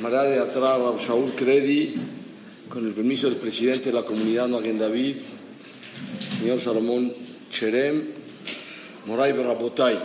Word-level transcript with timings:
Mará 0.00 0.24
de 0.24 0.40
Atrás, 0.40 0.80
Shaul 1.06 1.30
Credi, 1.36 1.94
con 2.68 2.84
el 2.84 2.92
permiso 2.92 3.28
del 3.28 3.36
presidente 3.36 3.90
de 3.90 3.92
la 3.92 4.02
comunidad 4.02 4.48
Maguen 4.48 4.80
David, 4.80 5.14
señor 6.40 6.60
Salomón 6.60 7.12
Cherem, 7.52 8.08
Moray 9.06 9.32
Barabotay. 9.32 9.96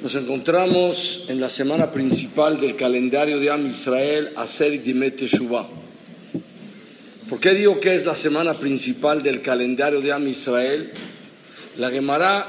Nos 0.00 0.14
encontramos 0.14 1.26
en 1.30 1.40
la 1.40 1.50
semana 1.50 1.90
principal 1.90 2.60
del 2.60 2.76
calendario 2.76 3.40
de 3.40 3.50
Am 3.50 3.66
Israel, 3.66 4.30
Aser 4.36 4.80
Dimet 4.80 5.16
Teshuvah. 5.16 5.66
¿Por 7.28 7.40
qué 7.40 7.54
digo 7.54 7.80
que 7.80 7.92
es 7.92 8.06
la 8.06 8.14
semana 8.14 8.54
principal 8.54 9.20
del 9.20 9.40
calendario 9.40 10.00
de 10.00 10.12
Am 10.12 10.28
Israel? 10.28 10.92
La 11.76 11.90
Gemara 11.90 12.46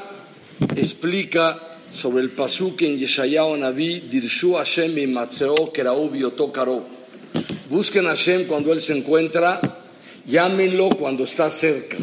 explica 0.76 1.67
sobre 1.92 2.22
el 2.22 2.32
pasuk 2.32 2.82
en 2.82 2.98
Yeshayahu 2.98 3.58
Naví, 3.58 4.02
Dirshu 4.02 4.56
Hashem 4.56 5.12
Matzeo 5.12 5.72
Keraú 5.74 6.10
Biotokaro. 6.10 6.84
Busquen 7.70 8.06
a 8.06 8.10
Hashem 8.10 8.46
cuando 8.46 8.72
Él 8.72 8.80
se 8.80 8.98
encuentra, 8.98 9.60
llámenlo 10.26 10.90
cuando 10.90 11.24
está 11.24 11.50
cerca. 11.52 11.98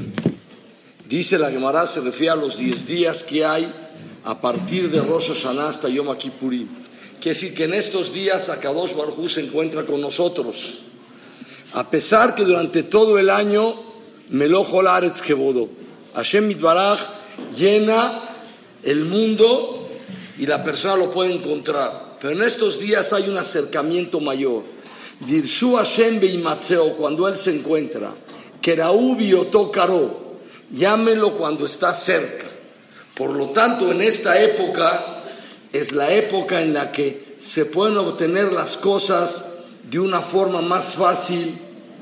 Dice 1.09 1.39
la 1.39 1.51
Gemara, 1.51 1.87
se 1.87 2.01
refiere 2.01 2.31
a 2.33 2.37
los 2.37 2.59
10 2.59 2.87
días 2.87 3.23
que 3.23 3.45
hay 3.45 3.73
a 4.25 4.41
partir 4.41 4.91
de 4.91 5.01
Rosh 5.01 5.29
Hashanah 5.29 5.69
hasta 5.69 5.89
Yom 5.89 6.17
Kippurim. 6.17 6.67
Quiere 7.21 7.39
decir 7.39 7.55
que 7.55 7.65
en 7.65 7.75
estos 7.75 8.13
días 8.13 8.49
Akadosh 8.49 8.95
Baruj 8.95 9.31
se 9.31 9.41
encuentra 9.41 9.87
con 9.87 10.01
nosotros. 10.01 10.83
A 11.73 11.89
pesar 11.91 12.35
que 12.35 12.45
durante 12.45 12.83
todo 12.83 13.19
el 13.19 13.31
año 13.31 13.81
Melojo 14.31 14.83
Laretz 14.83 15.23
Kevodo, 15.23 15.69
Hashem 16.15 16.47
Mitbaraj 16.49 17.01
llena 17.57 18.21
el 18.85 19.05
mundo 19.05 19.89
y 20.39 20.47
la 20.47 20.63
persona 20.63 20.97
lo 20.97 21.11
puede 21.11 21.33
encontrar. 21.33 22.19
Pero 22.21 22.33
en 22.33 22.43
estos 22.43 22.79
días 22.79 23.13
hay 23.13 23.29
un 23.29 23.39
acercamiento 23.39 24.21
mayor. 24.21 24.63
Dirshu 25.21 25.77
Hashem 25.77 26.21
Beimatzeo, 26.21 26.97
cuando 26.97 27.29
él 27.29 27.37
se 27.37 27.55
encuentra. 27.55 28.15
Keraubio 28.61 29.47
Tokaro, 29.47 30.39
llámelo 30.73 31.33
cuando 31.33 31.67
está 31.67 31.95
cerca. 31.95 32.47
Por 33.15 33.31
lo 33.31 33.51
tanto, 33.51 33.93
en 33.93 34.03
esta 34.03 34.41
época 34.41 35.23
es 35.73 35.93
la 35.93 36.13
época 36.13 36.61
en 36.61 36.75
la 36.75 36.91
que 36.91 37.35
se 37.39 37.67
pueden 37.67 37.97
obtener 37.97 38.53
las 38.53 38.77
cosas 38.77 39.55
de 39.91 39.99
una 39.99 40.21
forma 40.21 40.63
más 40.63 40.95
fácil, 40.95 41.59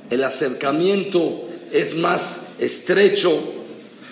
el 0.08 0.22
acercamiento 0.24 1.48
es 1.72 1.96
más 1.96 2.56
estrecho, 2.60 3.32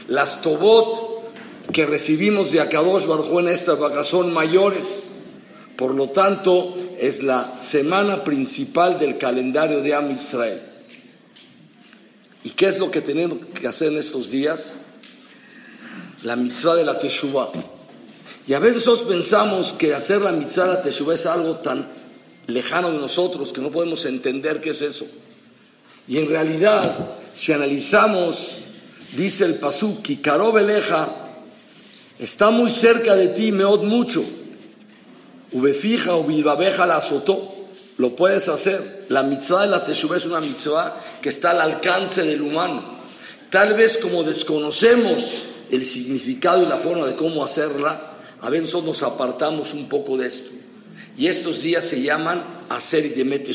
las 0.09 0.43
tobot 0.43 1.10
que 1.73 1.87
recibimos 1.87 2.53
de 2.53 2.61
Akadosh 2.61 3.07
Baruj 3.07 3.41
en 3.41 3.49
esta 3.49 3.75
época 3.75 4.05
son 4.05 4.33
mayores. 4.33 5.17
Por 5.77 5.95
lo 5.95 6.11
tanto, 6.11 6.77
es 6.99 7.23
la 7.23 7.55
semana 7.55 8.23
principal 8.25 8.99
del 8.99 9.17
calendario 9.17 9.81
de 9.81 9.95
Am 9.95 10.11
Israel. 10.11 10.61
¿Y 12.45 12.51
qué 12.51 12.67
es 12.67 12.79
lo 12.79 12.91
que 12.91 13.01
tenemos 13.01 13.39
que 13.59 13.67
hacer 13.67 13.89
en 13.89 13.99
estos 13.99 14.31
días? 14.31 14.75
la 16.23 16.37
mitzvah 16.37 16.77
de 16.77 16.85
la 16.85 16.99
Teshuvah. 16.99 17.51
Y 18.47 18.55
a 18.55 18.59
veces 18.59 18.85
pensamos 19.09 19.73
que 19.73 19.95
hacer 19.95 20.21
la 20.21 20.33
mitzvah 20.33 20.67
de 20.67 20.75
la 20.75 20.83
Teshuvah 20.83 21.15
es 21.15 21.27
algo 21.27 21.57
tan 21.57 21.89
lejano 22.47 22.91
de 22.91 22.99
nosotros 22.99 23.53
que 23.53 23.61
no 23.61 23.71
podemos 23.71 24.05
entender 24.07 24.61
qué 24.61 24.71
es 24.71 24.83
eso. 24.83 25.07
Y 26.09 26.19
en 26.19 26.29
realidad, 26.29 27.17
si 27.33 27.53
analizamos, 27.53 28.59
dice 29.17 29.45
el 29.45 29.55
Pasuk, 29.55 30.03
Kikaro 30.03 30.53
Beleja, 30.53 31.30
está 32.21 32.51
muy 32.51 32.71
cerca 32.71 33.17
de 33.17 33.29
ti, 33.29 33.51
meod 33.51 33.83
mucho. 33.83 34.23
Ubefija 35.53 36.15
o 36.15 36.25
bilbabeja 36.25 36.87
la 36.87 36.99
azotó. 36.99 37.55
Lo 37.97 38.15
puedes 38.15 38.49
hacer. 38.49 39.07
La 39.09 39.23
mitzvah 39.23 39.63
de 39.63 39.69
la 39.69 39.85
Teshuvah 39.85 40.17
es 40.17 40.27
una 40.27 40.41
mitzvah 40.41 41.01
que 41.21 41.31
está 41.31 41.51
al 41.51 41.61
alcance 41.61 42.23
del 42.23 42.43
humano. 42.43 42.83
Tal 43.51 43.75
vez 43.75 43.99
como 43.99 44.23
desconocemos 44.23 45.45
el 45.71 45.85
significado 45.85 46.63
y 46.63 46.67
la 46.67 46.79
forma 46.79 47.07
de 47.07 47.17
cómo 47.17 47.43
hacerla, 47.43 48.19
a 48.41 48.49
veces 48.49 48.73
nos 48.85 49.03
apartamos 49.03 49.75
un 49.75 49.89
poco 49.89 50.17
de 50.17 50.27
esto. 50.27 50.53
Y 51.17 51.27
estos 51.27 51.61
días 51.61 51.85
se 51.85 52.01
llaman 52.01 52.65
Aser 52.69 53.07
y 53.07 53.09
Demet 53.11 53.49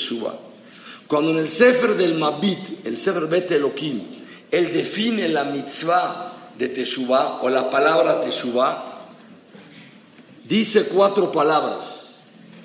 Cuando 1.08 1.32
en 1.32 1.38
el 1.38 1.50
Sefer 1.50 1.96
del 1.96 2.16
Mabit, 2.16 2.86
el 2.86 2.98
Sefer 2.98 3.28
Bet 3.28 3.52
Elohim, 3.52 4.02
él 4.52 4.72
define 4.74 5.30
la 5.30 5.46
mitzvah 5.46 6.35
de 6.58 6.70
Teshuvah 6.70 7.42
o 7.42 7.50
la 7.50 7.70
palabra 7.70 8.22
Teshuvah, 8.22 9.08
dice 10.44 10.88
cuatro 10.88 11.32
palabras. 11.32 12.12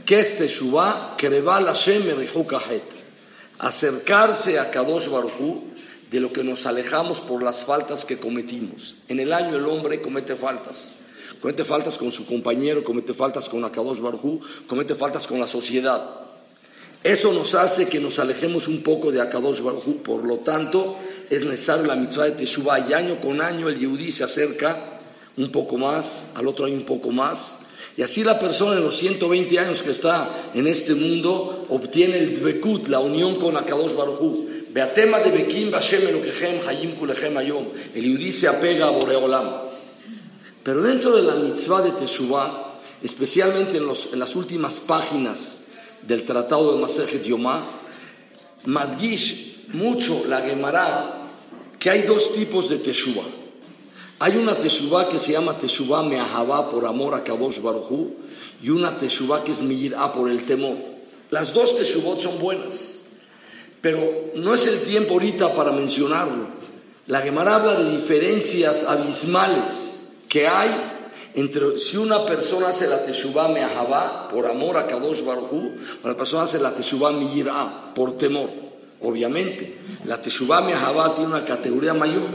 ¿Qué 0.07 0.21
es 0.21 0.39
Teshuvah? 0.39 1.17
Kereval 1.17 1.67
Hashem 1.67 2.03
Acercarse 3.59 4.59
a 4.59 4.71
Kadosh 4.71 5.09
Baruch 5.09 5.71
de 6.11 6.19
lo 6.19 6.33
que 6.33 6.43
nos 6.43 6.67
alejamos 6.67 7.21
por 7.21 7.43
las 7.43 7.65
faltas 7.65 8.05
que 8.05 8.19
cometimos. 8.19 8.97
En 9.09 9.21
el 9.21 9.33
año 9.33 9.57
el 9.57 9.67
hombre 9.67 10.03
comete 10.03 10.35
faltas. 10.35 10.95
Comete 11.41 11.65
faltas 11.65 11.97
con 11.97 12.11
su 12.11 12.27
compañero, 12.27 12.83
comete 12.83 13.15
faltas 13.15 13.49
con 13.49 13.65
Akadosh 13.65 14.01
Barjú, 14.01 14.41
comete 14.67 14.95
faltas 14.95 15.27
con 15.27 15.39
la 15.41 15.47
sociedad. 15.47 16.30
Eso 17.03 17.33
nos 17.33 17.55
hace 17.55 17.89
que 17.89 17.99
nos 17.99 18.19
alejemos 18.19 18.69
un 18.69 18.83
poco 18.83 19.11
de 19.11 19.23
Akadosh 19.23 19.63
Barjú. 19.63 20.03
Por 20.03 20.23
lo 20.25 20.39
tanto, 20.39 20.97
es 21.31 21.45
necesario 21.45 21.87
la 21.87 21.97
mitzvah 21.97 22.27
de 22.27 22.33
Teshuvah. 22.33 22.91
Y 22.91 22.93
año 22.93 23.19
con 23.21 23.41
año 23.41 23.69
el 23.69 23.79
Yehudí 23.79 24.13
se 24.13 24.25
acerca 24.25 24.99
un 25.39 25.51
poco 25.51 25.79
más, 25.79 26.33
al 26.35 26.47
otro 26.47 26.67
año 26.67 26.75
un 26.75 26.85
poco 26.85 27.11
más. 27.11 27.69
Y 27.97 28.03
así 28.03 28.23
la 28.23 28.39
persona 28.39 28.77
en 28.77 28.85
los 28.85 28.97
120 28.97 29.59
años 29.59 29.83
que 29.83 29.91
está 29.91 30.31
en 30.55 30.67
este 30.67 30.95
mundo 30.95 31.67
obtiene 31.71 32.19
el 32.19 32.39
dvekut, 32.39 32.89
la 32.89 33.01
unión 33.01 33.37
con 33.37 33.57
Akadosh 33.57 33.95
Baruj 33.95 34.49
Beatema 34.73 35.19
de 35.21 35.31
Bekim 35.31 35.71
Bashem 35.71 36.07
Elokehem 36.07 36.61
Hayim 36.67 36.97
Kulechem 36.97 37.37
Ayom. 37.37 37.67
El 37.95 38.05
Yudí 38.05 38.31
se 38.31 38.47
apega 38.47 38.89
a 38.89 38.91
Boreolam. 38.91 39.49
Pero 40.63 40.83
dentro 40.83 41.17
de 41.17 41.23
la 41.23 41.35
mitzvah 41.35 41.81
de 41.81 41.93
Teshuvah, 41.93 42.79
especialmente 43.03 43.79
en, 43.79 43.87
los, 43.87 44.13
en 44.13 44.19
las 44.19 44.37
últimas 44.37 44.81
páginas 44.81 45.60
del 46.03 46.25
tratado 46.25 46.75
de 46.75 46.81
Masejet 46.81 47.25
Yomá, 47.25 47.67
madgish 48.65 49.67
mucho 49.73 50.25
la 50.29 50.41
Gemara 50.41 51.29
que 51.79 51.91
hay 51.91 52.03
dos 52.03 52.35
tipos 52.35 52.69
de 52.69 52.79
Teshuvah. 52.79 53.25
Hay 54.19 54.37
una 54.37 54.55
Teshuvah 54.55 55.09
que 55.09 55.19
se 55.19 55.33
llama 55.33 55.57
Teshuvah 55.57 56.03
Meahavá 56.03 56.71
por 56.71 56.85
amor 56.85 57.15
a 57.15 57.25
Kadosh 57.25 57.61
Baruchu 57.61 58.17
y 58.63 58.69
una 58.69 58.99
Teshuvah 58.99 59.43
que 59.45 59.53
es 59.53 59.63
Miyirá 59.63 60.13
por 60.13 60.31
el 60.31 60.45
temor. 60.45 60.77
Las 61.31 61.55
dos 61.55 61.77
Teshuvot 61.79 62.21
son 62.21 62.39
buenas. 62.39 62.99
Pero 63.81 64.33
no 64.37 64.53
es 64.53 64.67
el 64.67 64.83
tiempo 64.83 65.15
ahorita 65.15 65.55
para 65.55 65.73
mencionarlo. 65.73 66.49
La 67.07 67.23
Gemara 67.23 67.57
habla 67.57 67.75
de 67.77 67.97
diferencias 67.97 68.87
abismales 68.87 70.19
que 70.29 70.47
hay 70.47 70.71
entre 71.35 71.79
si 71.79 71.97
una 71.97 72.27
persona 72.27 72.69
hace 72.69 72.89
la 72.89 73.05
Teshuvah 73.05 73.49
Meahavá 73.49 74.29
por 74.29 74.47
amor 74.47 74.77
a 74.77 74.87
Kadosh 74.87 75.23
Barujú, 75.25 75.77
la 76.05 76.17
persona 76.17 76.45
hace 76.45 76.59
la 76.59 76.75
Teshuvah 76.75 77.13
Miyirá 77.13 77.93
por 77.95 78.19
temor. 78.19 78.49
Obviamente, 79.01 79.79
la 80.07 80.21
Teshuvah 80.21 80.63
Meahavá 80.63 81.15
tiene 81.15 81.31
una 81.31 81.45
categoría 81.45 81.95
mayor. 81.95 82.29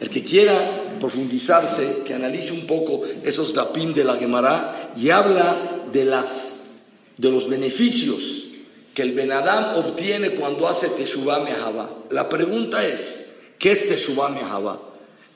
El 0.00 0.08
que 0.08 0.22
quiera 0.24 0.98
profundizarse, 1.00 2.02
que 2.06 2.14
analice 2.14 2.52
un 2.52 2.66
poco 2.66 3.02
esos 3.24 3.54
dapim 3.54 3.92
de 3.92 4.04
la 4.04 4.16
Gemara 4.16 4.92
y 4.96 5.10
habla 5.10 5.86
de, 5.92 6.04
las, 6.04 6.78
de 7.16 7.30
los 7.30 7.48
beneficios 7.48 8.40
que 8.94 9.02
el 9.02 9.12
Benadam 9.14 9.78
obtiene 9.78 10.32
cuando 10.32 10.68
hace 10.68 10.88
Teshuvah 10.90 11.40
Mehavá. 11.40 11.90
La 12.10 12.28
pregunta 12.28 12.86
es, 12.86 13.40
¿qué 13.58 13.72
es 13.72 13.88
Teshuvah 13.88 14.30
Mehavá? 14.30 14.89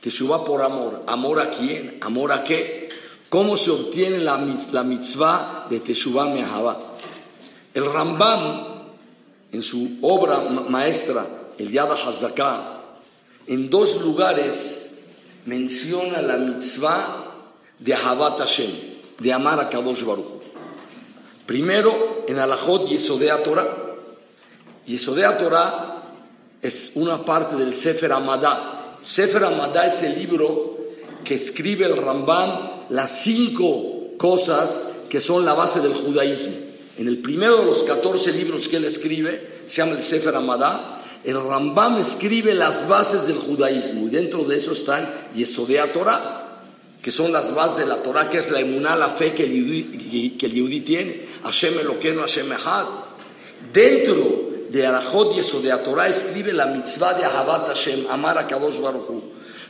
Teshuvah 0.04 0.44
por 0.44 0.60
amor. 0.60 1.02
¿Amor 1.06 1.40
a 1.40 1.48
quién? 1.48 1.96
¿Amor 2.02 2.30
a 2.30 2.44
qué? 2.44 2.90
¿Cómo 3.30 3.56
se 3.56 3.70
obtiene 3.70 4.18
la, 4.18 4.36
mitzvah 4.36 5.66
de 5.70 5.80
Teshuvah 5.80 6.26
Mehavá? 6.26 6.78
El 7.72 7.86
Rambam, 7.86 8.90
en 9.50 9.62
su 9.62 10.00
obra 10.02 10.40
maestra, 10.68 11.24
el 11.56 11.72
Yad 11.72 11.90
Hazaká, 11.92 12.82
en 13.46 13.70
dos 13.70 14.02
lugares 14.02 15.06
menciona 15.46 16.20
la 16.20 16.36
mitzvah 16.36 17.24
de 17.78 17.94
Ahabat 17.94 18.40
Hashem, 18.40 18.70
de 19.18 19.32
amar 19.32 19.58
a 19.58 19.70
Kadosh 19.70 20.04
Baruch. 20.04 20.26
Primero, 21.46 22.26
en 22.28 22.38
Alajot 22.38 22.88
Yesodea 22.88 23.42
Torah. 23.42 23.66
Yesodea 24.86 25.38
Torah 25.38 26.02
es 26.60 26.92
una 26.96 27.24
parte 27.24 27.56
del 27.56 27.72
Sefer 27.72 28.12
Amadá. 28.12 28.83
Sefer 29.04 29.44
Amadá 29.44 29.86
es 29.86 30.02
el 30.02 30.18
libro 30.18 30.78
que 31.24 31.34
escribe 31.34 31.84
el 31.84 31.96
Rambam 31.96 32.86
las 32.88 33.22
cinco 33.22 34.14
cosas 34.16 35.04
que 35.10 35.20
son 35.20 35.44
la 35.44 35.52
base 35.52 35.80
del 35.80 35.92
judaísmo. 35.92 36.54
En 36.96 37.08
el 37.08 37.18
primero 37.18 37.58
de 37.58 37.66
los 37.66 37.82
14 37.82 38.32
libros 38.32 38.66
que 38.66 38.78
él 38.78 38.84
escribe, 38.84 39.60
se 39.66 39.82
llama 39.82 39.92
el 39.92 40.02
Sefer 40.02 40.34
Amadá, 40.34 41.02
el 41.22 41.38
Rambam 41.38 41.98
escribe 41.98 42.54
las 42.54 42.88
bases 42.88 43.26
del 43.26 43.36
judaísmo 43.36 44.06
y 44.06 44.10
dentro 44.10 44.44
de 44.44 44.56
eso 44.56 44.72
están 44.72 45.10
Yesodea 45.34 45.92
Torah, 45.92 46.62
que 47.02 47.10
son 47.10 47.30
las 47.30 47.54
bases 47.54 47.78
de 47.78 47.86
la 47.86 48.02
Torah, 48.02 48.30
que 48.30 48.38
es 48.38 48.50
la 48.50 48.60
emuná, 48.60 48.96
la 48.96 49.10
fe 49.10 49.34
que 49.34 49.44
el 49.44 49.52
yudí, 49.52 50.30
que 50.38 50.46
el 50.46 50.84
tiene, 50.84 51.26
Hashem 51.42 51.78
Eloqueno, 51.78 52.22
Hashem 52.22 52.50
Echad. 52.50 52.86
Dentro 53.70 54.53
de 54.74 54.84
Arajot 54.84 55.36
Yesodea 55.36 55.84
Torah 55.84 56.08
escribe 56.08 56.52
la 56.52 56.66
mitzvah 56.66 57.14
de 57.14 57.24
Ahabat 57.24 57.68
Hashem, 57.68 58.06
amar 58.10 58.36
a 58.38 58.46
Kadosh 58.46 58.80
Baruch 58.80 59.06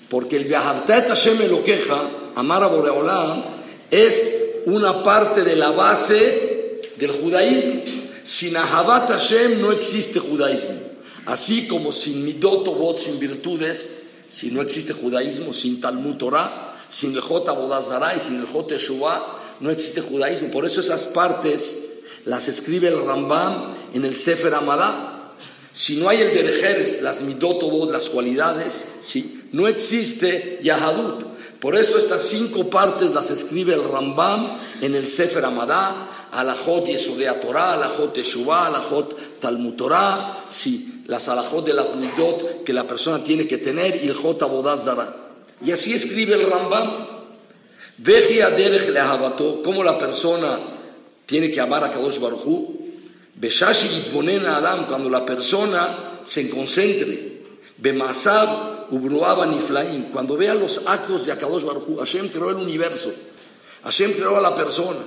porque 0.09 0.37
el 0.37 0.45
Beahavtat 0.45 1.09
Hashem 1.09 1.43
Eloqueja, 1.43 2.33
amar 2.35 2.63
a 2.63 2.69
Boreolam, 2.69 3.45
es 3.91 4.63
una 4.65 5.03
parte 5.03 5.45
de 5.45 5.57
la 5.57 5.73
base 5.73 6.81
del 6.97 7.11
judaísmo. 7.13 7.83
Sin 8.25 8.57
Ahabat 8.57 9.11
Hashem 9.11 9.61
no 9.61 9.73
existe 9.73 10.21
judaísmo. 10.21 10.81
Así 11.27 11.69
como 11.69 11.93
sin 11.93 12.25
Midot 12.25 12.67
Obot, 12.69 12.99
sin 12.99 13.19
virtudes, 13.19 14.05
si 14.31 14.51
no 14.51 14.63
existe 14.63 14.95
judaísmo, 14.95 15.53
sin 15.53 15.81
Talmud 15.81 16.17
Torah, 16.17 16.77
sin 16.89 17.13
el 17.15 17.21
J 17.21 17.53
Bodazara 17.53 18.15
y 18.17 18.21
sin 18.21 18.39
el 18.39 18.47
J 18.47 18.77
Shua, 18.77 19.41
no 19.61 19.71
existe 19.71 20.01
judaísmo. 20.01 20.51
Por 20.51 20.65
eso 20.65 20.81
esas 20.81 21.07
partes 21.07 21.94
las 22.25 22.49
escribe 22.49 22.89
el 22.89 23.05
Rambam 23.05 23.75
en 23.93 24.05
el 24.05 24.17
Sefer 24.17 24.55
Amadá. 24.55 25.33
Si 25.73 25.97
no 25.97 26.09
hay 26.09 26.21
el 26.23 26.33
Derejeres, 26.33 27.03
las 27.03 27.23
Midot 27.23 27.63
Obot, 27.63 27.91
las 27.91 28.09
cualidades, 28.09 29.01
¿sí? 29.03 29.49
no 29.53 29.69
existe 29.69 30.61
Yahadut. 30.63 31.25
Por 31.61 31.77
eso 31.77 31.97
estas 31.97 32.23
cinco 32.23 32.69
partes 32.69 33.13
las 33.13 33.31
escribe 33.31 33.75
el 33.75 33.85
Rambam 33.85 34.59
en 34.81 34.95
el 34.95 35.07
Sefer 35.07 35.45
Amadá, 35.45 36.29
Alajot 36.33 36.87
Yesodea 36.87 37.41
Torah, 37.41 37.75
Alajot 37.75 38.13
Teshuvah, 38.13 38.67
Alajot 38.67 39.41
Talmud 39.41 39.75
Torah, 39.75 40.45
sí, 40.51 41.05
las 41.07 41.29
Alajot 41.29 41.65
de 41.65 41.73
las 41.73 41.97
Midot 41.97 42.65
que 42.65 42.73
la 42.73 42.87
persona 42.87 43.23
tiene 43.23 43.47
que 43.47 43.59
tener 43.59 44.05
y 44.05 44.09
el 44.09 44.15
Jot 44.15 44.43
Abodazara. 44.43 45.15
Y 45.65 45.71
así 45.73 45.95
escribe 45.95 46.35
el 46.35 46.51
Rambam. 46.51 47.15
Veji 47.97 48.41
Aderech 48.41 48.89
Lehabato, 48.89 49.63
cómo 49.63 49.85
la 49.85 49.97
persona 49.99 50.74
tiene 51.27 51.51
que 51.51 51.61
amar 51.61 51.85
a 51.85 51.91
Kadosh 51.91 52.19
Baruchu. 52.19 52.81
Beshashi 53.37 53.89
Yitbonen 53.89 54.47
Adam, 54.47 54.87
cuando 54.87 55.09
la 55.11 55.25
persona 55.25 56.21
se 56.25 56.49
concentre. 56.51 57.35
Bemasab 57.79 58.75
Ubruaba 58.91 59.47
Niflaim, 59.47 60.11
cuando 60.11 60.37
vea 60.37 60.55
los 60.55 60.87
actos 60.87 61.27
de 61.27 61.33
Akadosh 61.33 61.65
Baruj 61.65 61.99
Hashem 61.99 62.29
creó 62.29 62.51
el 62.51 62.57
universo, 62.57 63.13
Hashem 63.83 64.13
creó 64.13 64.37
a 64.37 64.41
la 64.41 64.55
persona, 64.55 65.01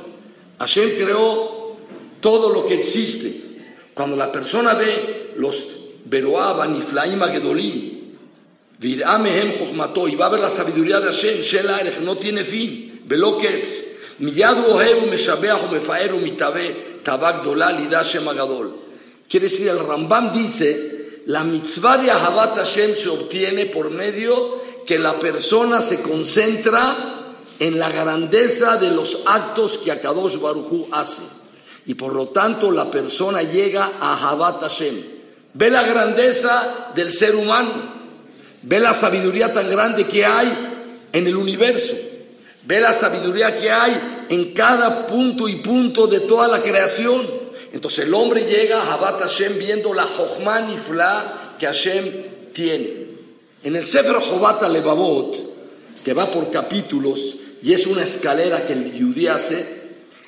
Hashem 0.60 0.98
creó 0.98 1.76
todo 2.20 2.54
lo 2.54 2.68
que 2.68 2.76
existe. 2.76 3.64
Cuando 3.94 4.16
la 4.16 4.32
persona 4.32 4.74
ve 4.74 5.34
los 5.38 5.76
Beroaba 6.06 6.68
Niflaim 6.68 7.22
Agedolim, 7.22 8.14
Viramehem 8.80 9.52
Jochmato, 9.58 10.08
y 10.08 10.16
va 10.16 10.28
a 10.28 10.30
ver 10.30 10.40
la 10.40 10.50
sabiduría 10.50 11.00
de 11.00 11.08
Hashem, 11.08 11.42
Shelarech, 11.42 12.00
no 12.00 12.18
tiene 12.18 12.44
fin, 12.44 13.02
Beloketz, 13.06 13.97
Hashem 17.94 18.28
Agadol. 18.28 18.76
Quiere 19.30 19.48
decir, 19.48 19.68
el 19.68 19.80
Rambam 19.80 20.32
dice, 20.32 21.22
la 21.28 21.44
mitzvah 21.44 21.98
de 21.98 22.10
Ahabat 22.10 22.56
Hashem 22.56 22.96
se 22.96 23.10
obtiene 23.10 23.66
por 23.68 23.92
medio 23.92 24.62
que 24.86 24.98
la 24.98 25.20
persona 25.20 25.82
se 25.82 26.02
concentra 26.02 27.36
en 27.60 27.78
la 27.78 27.92
grandeza 27.92 28.78
de 28.78 28.92
los 28.92 29.24
actos 29.26 29.78
que 29.80 29.92
Akadosh 29.92 30.40
Baruchu 30.40 30.88
hace. 30.92 31.24
Y 31.86 31.94
por 31.94 32.14
lo 32.14 32.30
tanto 32.30 32.72
la 32.72 32.90
persona 32.90 33.44
llega 33.44 33.92
a 34.00 34.14
Ahabat 34.14 34.62
Hashem. 34.62 34.96
Ve 35.54 35.70
la 35.70 35.84
grandeza 35.84 36.92
del 36.96 37.12
ser 37.12 37.36
humano. 37.36 37.98
Ve 38.64 38.80
la 38.80 38.94
sabiduría 38.94 39.54
tan 39.54 39.70
grande 39.70 40.08
que 40.08 40.26
hay 40.26 41.08
en 41.12 41.28
el 41.28 41.36
universo. 41.36 41.94
Ve 42.68 42.82
la 42.82 42.92
sabiduría 42.92 43.58
que 43.58 43.72
hay 43.72 44.26
en 44.28 44.54
cada 44.54 45.08
punto 45.08 45.48
y 45.48 45.56
punto 45.58 46.06
de 46.06 46.20
toda 46.22 46.50
la 46.50 46.62
creación. 46.62 47.26
Entonces 47.72 48.06
el 48.06 48.14
hombre 48.14 48.44
llega 48.44 48.82
a 48.82 48.94
Habat 48.94 49.22
Hashem 49.22 49.58
viendo 49.58 49.94
la 49.94 50.04
Jochman 50.04 50.74
y 50.74 50.78
Fla 50.78 51.56
que 51.58 51.66
Hashem 51.66 52.52
tiene. 52.54 53.08
En 53.64 53.74
el 53.74 53.86
Sefer 53.86 54.18
Jobat 54.18 54.64
Levavot, 54.64 55.38
que 56.04 56.14
va 56.14 56.30
por 56.30 56.52
capítulos 56.52 57.36
y 57.64 57.72
es 57.72 57.88
una 57.88 58.04
escalera 58.04 58.66
que 58.66 58.74
el 58.74 58.94
Yudí 58.94 59.28
hace, 59.28 59.78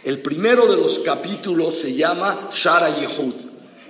el 0.06 0.22
primero 0.22 0.66
de 0.66 0.78
los 0.78 1.00
capítulos 1.00 1.78
se 1.78 1.94
llama 1.94 2.50
Shara 2.54 3.02
Yehud, 3.02 3.34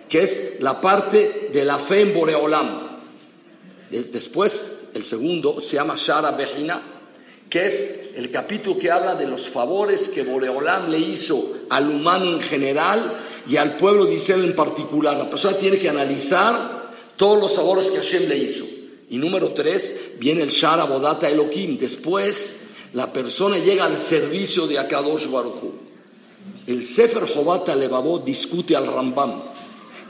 que 0.10 0.24
es 0.24 0.58
la 0.62 0.82
parte 0.82 1.52
de 1.54 1.66
la 1.66 1.78
fe 1.78 2.02
en 2.02 2.16
Boreolam. 2.16 3.00
Después, 3.92 4.90
el 4.96 5.04
segundo 5.04 5.62
se 5.62 5.76
llama 5.76 5.96
Shara 5.98 6.32
Behina, 6.32 6.99
que 7.50 7.66
es 7.66 8.12
el 8.16 8.30
capítulo 8.30 8.78
que 8.78 8.92
habla 8.92 9.16
de 9.16 9.26
los 9.26 9.50
favores 9.50 10.10
que 10.10 10.24
Boreolam 10.24 10.90
le 10.90 11.00
hizo 11.00 11.58
al 11.70 11.90
humano 11.90 12.26
en 12.26 12.42
general 12.42 13.20
y 13.48 13.58
al 13.58 13.76
pueblo 13.78 14.06
de 14.06 14.16
Israel 14.16 14.46
en 14.46 14.56
particular. 14.56 15.18
La 15.18 15.30
persona 15.30 15.58
tiene 15.58 15.80
que 15.80 15.90
analizar 15.90 16.92
todos 17.16 17.40
los 17.40 17.54
favores 17.54 17.90
que 17.90 17.98
Hashem 17.98 18.30
le 18.30 18.38
hizo. 18.38 18.66
Y 19.10 19.18
número 19.18 19.54
tres, 19.54 20.12
viene 20.20 20.44
el 20.44 20.50
Shara 20.50 20.84
Bodata 20.84 21.28
Elohim. 21.28 21.80
Después, 21.80 22.68
la 22.94 23.12
persona 23.12 23.58
llega 23.58 23.86
al 23.86 23.98
servicio 23.98 24.68
de 24.68 24.78
Akadosh 24.78 25.28
Baruch 25.28 25.64
El 26.68 26.86
Sefer 26.86 27.26
Jobata 27.26 27.76
Levavot 27.76 28.24
discute 28.24 28.76
al 28.76 28.86
Rambam. 28.86 29.42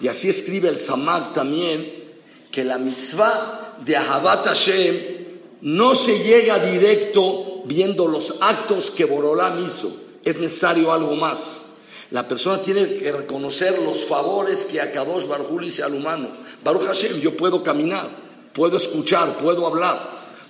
Y 0.02 0.08
así 0.08 0.30
escribe 0.30 0.68
el 0.68 0.78
Samag 0.78 1.34
también, 1.34 2.04
que 2.52 2.66
la 2.66 2.78
mitzvah 2.78 3.78
de 3.86 3.96
Ahabat 3.96 4.46
Hashem 4.46 5.19
no 5.62 5.96
se 5.96 6.20
llega 6.20 6.60
directo 6.60 7.64
viendo 7.66 8.08
los 8.08 8.42
actos 8.42 8.92
que 8.92 9.06
Borolam 9.06 9.66
hizo. 9.66 9.92
Es 10.24 10.40
necesario 10.40 10.92
algo 10.92 11.16
más. 11.16 11.66
La 12.12 12.28
persona 12.28 12.62
tiene 12.62 12.96
que 12.96 13.12
reconocer 13.12 13.80
los 13.80 14.06
favores 14.06 14.66
que 14.66 14.82
Akadosh 14.82 15.28
Baruj 15.28 15.64
hizo 15.64 15.86
al 15.86 15.94
humano. 15.94 16.30
Baruch 16.64 16.86
Hashem, 16.86 17.20
yo 17.20 17.38
puedo 17.38 17.62
caminar, 17.62 18.10
puedo 18.54 18.78
escuchar, 18.78 19.38
puedo 19.38 19.68
hablar, 19.68 20.00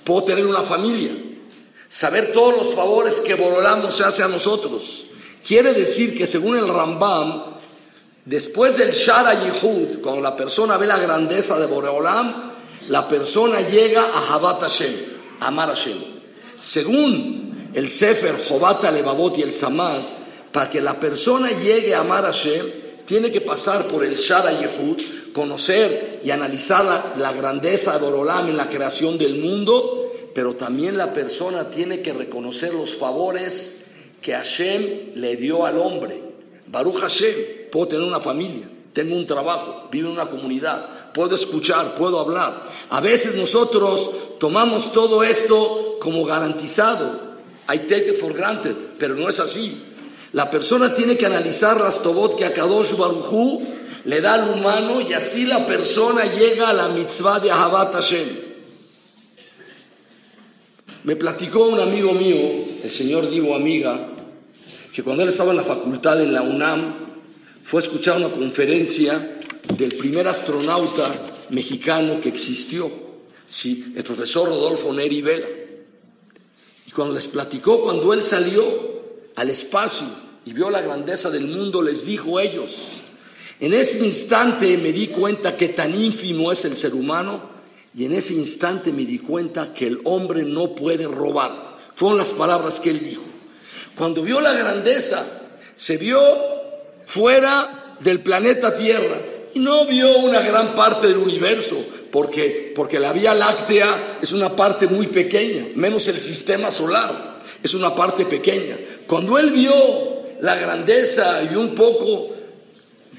puedo 0.04 0.24
tener 0.24 0.46
una 0.46 0.62
familia. 0.62 1.12
Saber 1.88 2.32
todos 2.32 2.56
los 2.56 2.76
favores 2.76 3.20
que 3.20 3.34
Borolam 3.34 3.92
se 3.92 4.04
hace 4.04 4.24
a 4.24 4.28
nosotros. 4.28 5.08
Quiere 5.46 5.74
decir 5.74 6.18
que 6.18 6.28
según 6.28 6.58
el 6.58 6.70
Rambam, 6.70 7.58
después 8.26 8.78
del 8.78 8.92
Shara 8.92 9.44
Yehud, 9.44 10.02
cuando 10.02 10.22
la 10.22 10.36
persona 10.36 10.78
ve 10.78 10.88
la 10.88 10.98
grandeza 11.00 11.60
de 11.60 11.66
Boreolam, 11.66 12.49
la 12.90 13.08
persona 13.08 13.62
llega 13.62 14.04
a 14.04 14.34
Habat 14.34 14.62
Hashem, 14.62 14.94
a 15.40 15.48
amar 15.48 15.70
Hashem. 15.70 15.98
Según 16.60 17.70
el 17.74 17.88
Sefer 17.88 18.36
Jobat 18.48 18.84
Levavot 18.92 19.38
y 19.38 19.44
el 19.44 19.54
Samad, 19.54 20.02
para 20.52 20.70
que 20.70 20.82
la 20.82 21.00
persona 21.00 21.52
llegue 21.52 21.94
a 21.94 22.00
amar 22.00 22.24
Hashem, 22.24 22.66
tiene 23.06 23.32
que 23.32 23.42
pasar 23.42 23.86
por 23.86 24.04
el 24.04 24.16
Shara 24.16 24.60
Yehud, 24.60 24.98
conocer 25.34 26.22
y 26.24 26.32
analizar 26.32 27.14
la, 27.16 27.32
grandeza 27.34 27.94
de 27.94 28.00
Borolam 28.00 28.50
en 28.50 28.58
la 28.58 28.68
creación 28.68 29.18
del 29.18 29.36
mundo, 29.36 30.12
pero 30.34 30.56
también 30.56 30.98
la 30.98 31.14
persona 31.14 31.70
tiene 31.70 32.02
que 32.02 32.14
reconocer 32.14 32.74
los 32.74 32.96
favores 32.96 33.92
que 34.22 34.34
Hashem 34.34 35.14
le 35.16 35.36
dio 35.36 35.66
al 35.66 35.78
hombre. 35.78 36.22
Baruch 36.68 36.98
Hashem, 36.98 37.36
puedo 37.72 37.88
tener 37.88 38.08
una 38.08 38.20
familia, 38.20 38.68
tengo 38.94 39.16
un 39.16 39.28
trabajo, 39.28 39.90
vivo 39.92 40.08
en 40.10 40.16
una 40.16 40.28
comunidad, 40.28 40.99
puedo 41.14 41.36
escuchar, 41.36 41.96
puedo 41.96 42.20
hablar. 42.20 42.70
A 42.90 43.02
veces 43.02 43.36
nosotros 43.36 44.38
tomamos 44.40 44.92
todo 44.94 45.24
esto 45.24 45.98
como 46.00 46.26
garantizado. 46.26 47.30
I 47.72 47.80
take 47.80 48.10
it 48.10 48.20
for 48.20 48.34
granted, 48.34 48.76
pero 48.98 49.16
no 49.16 49.30
es 49.30 49.40
así. 49.40 49.86
La 50.34 50.50
persona 50.50 50.94
tiene 50.94 51.18
que 51.18 51.26
analizar 51.26 51.80
las 51.80 52.02
tobot 52.02 52.36
que 52.36 52.46
Akadosh 52.46 52.96
Barujú 52.96 53.64
le 54.06 54.22
da 54.22 54.36
al 54.36 54.58
humano 54.58 55.02
y 55.02 55.14
así 55.14 55.46
la 55.46 55.66
persona 55.66 56.24
llega 56.26 56.70
a 56.70 56.74
la 56.74 56.90
mitzvah 56.90 57.40
de 57.40 57.52
Ahabat 57.52 57.94
Hashem. 57.94 58.28
Me 61.04 61.16
platicó 61.16 61.68
un 61.68 61.80
amigo 61.80 62.14
mío, 62.14 62.38
el 62.84 62.92
señor 62.92 63.30
Divo 63.30 63.56
Amiga, 63.56 64.00
que 64.94 65.04
cuando 65.04 65.24
él 65.24 65.30
estaba 65.30 65.52
en 65.52 65.58
la 65.58 65.64
facultad 65.64 66.22
en 66.22 66.34
la 66.34 66.42
UNAM, 66.42 66.96
fue 67.64 67.82
a 67.82 67.84
escuchar 67.84 68.18
una 68.18 68.32
conferencia 68.32 69.40
del 69.80 69.96
primer 69.96 70.28
astronauta 70.28 71.10
mexicano 71.52 72.20
que 72.20 72.28
existió, 72.28 72.92
sí, 73.48 73.94
el 73.96 74.04
profesor 74.04 74.50
Rodolfo 74.50 74.94
Neri 74.94 75.22
Vela. 75.22 75.48
Y 76.86 76.92
cuando 76.92 77.14
les 77.14 77.28
platicó, 77.28 77.82
cuando 77.82 78.14
él 78.14 78.22
salió 78.22 78.64
al 79.38 79.50
espacio 79.50 80.06
y 80.46 80.52
vio 80.52 80.70
la 80.70 80.82
grandeza 80.82 81.32
del 81.32 81.48
mundo, 81.48 81.82
les 81.82 82.06
dijo 82.06 82.38
a 82.38 82.44
ellos, 82.44 83.04
en 83.62 83.74
ese 83.74 84.06
instante 84.06 84.78
me 84.78 84.92
di 84.92 85.08
cuenta 85.08 85.56
que 85.56 85.70
tan 85.70 85.98
ínfimo 85.98 86.52
es 86.52 86.66
el 86.66 86.76
ser 86.76 86.94
humano 86.94 87.50
y 87.96 88.04
en 88.04 88.14
ese 88.14 88.34
instante 88.34 88.92
me 88.92 89.06
di 89.06 89.20
cuenta 89.20 89.74
que 89.74 89.88
el 89.88 90.02
hombre 90.04 90.44
no 90.44 90.76
puede 90.76 91.08
robar. 91.08 91.78
Fueron 91.96 92.18
las 92.18 92.34
palabras 92.34 92.82
que 92.82 92.90
él 92.90 93.00
dijo. 93.00 93.24
Cuando 93.96 94.24
vio 94.24 94.42
la 94.42 94.54
grandeza, 94.54 95.26
se 95.74 95.96
vio 95.96 96.22
fuera 97.06 97.98
del 98.02 98.22
planeta 98.22 98.76
Tierra 98.76 99.39
no 99.56 99.86
vio 99.86 100.18
una 100.20 100.42
gran 100.42 100.76
parte 100.76 101.08
del 101.08 101.18
universo, 101.18 101.76
porque, 102.12 102.72
porque 102.76 103.00
la 103.00 103.14
Vía 103.14 103.34
Láctea 103.34 104.18
es 104.22 104.32
una 104.32 104.56
parte 104.56 104.88
muy 104.88 105.08
pequeña, 105.08 105.68
menos 105.76 106.08
el 106.08 106.20
sistema 106.20 106.72
solar, 106.72 107.40
es 107.62 107.74
una 107.74 107.94
parte 107.94 108.26
pequeña. 108.26 108.78
Cuando 109.08 109.38
él 109.38 109.52
vio 109.52 109.74
la 110.42 110.56
grandeza 110.56 111.44
y 111.44 111.56
un 111.56 111.76
poco 111.76 112.30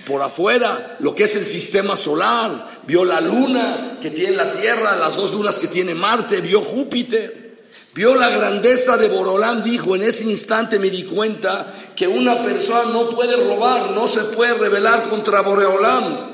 por 0.07 0.23
afuera 0.23 0.97
lo 1.01 1.15
que 1.15 1.25
es 1.25 1.37
el 1.37 1.45
sistema 1.45 1.97
solar, 1.97 2.81
vio 2.87 3.05
la 3.05 3.21
luna 3.21 3.99
que 4.01 4.11
tiene 4.11 4.37
la 4.37 4.53
Tierra, 4.53 4.97
las 4.97 5.17
dos 5.17 5.33
lunas 5.33 5.59
que 5.59 5.69
tiene 5.69 5.95
Marte, 5.95 6.41
vio 6.41 6.63
Júpiter, 6.63 7.50
vio 7.95 8.15
la 8.15 8.31
grandeza 8.31 8.97
de 8.97 9.09
Borolán, 9.09 9.63
dijo, 9.65 9.97
en 9.97 10.03
ese 10.03 10.25
instante 10.25 10.79
me 10.79 10.91
di 10.91 11.05
cuenta 11.05 11.91
que 11.97 12.07
una 12.07 12.43
persona 12.43 12.91
no 12.93 13.11
puede 13.11 13.37
robar, 13.37 13.91
no 13.93 14.07
se 14.07 14.21
puede 14.35 14.55
rebelar 14.55 15.09
contra 15.09 15.43
Boreolán. 15.43 16.31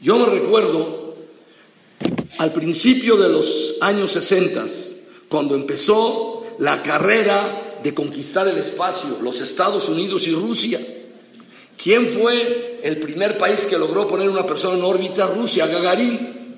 Yo 0.00 0.18
me 0.18 0.26
recuerdo 0.26 1.14
al 2.38 2.52
principio 2.52 3.16
de 3.16 3.28
los 3.28 3.76
años 3.80 4.12
60, 4.12 4.64
cuando 5.28 5.54
empezó 5.54 6.44
la 6.58 6.82
carrera 6.82 7.78
de 7.82 7.94
conquistar 7.94 8.48
el 8.48 8.58
espacio, 8.58 9.18
los 9.22 9.40
Estados 9.40 9.88
Unidos 9.88 10.26
y 10.26 10.34
Rusia. 10.34 10.80
¿Quién 11.82 12.06
fue 12.06 12.80
el 12.82 12.98
primer 12.98 13.38
país 13.38 13.66
que 13.66 13.78
logró 13.78 14.08
poner 14.08 14.28
una 14.28 14.46
persona 14.46 14.76
en 14.76 14.84
órbita? 14.84 15.26
Rusia, 15.26 15.66
Gagarin. 15.66 16.56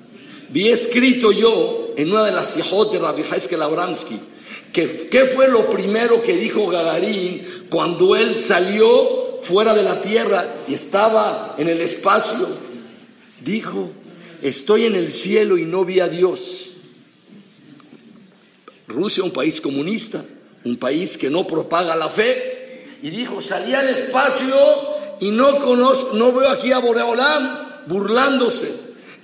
Vi 0.49 0.69
escrito 0.69 1.31
yo 1.31 1.88
en 1.99 2.09
una 2.13 2.23
de 2.23 2.31
las 2.31 2.55
hijos 2.55 2.93
de 2.93 2.99
Rabbi 2.99 3.23
Haiskel 3.29 3.61
Abramsky 3.61 4.17
que 4.71 5.09
qué 5.09 5.25
fue 5.25 5.49
lo 5.49 5.69
primero 5.69 6.23
que 6.23 6.37
dijo 6.37 6.65
Gagarin 6.67 7.65
cuando 7.69 8.15
él 8.15 8.37
salió 8.37 9.39
fuera 9.41 9.73
de 9.73 9.83
la 9.83 10.01
Tierra 10.01 10.47
y 10.65 10.75
estaba 10.75 11.55
en 11.57 11.67
el 11.67 11.81
espacio. 11.81 12.47
Dijo, 13.41 13.91
estoy 14.41 14.85
en 14.85 14.95
el 14.95 15.11
cielo 15.11 15.57
y 15.57 15.65
no 15.65 15.83
vi 15.83 15.99
a 15.99 16.07
Dios. 16.07 16.67
Rusia, 18.87 19.21
un 19.25 19.31
país 19.31 19.59
comunista, 19.59 20.23
un 20.63 20.77
país 20.77 21.17
que 21.17 21.29
no 21.29 21.45
propaga 21.45 21.97
la 21.97 22.07
fe, 22.07 22.85
y 23.03 23.09
dijo, 23.09 23.41
salí 23.41 23.73
al 23.73 23.89
espacio 23.89 24.55
y 25.19 25.31
no 25.31 25.59
conozco, 25.59 26.15
no 26.15 26.31
veo 26.31 26.49
aquí 26.49 26.71
a 26.71 26.79
Boreolam 26.79 27.87
burlándose. 27.87 28.71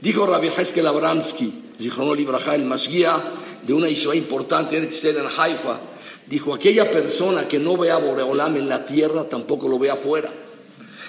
Dijo 0.02 0.26
Rabbi 0.26 0.50
Heskel 0.50 0.86
Abramsky, 0.86 1.65
El 1.80 1.90
de 3.66 3.74
una 3.74 3.90
isla 3.90 4.16
importante 4.16 4.78
en 4.78 4.90
Haifa, 5.38 5.80
dijo, 6.28 6.54
aquella 6.54 6.90
persona 6.90 7.48
que 7.48 7.60
no 7.60 7.78
ve 7.78 7.92
a 7.92 7.98
Boreolam 7.98 8.58
en 8.58 8.70
la 8.70 8.86
tierra, 8.86 9.28
tampoco 9.28 9.68
lo 9.68 9.80
ve 9.80 9.90
afuera. 9.90 10.32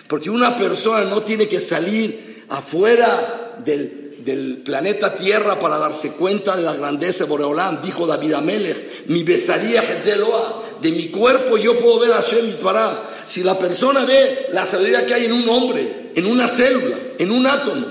Porque 0.08 0.30
una 0.30 0.56
persona 0.56 1.04
no 1.04 1.22
tiene 1.22 1.48
que 1.48 1.60
salir 1.60 2.44
afuera 2.48 3.56
del, 3.64 4.16
del 4.24 4.62
planeta 4.64 5.14
Tierra 5.14 5.58
para 5.58 5.78
darse 5.78 6.12
cuenta 6.12 6.56
de 6.56 6.62
la 6.62 6.74
grandeza 6.74 7.24
de 7.24 7.30
Boreolam. 7.30 7.80
Dijo 7.82 8.06
David 8.06 8.34
Amelech, 8.34 9.06
mi 9.06 9.22
besaría 9.22 9.82
es 9.82 10.04
de 10.04 10.16
Loa, 10.16 10.62
de 10.80 10.92
mi 10.92 11.08
cuerpo 11.08 11.56
yo 11.56 11.76
puedo 11.76 11.98
ver 12.00 12.12
a 12.12 12.16
Hashem 12.16 12.56
para 12.62 13.10
Si 13.26 13.42
la 13.42 13.58
persona 13.58 14.04
ve 14.04 14.48
la 14.52 14.64
sabiduría 14.64 15.06
que 15.06 15.14
hay 15.14 15.24
en 15.26 15.32
un 15.32 15.48
hombre, 15.48 16.12
en 16.14 16.26
una 16.26 16.46
célula, 16.46 16.96
en 17.18 17.30
un 17.30 17.46
átomo, 17.46 17.86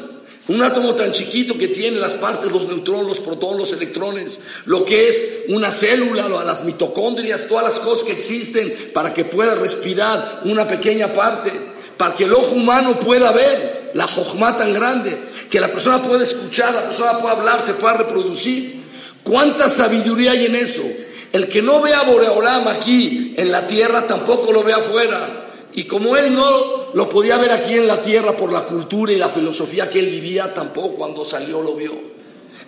un 0.47 0.61
átomo 0.61 0.93
tan 0.93 1.11
chiquito 1.11 1.57
que 1.57 1.69
tiene 1.69 1.99
las 1.99 2.15
partes, 2.15 2.51
los 2.51 2.67
neutrones, 2.67 3.07
los 3.07 3.19
protones, 3.19 3.57
los 3.57 3.73
electrones, 3.73 4.39
lo 4.65 4.85
que 4.85 5.07
es 5.07 5.45
una 5.49 5.71
célula, 5.71 6.27
las 6.43 6.63
mitocondrias, 6.63 7.47
todas 7.47 7.65
las 7.65 7.79
cosas 7.79 8.03
que 8.03 8.11
existen 8.11 8.91
para 8.93 9.13
que 9.13 9.25
pueda 9.25 9.55
respirar 9.55 10.41
una 10.45 10.67
pequeña 10.67 11.11
parte, 11.13 11.51
para 11.97 12.13
que 12.13 12.25
el 12.25 12.33
ojo 12.33 12.55
humano 12.55 12.99
pueda 12.99 13.31
ver 13.31 13.91
la 13.95 14.07
jojma 14.07 14.55
tan 14.55 14.73
grande, 14.73 15.17
que 15.49 15.59
la 15.59 15.71
persona 15.71 16.03
pueda 16.03 16.21
escuchar, 16.21 16.73
la 16.73 16.83
persona 16.89 17.17
pueda 17.19 17.33
hablar, 17.33 17.61
se 17.61 17.73
pueda 17.73 17.93
reproducir. 17.93 18.83
¿Cuánta 19.23 19.67
sabiduría 19.67 20.31
hay 20.31 20.45
en 20.45 20.55
eso? 20.55 20.83
El 21.31 21.47
que 21.47 21.61
no 21.61 21.81
vea 21.81 22.03
Boreolam 22.03 22.67
aquí 22.67 23.33
en 23.35 23.51
la 23.51 23.65
tierra 23.65 24.05
tampoco 24.05 24.51
lo 24.51 24.63
ve 24.63 24.73
afuera. 24.73 25.44
Y 25.75 25.83
como 25.83 26.15
él 26.15 26.33
no 26.33 26.93
lo 26.93 27.09
podía 27.09 27.37
ver 27.37 27.51
aquí 27.51 27.73
en 27.73 27.85
la 27.85 28.01
tierra 28.01 28.35
por 28.35 28.51
la 28.51 28.63
cultura 28.63 29.11
y 29.11 29.17
la 29.17 29.27
filosofía 29.27 29.89
que 29.89 29.99
él 29.99 30.09
vivía, 30.09 30.53
tampoco 30.53 30.95
cuando 30.95 31.25
salió 31.25 31.61
lo 31.61 31.75
vio. 31.75 31.93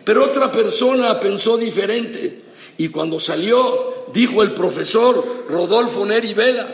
Pero 0.03 0.25
otra 0.25 0.51
persona 0.51 1.17
pensó 1.19 1.57
diferente. 1.57 2.41
Y 2.77 2.89
cuando 2.89 3.19
salió, 3.19 4.05
dijo 4.13 4.43
el 4.43 4.53
profesor 4.53 5.45
Rodolfo 5.49 6.05
Neri 6.05 6.33
Vela, 6.33 6.67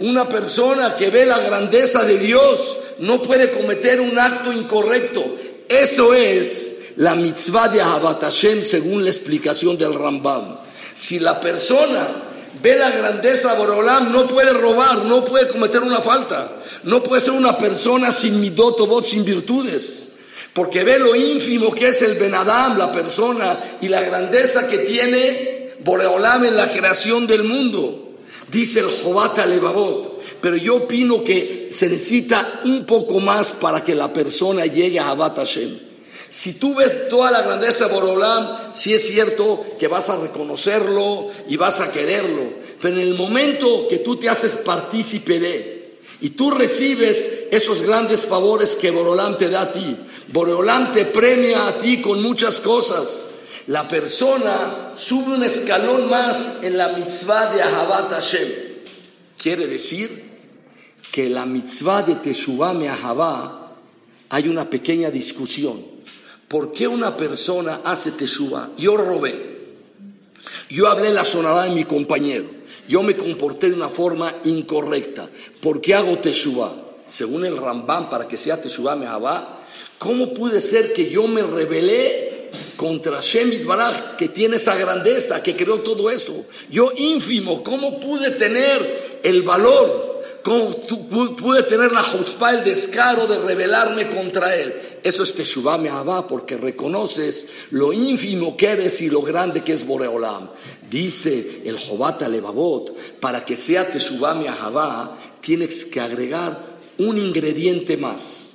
una 0.00 0.28
persona 0.28 0.96
que 0.96 1.08
ve 1.10 1.24
la 1.24 1.38
grandeza 1.38 2.04
de 2.04 2.18
Dios 2.18 2.78
no 2.98 3.22
puede 3.22 3.50
cometer 3.50 4.00
un 4.00 4.18
acto 4.18 4.52
incorrecto. 4.52 5.24
Eso 5.68 6.12
es 6.12 6.92
la 6.96 7.16
mitzvah 7.16 7.68
de 7.68 7.80
Ahabat 7.80 8.30
según 8.30 9.02
la 9.02 9.10
explicación 9.10 9.78
del 9.78 9.94
Rambam. 9.94 10.58
Si 10.94 11.18
la 11.18 11.40
persona 11.40 12.23
ve 12.62 12.76
la 12.76 12.90
grandeza 12.90 13.52
de 13.52 13.58
Borolam, 13.58 14.12
no 14.12 14.26
puede 14.26 14.52
robar, 14.52 15.04
no 15.04 15.24
puede 15.24 15.48
cometer 15.48 15.82
una 15.82 16.00
falta, 16.00 16.56
no 16.84 17.02
puede 17.02 17.20
ser 17.20 17.32
una 17.32 17.56
persona 17.58 18.12
sin 18.12 18.40
midot 18.40 19.04
sin 19.04 19.24
virtudes, 19.24 20.16
porque 20.52 20.84
ve 20.84 20.98
lo 20.98 21.14
ínfimo 21.14 21.74
que 21.74 21.88
es 21.88 22.02
el 22.02 22.14
Benadam, 22.14 22.78
la 22.78 22.92
persona, 22.92 23.58
y 23.80 23.88
la 23.88 24.02
grandeza 24.02 24.68
que 24.68 24.78
tiene 24.78 25.74
Boreolam 25.80 26.44
en 26.44 26.56
la 26.56 26.70
creación 26.70 27.26
del 27.26 27.44
mundo. 27.44 28.00
Dice 28.50 28.80
el 28.80 28.90
Jobat 29.02 29.44
Levavot, 29.46 30.20
pero 30.40 30.56
yo 30.56 30.76
opino 30.76 31.24
que 31.24 31.68
se 31.70 31.88
necesita 31.88 32.60
un 32.64 32.84
poco 32.84 33.18
más 33.18 33.52
para 33.54 33.82
que 33.82 33.94
la 33.94 34.12
persona 34.12 34.66
llegue 34.66 35.00
a 35.00 35.08
Abat 35.10 35.36
Hashem. 35.36 35.83
Si 36.34 36.54
tú 36.54 36.74
ves 36.74 37.08
toda 37.08 37.30
la 37.30 37.42
grandeza 37.42 37.86
de 37.86 37.94
Borolam, 37.94 38.72
sí 38.72 38.92
es 38.92 39.06
cierto 39.06 39.76
que 39.78 39.86
vas 39.86 40.08
a 40.08 40.16
reconocerlo 40.16 41.28
y 41.46 41.56
vas 41.56 41.78
a 41.78 41.92
quererlo. 41.92 42.54
Pero 42.80 42.96
en 42.96 43.02
el 43.02 43.14
momento 43.14 43.86
que 43.88 43.98
tú 43.98 44.16
te 44.16 44.28
haces 44.28 44.56
partícipe 44.64 45.38
de 45.38 46.00
y 46.20 46.30
tú 46.30 46.50
recibes 46.50 47.46
esos 47.52 47.82
grandes 47.82 48.22
favores 48.22 48.74
que 48.74 48.90
Borolam 48.90 49.38
te 49.38 49.48
da 49.48 49.60
a 49.60 49.72
ti, 49.72 49.96
Borolam 50.32 50.92
te 50.92 51.04
premia 51.04 51.68
a 51.68 51.78
ti 51.78 52.00
con 52.00 52.20
muchas 52.20 52.58
cosas. 52.60 53.28
La 53.68 53.86
persona 53.86 54.92
sube 54.96 55.36
un 55.36 55.44
escalón 55.44 56.10
más 56.10 56.64
en 56.64 56.76
la 56.76 56.88
mitzvah 56.88 57.54
de 57.54 57.62
Ahabat 57.62 58.10
Hashem. 58.10 58.48
Quiere 59.38 59.68
decir 59.68 60.10
que 61.12 61.30
la 61.30 61.46
mitzvah 61.46 62.02
de 62.02 62.16
Teshuvah 62.16 62.72
Me'ahavá 62.72 63.72
hay 64.30 64.48
una 64.48 64.68
pequeña 64.68 65.10
discusión. 65.12 65.93
¿Por 66.48 66.72
qué 66.72 66.86
una 66.86 67.16
persona 67.16 67.80
hace 67.84 68.12
teshuva? 68.12 68.70
Yo 68.76 68.96
robé. 68.96 69.54
Yo 70.68 70.88
hablé 70.88 71.12
la 71.12 71.24
sonada 71.24 71.64
de 71.64 71.70
mi 71.70 71.84
compañero. 71.84 72.46
Yo 72.88 73.02
me 73.02 73.16
comporté 73.16 73.70
de 73.70 73.76
una 73.76 73.88
forma 73.88 74.34
incorrecta. 74.44 75.28
¿Por 75.60 75.80
qué 75.80 75.94
hago 75.94 76.18
teshuva? 76.18 76.74
Según 77.06 77.44
el 77.44 77.56
Rambam, 77.56 78.10
para 78.10 78.28
que 78.28 78.36
sea 78.36 78.60
teshuva 78.60 78.94
me 78.94 79.06
va. 79.06 79.66
¿Cómo 79.98 80.34
puede 80.34 80.60
ser 80.60 80.92
que 80.92 81.08
yo 81.08 81.26
me 81.26 81.42
rebelé 81.42 82.50
contra 82.76 83.20
Shemit 83.20 83.64
Baraj, 83.64 84.16
que 84.16 84.28
tiene 84.28 84.56
esa 84.56 84.76
grandeza, 84.76 85.42
que 85.42 85.56
creó 85.56 85.80
todo 85.80 86.10
eso? 86.10 86.46
Yo 86.70 86.92
ínfimo, 86.96 87.62
¿cómo 87.62 87.98
pude 88.00 88.32
tener 88.32 89.20
el 89.22 89.42
valor 89.42 90.13
¿Cómo 90.44 90.72
pude 91.38 91.62
tener 91.62 91.90
la 91.90 92.02
chutzpah, 92.02 92.58
el 92.58 92.64
descaro 92.64 93.26
de 93.26 93.38
rebelarme 93.38 94.10
contra 94.10 94.54
él? 94.54 94.74
Eso 95.02 95.22
es 95.22 95.32
Teshuvah 95.32 95.78
Mehavá, 95.78 96.28
porque 96.28 96.58
reconoces 96.58 97.48
lo 97.70 97.94
ínfimo 97.94 98.54
que 98.54 98.66
eres 98.66 99.00
y 99.00 99.08
lo 99.08 99.22
grande 99.22 99.64
que 99.64 99.72
es 99.72 99.86
Boreolam. 99.86 100.50
Dice 100.90 101.62
el 101.64 101.78
Jobata 101.78 102.28
Levavot, 102.28 103.18
para 103.20 103.42
que 103.42 103.56
sea 103.56 103.90
Teshuvah 103.90 104.34
Mehavá, 104.34 105.18
tienes 105.40 105.86
que 105.86 106.00
agregar 106.00 106.62
un 106.98 107.16
ingrediente 107.16 107.96
más. 107.96 108.50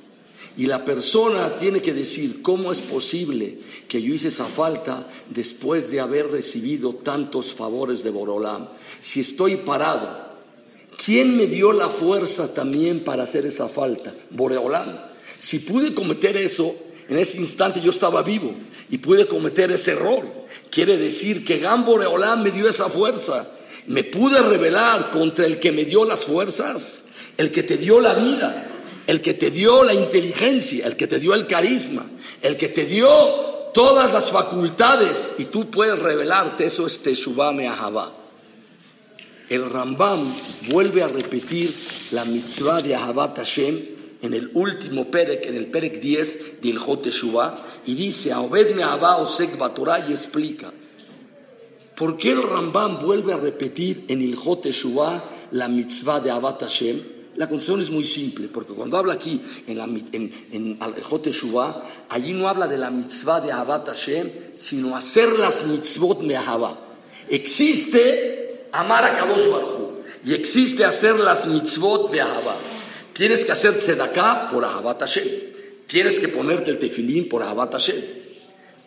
Y 0.57 0.67
la 0.67 0.85
persona 0.85 1.55
tiene 1.55 1.81
que 1.81 1.95
decir, 1.95 2.43
¿cómo 2.43 2.71
es 2.71 2.81
posible 2.81 3.57
que 3.87 3.99
yo 3.99 4.13
hice 4.13 4.27
esa 4.27 4.45
falta 4.45 5.07
después 5.27 5.89
de 5.89 6.01
haber 6.01 6.29
recibido 6.29 6.93
tantos 6.93 7.51
favores 7.51 8.03
de 8.03 8.11
Boreolam? 8.11 8.67
Si 8.99 9.21
estoy 9.21 9.55
parado, 9.55 10.28
¿Quién 11.05 11.37
me 11.37 11.47
dio 11.47 11.71
la 11.71 11.89
fuerza 11.89 12.53
también 12.53 13.03
para 13.03 13.23
hacer 13.23 13.45
esa 13.45 13.69
falta? 13.69 14.13
Boreolán. 14.31 15.09
Si 15.39 15.59
pude 15.59 15.93
cometer 15.93 16.35
eso, 16.35 16.75
en 17.07 17.17
ese 17.17 17.37
instante 17.39 17.79
yo 17.81 17.91
estaba 17.91 18.21
vivo 18.21 18.53
y 18.89 18.97
pude 18.97 19.25
cometer 19.25 19.71
ese 19.71 19.91
error. 19.91 20.25
Quiere 20.69 20.97
decir 20.97 21.45
que 21.45 21.59
Gambore 21.59 22.05
Olam 22.05 22.43
me 22.43 22.51
dio 22.51 22.67
esa 22.67 22.89
fuerza. 22.89 23.49
Me 23.87 24.03
pude 24.03 24.41
rebelar 24.41 25.09
contra 25.09 25.45
el 25.45 25.57
que 25.59 25.71
me 25.71 25.85
dio 25.85 26.03
las 26.05 26.25
fuerzas, 26.25 27.05
el 27.37 27.51
que 27.51 27.63
te 27.63 27.77
dio 27.77 28.01
la 28.01 28.13
vida, 28.13 28.67
el 29.07 29.21
que 29.21 29.33
te 29.33 29.49
dio 29.49 29.83
la 29.83 29.93
inteligencia, 29.93 30.85
el 30.85 30.95
que 30.97 31.07
te 31.07 31.19
dio 31.19 31.33
el 31.33 31.47
carisma, 31.47 32.05
el 32.41 32.57
que 32.57 32.67
te 32.67 32.85
dio 32.85 33.09
todas 33.73 34.11
las 34.13 34.31
facultades 34.31 35.31
y 35.37 35.45
tú 35.45 35.71
puedes 35.71 35.97
revelarte. 35.97 36.65
Eso 36.65 36.85
es 36.85 37.01
Teshuvah 37.01 37.53
Me'ahavá. 37.53 38.18
El 39.49 39.67
Rambam 39.67 40.31
vuelve 40.69 41.01
a 41.01 41.07
repetir 41.07 41.73
la 42.11 42.23
mitzvah 42.23 42.83
de 42.83 42.93
Ahabat 42.93 43.37
Hashem 43.37 43.79
en 44.21 44.33
el 44.35 44.51
último 44.53 45.09
Perek, 45.09 45.47
en 45.47 45.55
el 45.55 45.71
Perek 45.71 45.99
10 45.99 46.61
del 46.61 46.75
Ilhot 46.75 47.07
y 47.87 47.95
dice, 47.95 48.31
Obedme 48.35 48.83
Abba 48.83 49.17
Osek 49.17 49.57
Batorah, 49.57 50.07
y 50.07 50.11
explica, 50.11 50.71
¿por 51.95 52.15
qué 52.15 52.31
el 52.31 52.43
Rambam 52.43 52.99
vuelve 52.99 53.33
a 53.33 53.37
repetir 53.37 54.05
en 54.07 54.21
el 54.21 54.37
la 55.51 55.67
mitzvah 55.67 56.19
de 56.19 56.29
Abat 56.29 56.61
Hashem? 56.61 57.01
La 57.35 57.47
condición 57.49 57.81
es 57.81 57.89
muy 57.89 58.03
simple, 58.03 58.49
porque 58.49 58.73
cuando 58.73 58.97
habla 58.97 59.13
aquí 59.13 59.41
en, 59.65 59.77
la, 59.77 59.85
en, 59.85 60.31
en 60.51 60.77
allí 62.09 62.33
no 62.33 62.47
habla 62.47 62.67
de 62.67 62.77
la 62.77 62.91
mitzvah 62.91 63.41
de 63.41 63.51
Abat 63.51 63.87
Hashem, 63.87 64.29
sino 64.53 64.95
hacer 64.95 65.39
las 65.39 65.65
mitzvot 65.65 66.21
me'ahavá. 66.21 66.77
Existe 67.29 68.48
amar 68.71 69.03
a 69.03 69.17
Kadosh 69.17 69.49
Baruj 69.49 69.89
y 70.25 70.33
existe 70.33 70.83
hacer 70.83 71.19
las 71.19 71.47
mitzvot 71.47 72.11
me'ahavá. 72.11 72.55
Tienes 73.13 73.43
que 73.43 73.51
hacer 73.51 73.77
tzedaká 73.77 74.49
por 74.49 74.63
Ahabat 74.63 75.01
Hashem. 75.01 75.27
Tienes 75.87 76.19
que 76.19 76.29
ponerte 76.29 76.71
el 76.71 76.77
tefilín 76.77 77.27
por 77.27 77.43
Ahabat 77.43 77.73
Hashem. 77.73 77.97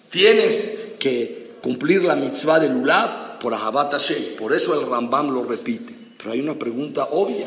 Tienes 0.08 0.94
que 0.98 1.56
cumplir 1.62 2.04
la 2.04 2.16
mitzvah 2.16 2.58
de 2.58 2.68
Lulav 2.68 3.38
por 3.38 3.52
Ahabat 3.52 3.92
Hashem. 3.92 4.36
Por 4.38 4.54
eso 4.54 4.80
el 4.80 4.88
Rambam 4.88 5.34
lo 5.34 5.44
repite. 5.44 5.94
Pero 6.16 6.32
hay 6.32 6.40
una 6.40 6.58
pregunta 6.58 7.08
obvia. 7.10 7.46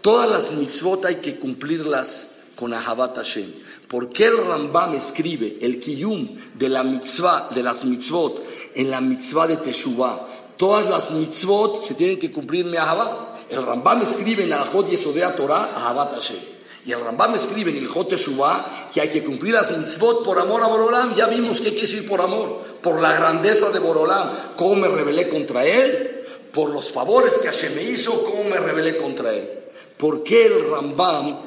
Todas 0.00 0.30
las 0.30 0.52
mitzvot 0.52 1.04
hay 1.06 1.16
que 1.16 1.38
cumplirlas 1.40 2.42
con 2.54 2.72
Ahabat 2.72 3.16
Hashem. 3.16 3.52
¿Por 3.88 4.10
qué 4.10 4.26
el 4.26 4.36
Rambam 4.36 4.94
escribe 4.94 5.58
el 5.60 5.80
kiyum 5.80 6.36
de 6.54 6.68
la 6.68 6.84
mitzvah, 6.84 7.48
de 7.52 7.64
las 7.64 7.84
mitzvot, 7.84 8.44
en 8.76 8.92
la 8.92 9.00
mitzvah 9.00 9.48
de 9.48 9.56
Teshuvah? 9.56 10.29
Todas 10.60 10.90
las 10.90 11.12
mitzvot 11.12 11.80
se 11.80 11.94
tienen 11.94 12.18
que 12.18 12.30
cumplir 12.30 12.66
mi 12.66 12.76
Ahabat. 12.76 13.48
El 13.48 13.64
Rambam 13.64 14.02
escribe 14.02 14.44
en 14.44 14.52
Alajot 14.52 14.90
Yesodea 14.90 15.34
Torah 15.34 15.72
Ahabat 15.74 16.12
Hashem. 16.12 16.36
Y 16.84 16.92
el 16.92 17.00
Rambam 17.00 17.34
escribe 17.34 17.70
en 17.70 17.78
el 17.78 17.86
Jot 17.86 18.10
Teshuvah 18.10 18.90
que 18.92 19.00
hay 19.00 19.08
que 19.08 19.24
cumplir 19.24 19.54
las 19.54 19.74
mitzvot 19.74 20.22
por 20.22 20.38
amor 20.38 20.62
a 20.62 20.66
Borolam. 20.66 21.14
Ya 21.14 21.28
vimos 21.28 21.62
que 21.62 21.70
quiere 21.70 21.86
decir 21.86 22.06
por 22.06 22.20
amor, 22.20 22.58
por 22.82 23.00
la 23.00 23.14
grandeza 23.14 23.70
de 23.70 23.78
Borolam, 23.78 24.32
cómo 24.58 24.74
me 24.74 24.88
rebelé 24.88 25.30
contra 25.30 25.64
él, 25.64 26.26
por 26.52 26.68
los 26.68 26.92
favores 26.92 27.38
que 27.38 27.48
Hashem 27.48 27.76
me 27.76 27.84
hizo, 27.84 28.22
cómo 28.24 28.44
me 28.44 28.58
rebelé 28.58 28.98
contra 28.98 29.32
él. 29.32 29.48
¿Por 29.96 30.22
qué 30.22 30.44
el 30.44 30.70
Rambam 30.70 31.38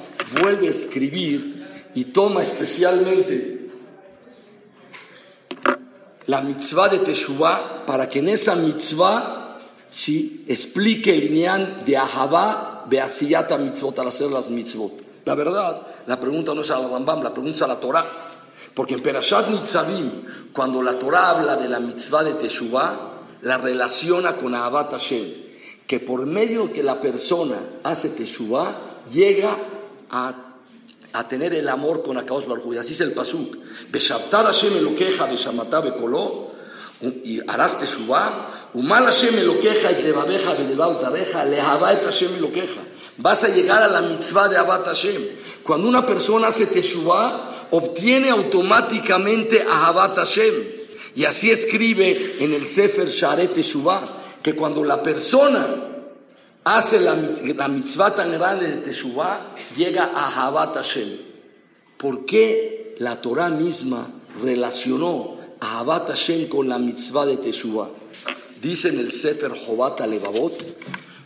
vuelve 0.41 0.70
a 0.70 0.72
escribir 0.72 1.91
y 1.93 2.05
toma 2.05 2.41
especialmente 2.41 3.52
la 6.27 6.42
mitzvah 6.42 6.89
de 6.89 7.00
Teshuvah 7.00 7.86
para 7.86 8.10
que 8.10 8.20
en 8.20 8.30
esa 8.30 8.56
mitzvah 8.56 9.58
si 9.89 10.46
explique 10.48 11.13
el 11.13 11.34
nián 11.34 11.84
de 11.86 11.98
Ahabá 11.98 12.86
Beasiyata 12.89 13.58
mitzvot 13.58 13.98
al 14.00 14.08
hacer 14.08 14.32
las 14.32 14.50
mitzvot. 14.50 14.92
La 15.25 15.36
verdad, 15.36 15.86
la 16.08 16.20
pregunta 16.20 16.53
no 16.53 16.62
es 16.62 16.72
al 16.72 16.89
Rambam, 16.89 17.22
la 17.22 17.34
pregunta 17.34 17.58
es 17.58 17.62
a 17.62 17.68
la 17.68 17.80
Torah. 17.80 18.06
Porque 18.74 18.96
en 18.96 19.03
Perashat 19.03 19.50
Nitzavim, 19.50 20.12
cuando 20.51 20.82
la 20.82 20.98
Torah 20.98 21.30
habla 21.30 21.56
de 21.58 21.70
la 21.70 21.80
mitzvah 21.80 22.24
de 22.24 22.34
Teshuvah, 22.34 23.12
la 23.42 23.57
relaciona 23.57 24.36
con 24.36 24.55
Ahabat 24.55 24.92
Hashem, 24.92 25.25
que 25.86 26.00
por 26.00 26.25
medio 26.25 26.72
que 26.72 26.81
la 26.81 27.00
persona 27.00 27.57
hace 27.83 28.09
Teshuvah, 28.09 29.03
llega 29.12 29.55
a, 30.09 30.43
a 31.13 31.27
tener 31.27 31.53
el 31.53 31.69
amor 31.69 32.03
con 32.03 32.17
Akaos 32.17 32.47
Baruj 32.47 32.77
Así 32.77 32.93
es 32.93 33.01
el 33.01 33.11
Pasuk. 33.11 33.55
Beshabtar 33.91 34.45
Hashem 34.45 34.77
elokeja 34.77 35.27
beshamatá 35.27 35.79
bekoló, 35.79 36.51
y 37.01 37.39
harás 37.47 37.79
teshuvah, 37.79 38.69
umal 38.73 39.05
Hashem 39.05 39.37
eloqueja 39.37 39.91
y 39.91 40.03
levabeja 40.03 40.53
velebao 40.53 40.97
zareja, 40.97 41.45
lehava 41.45 41.93
et 41.93 42.03
Hashem 42.03 42.35
eloqueja. 42.37 42.81
Vas 43.17 43.43
a 43.43 43.49
llegar 43.49 43.83
a 43.83 43.87
la 43.87 44.01
mitzvah 44.01 44.47
de 44.47 44.57
Abat 44.57 44.85
Hashem. 44.85 45.21
Cuando 45.63 45.87
una 45.87 46.05
persona 46.05 46.47
hace 46.47 46.65
teshuvah, 46.65 47.67
obtiene 47.71 48.29
automáticamente 48.29 49.65
a 49.69 49.87
Abat 49.87 50.15
Hashem. 50.15 50.53
Y 51.15 51.25
así 51.25 51.51
escribe 51.51 52.37
en 52.39 52.53
el 52.53 52.65
Sefer 52.65 53.07
Sharet 53.07 53.53
Teshuvah, 53.53 54.01
que 54.41 54.55
cuando 54.55 54.83
la 54.83 55.03
persona 55.03 55.93
hace 56.63 56.99
la, 56.99 57.15
la 57.55 57.67
mitzvah 57.67 58.15
tan 58.15 58.31
grande 58.31 58.67
de 58.67 58.77
teshuvah, 58.81 59.55
llega 59.75 60.11
a 60.13 60.47
Abat 60.47 60.75
Hashem. 60.75 61.09
¿Por 61.97 62.25
qué 62.25 62.95
la 62.99 63.21
Torah 63.21 63.49
misma 63.49 64.07
relacionó 64.41 65.37
Ahabat 65.63 66.09
Hashem 66.09 66.49
con 66.49 66.67
la 66.67 66.77
mitzvah 66.77 67.25
de 67.25 67.37
Teshuvah. 67.37 67.87
Dice 68.61 68.89
en 68.89 68.99
el 68.99 69.13
Sefer 69.13 69.51
Jobat 69.51 70.01
Levavot, 70.01 70.53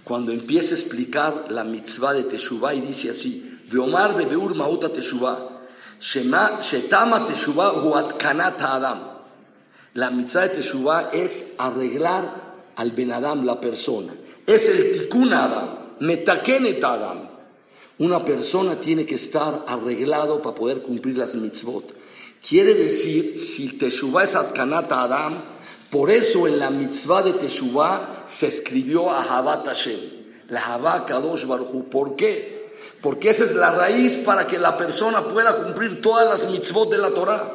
cuando 0.04 0.32
empieza 0.32 0.76
a 0.76 0.78
explicar 0.78 1.46
la 1.50 1.64
mitzvah 1.64 2.14
de 2.14 2.24
Teshuvah 2.24 2.76
y 2.76 2.82
dice 2.82 3.10
así, 3.10 3.60
Veomar 3.72 4.16
bebeur 4.16 4.54
mauta 4.54 4.90
Teshuvah, 4.90 5.40
Shetama 6.00 7.26
Teshuvah 7.26 7.82
huatkanat 7.82 8.62
Adam. 8.62 9.00
La 9.96 10.12
mitzvah 10.12 10.48
de 10.48 10.50
Teshuvah 10.50 11.10
es 11.14 11.56
arreglar 11.58 12.74
al 12.76 12.92
Ben 12.92 13.12
Adam, 13.12 13.44
la 13.44 13.60
persona. 13.60 14.14
Es 14.48 14.70
el 14.70 14.94
tikkun 14.94 15.34
Adam, 15.34 15.98
metakenet 16.00 16.82
Adam. 16.82 17.28
Una 18.00 18.24
persona 18.24 18.80
tiene 18.80 19.06
que 19.06 19.16
estar 19.16 19.66
arreglado 19.68 20.42
para 20.42 20.56
poder 20.56 20.82
cumplir 20.82 21.18
las 21.18 21.36
mitzvot. 21.36 21.94
Quiere 22.48 22.74
decir, 22.74 23.38
si 23.38 23.78
Teshuvah 23.78 24.24
es 24.24 24.36
Atkanat 24.36 24.90
Adam, 24.90 25.44
por 25.92 26.10
eso 26.10 26.48
en 26.48 26.60
la 26.60 26.70
mitzvah 26.70 27.24
de 27.24 27.34
Teshuvah 27.34 28.24
se 28.26 28.48
escribió 28.48 29.12
Ahabat 29.12 29.66
Hashem, 29.66 30.00
la 30.48 30.62
Havá 30.62 31.06
Kadosh 31.06 31.46
Baruchu. 31.46 31.90
¿Por 31.90 32.16
qué? 32.16 32.72
Porque 33.02 33.32
esa 33.32 33.44
es 33.44 33.54
la 33.54 33.72
raíz 33.72 34.20
para 34.20 34.48
que 34.48 34.58
la 34.58 34.78
persona 34.78 35.28
pueda 35.28 35.62
cumplir 35.62 36.02
todas 36.02 36.26
las 36.26 36.50
mitzvot 36.50 36.90
de 36.90 36.98
la 37.00 37.10
Torah. 37.10 37.54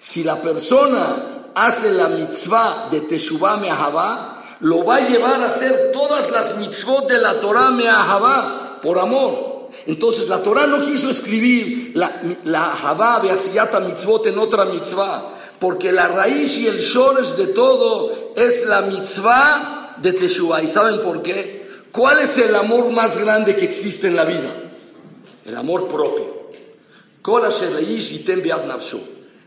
Si 0.00 0.24
la 0.24 0.42
persona 0.42 1.52
hace 1.54 1.92
la 1.92 2.08
mitzvah 2.08 2.88
de 2.90 3.02
Teshuvah 3.02 3.58
Me'ahavá, 3.58 4.35
lo 4.60 4.84
va 4.84 4.96
a 4.96 5.08
llevar 5.08 5.42
a 5.42 5.46
hacer 5.46 5.92
todas 5.92 6.30
las 6.30 6.56
mitzvot 6.56 7.08
de 7.08 7.20
la 7.20 7.40
Torah 7.40 7.70
Me'ahavá, 7.70 8.78
por 8.80 8.98
amor. 8.98 9.56
Entonces 9.86 10.28
la 10.28 10.42
Torah 10.42 10.66
no 10.66 10.84
quiso 10.84 11.10
escribir 11.10 11.92
la, 11.94 12.22
la 12.44 12.72
Havá 12.72 13.20
Beasiyata 13.20 13.80
Mitzvot 13.80 14.26
en 14.26 14.38
otra 14.38 14.64
mitzvah, 14.64 15.34
porque 15.60 15.92
la 15.92 16.08
raíz 16.08 16.58
y 16.58 16.66
el 16.66 16.78
shores 16.78 17.36
de 17.36 17.48
todo 17.48 18.32
es 18.34 18.66
la 18.66 18.82
mitzvah 18.82 19.96
de 19.98 20.12
Teshuvah. 20.12 20.62
¿Y 20.62 20.66
saben 20.66 21.00
por 21.02 21.22
qué? 21.22 21.66
¿Cuál 21.92 22.20
es 22.20 22.36
el 22.38 22.54
amor 22.54 22.90
más 22.90 23.16
grande 23.16 23.54
que 23.54 23.64
existe 23.64 24.08
en 24.08 24.16
la 24.16 24.24
vida? 24.24 24.52
El 25.44 25.56
amor 25.56 25.88
propio. 25.88 26.36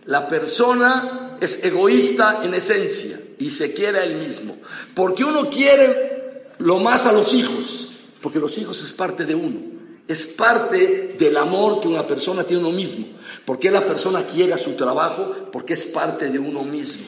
La 0.06 0.28
persona 0.28 1.29
es 1.40 1.64
egoísta 1.64 2.42
en 2.44 2.54
esencia 2.54 3.20
y 3.38 3.50
se 3.50 3.74
quiere 3.74 4.00
a 4.00 4.04
él 4.04 4.16
mismo. 4.16 4.58
Porque 4.94 5.24
uno 5.24 5.50
quiere 5.50 6.44
lo 6.60 6.80
más 6.80 7.06
a 7.06 7.14
los 7.14 7.34
hijos, 7.34 7.90
porque 8.22 8.40
los 8.40 8.58
hijos 8.58 8.84
es 8.84 8.94
parte 8.94 9.26
de 9.26 9.36
uno. 9.36 9.60
Es 10.08 10.28
parte 10.28 11.16
del 11.20 11.38
amor 11.38 11.80
que 11.80 11.88
una 11.88 12.06
persona 12.06 12.44
tiene 12.44 12.66
uno 12.66 12.76
mismo. 12.76 13.06
¿Por 13.46 13.60
qué 13.60 13.70
la 13.70 13.86
persona 13.86 14.24
quiere 14.24 14.54
a 14.54 14.58
su 14.58 14.72
trabajo? 14.72 15.50
Porque 15.52 15.74
es 15.74 15.86
parte 15.86 16.30
de 16.30 16.40
uno 16.40 16.64
mismo. 16.64 17.06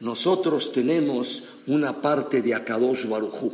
Nosotros 0.00 0.72
tenemos 0.72 1.44
una 1.66 2.00
parte 2.00 2.42
de 2.42 2.54
Akadosh 2.54 3.06
Barujú, 3.06 3.52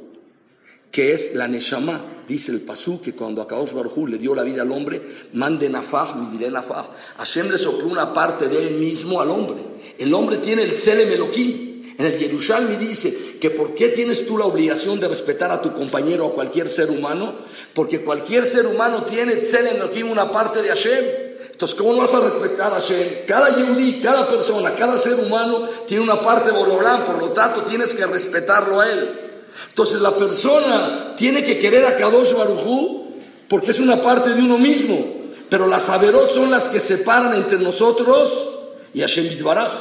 que 0.90 1.12
es 1.12 1.34
la 1.34 1.48
Neshama. 1.48 2.15
Dice 2.26 2.50
el 2.50 2.62
Pasú 2.62 3.00
que 3.00 3.14
cuando 3.14 3.40
Akadosh 3.40 3.72
Barujú 3.72 4.06
le 4.08 4.18
dio 4.18 4.34
la 4.34 4.42
vida 4.42 4.62
al 4.62 4.72
hombre, 4.72 5.00
mande 5.32 5.68
Nafaj, 5.68 6.16
mi 6.16 6.36
diré 6.36 6.50
Nafaj. 6.50 6.86
Hashem 7.18 7.50
le 7.50 7.58
sopló 7.58 7.86
una 7.86 8.12
parte 8.12 8.48
de 8.48 8.66
él 8.66 8.74
mismo 8.74 9.20
al 9.20 9.30
hombre. 9.30 9.62
El 9.98 10.12
hombre 10.12 10.38
tiene 10.38 10.64
el 10.64 10.76
Selem 10.76 11.10
Elohim. 11.10 11.94
En 11.98 12.04
el 12.04 12.18
Yerushalmi 12.18 12.76
dice 12.76 13.38
que 13.40 13.50
¿por 13.50 13.74
qué 13.74 13.88
tienes 13.88 14.26
tú 14.26 14.36
la 14.36 14.44
obligación 14.44 15.00
de 15.00 15.08
respetar 15.08 15.50
a 15.50 15.62
tu 15.62 15.72
compañero 15.72 16.26
a 16.26 16.32
cualquier 16.32 16.68
ser 16.68 16.90
humano? 16.90 17.34
Porque 17.74 18.02
cualquier 18.02 18.44
ser 18.44 18.66
humano 18.66 19.04
tiene 19.04 19.34
en 19.34 20.06
una 20.06 20.30
parte 20.30 20.60
de 20.60 20.68
Hashem. 20.68 21.04
Entonces, 21.52 21.74
¿cómo 21.78 21.92
no 21.92 22.00
vas 22.00 22.12
a 22.12 22.20
respetar 22.20 22.72
a 22.72 22.74
Hashem? 22.74 23.24
Cada 23.26 23.48
yehudi, 23.56 24.00
cada 24.02 24.28
persona, 24.28 24.74
cada 24.74 24.98
ser 24.98 25.14
humano 25.14 25.66
tiene 25.86 26.02
una 26.02 26.20
parte 26.20 26.50
de 26.50 26.58
Borolán, 26.58 27.06
por 27.06 27.18
lo 27.18 27.30
tanto 27.30 27.62
tienes 27.62 27.94
que 27.94 28.04
respetarlo 28.04 28.78
a 28.78 28.90
él. 28.90 29.25
Entonces, 29.68 30.00
la 30.00 30.16
persona 30.16 31.14
tiene 31.16 31.44
que 31.44 31.58
querer 31.58 31.84
a 31.84 31.96
Kadosh 31.96 32.34
Barujú 32.34 33.06
porque 33.48 33.70
es 33.70 33.80
una 33.80 34.00
parte 34.00 34.30
de 34.30 34.40
uno 34.40 34.58
mismo. 34.58 35.14
pero 35.48 35.68
las 35.68 35.88
averot 35.88 36.28
son 36.28 36.50
las 36.50 36.68
que 36.68 36.80
separan 36.80 37.32
entre 37.34 37.58
nosotros 37.58 38.48
y 38.92 39.00
Hashem 39.00 39.28
Yitbaraj. 39.28 39.72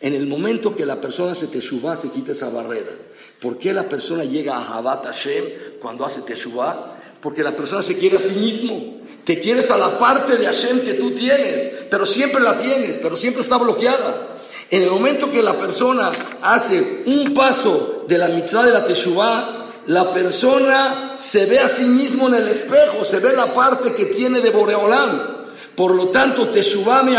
En 0.00 0.14
el 0.14 0.26
momento 0.26 0.74
que 0.74 0.86
la 0.86 0.98
persona 0.98 1.34
se 1.34 1.48
teshuva, 1.48 1.94
se 1.96 2.10
quita 2.10 2.32
esa 2.32 2.48
barrera. 2.48 2.92
¿Por 3.40 3.58
qué 3.58 3.74
la 3.74 3.86
persona 3.86 4.24
llega 4.24 4.56
a 4.56 4.78
Habat 4.78 5.04
Hashem 5.04 5.44
cuando 5.80 6.06
hace 6.06 6.22
teshuva? 6.22 6.96
Porque 7.20 7.42
la 7.42 7.54
persona 7.54 7.82
se 7.82 7.98
quiere 7.98 8.16
a 8.16 8.20
sí 8.20 8.40
mismo. 8.40 9.00
Te 9.24 9.38
quieres 9.38 9.70
a 9.70 9.76
la 9.76 9.98
parte 9.98 10.38
de 10.38 10.46
Hashem 10.46 10.80
que 10.80 10.94
tú 10.94 11.10
tienes, 11.10 11.84
pero 11.90 12.06
siempre 12.06 12.40
la 12.40 12.56
tienes, 12.56 12.96
pero 12.96 13.16
siempre 13.18 13.42
está 13.42 13.58
bloqueada. 13.58 14.29
En 14.70 14.82
el 14.82 14.90
momento 14.90 15.30
que 15.30 15.42
la 15.42 15.58
persona 15.58 16.12
hace 16.42 17.02
un 17.06 17.34
paso 17.34 18.04
de 18.06 18.18
la 18.18 18.28
mitzvah 18.28 18.64
de 18.64 18.72
la 18.72 18.84
teshuva, 18.84 19.60
la 19.86 20.12
persona 20.12 21.14
se 21.16 21.46
ve 21.46 21.58
a 21.58 21.66
sí 21.66 21.84
mismo 21.84 22.28
en 22.28 22.34
el 22.34 22.48
espejo, 22.48 23.04
se 23.04 23.18
ve 23.18 23.34
la 23.34 23.52
parte 23.52 23.92
que 23.92 24.06
tiene 24.06 24.40
de 24.40 24.50
Boreolam. 24.50 25.40
Por 25.74 25.94
lo 25.94 26.10
tanto, 26.10 26.48
Teshuvah 26.48 27.02
me 27.02 27.16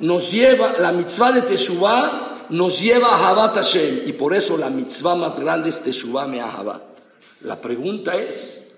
nos 0.00 0.30
lleva, 0.30 0.74
la 0.78 0.92
mitzvah 0.92 1.32
de 1.32 1.42
Teshuvah 1.42 2.48
nos 2.50 2.80
lleva 2.80 3.08
a 3.08 3.28
Habat 3.30 3.54
Hashem. 3.54 4.02
Y 4.06 4.12
por 4.12 4.34
eso 4.34 4.58
la 4.58 4.68
mitzvah 4.68 5.14
más 5.14 5.38
grande 5.40 5.70
es 5.70 5.80
Teshuvah 5.80 6.26
me 6.26 6.42
La 7.40 7.60
pregunta 7.60 8.14
es, 8.14 8.74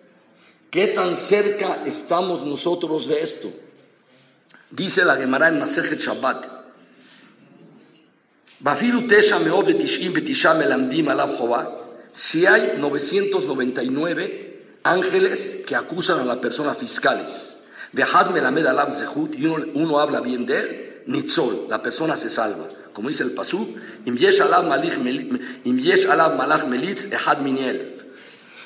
¿qué 0.71 0.89
tan 0.89 1.17
cerca 1.17 1.83
estamos 1.87 2.45
nosotros 2.45 3.09
de 3.09 3.21
esto? 3.21 3.49
Dice 4.71 5.05
la 5.05 5.17
Gemara 5.17 5.49
en 5.49 5.59
Masejet 5.59 5.99
Shabbat. 5.99 6.58
Bafilu 8.61 9.07
tesha 9.07 9.39
me'od 9.39 9.67
betishim 9.67 10.13
betisha 10.13 10.55
melamdim 10.55 11.09
alav 11.09 11.37
si 12.13 12.47
hay 12.47 12.79
999 12.79 14.49
ángeles 14.83 15.65
que 15.67 15.77
acusan 15.77 16.21
a 16.21 16.25
la 16.25 16.41
persona 16.41 16.75
fiscales, 16.75 17.69
y 17.93 19.47
uno, 19.47 20.01
habla 20.01 20.21
bien 20.21 20.47
de 20.47 20.59
él, 20.59 21.03
Nitzol, 21.07 21.67
la 21.69 21.83
persona 21.83 22.17
se 22.17 22.29
salva. 22.29 22.69
Como 22.93 23.09
dice 23.09 23.23
el 23.23 23.31
Pasú, 23.33 23.77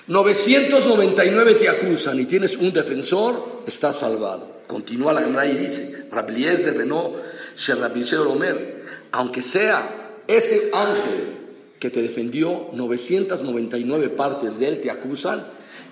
999 0.07 1.55
te 1.55 1.69
acusan 1.69 2.19
y 2.19 2.25
tienes 2.25 2.57
un 2.57 2.73
defensor, 2.73 3.63
estás 3.67 3.99
salvado. 4.01 4.63
Continúa 4.67 5.13
la 5.13 5.21
Gemara 5.23 5.47
y 5.47 5.59
dice, 5.59 6.09
Rabliez 6.11 6.65
de 6.65 6.73
Renault, 6.73 7.17
Omer, 8.27 8.82
aunque 9.13 9.43
sea 9.43 10.21
ese 10.27 10.71
ángel 10.73 11.39
que 11.79 11.91
te 11.91 12.01
defendió, 12.01 12.71
999 12.73 14.09
partes 14.11 14.59
de 14.59 14.69
él 14.69 14.81
te 14.81 14.91
acusan, 14.91 15.45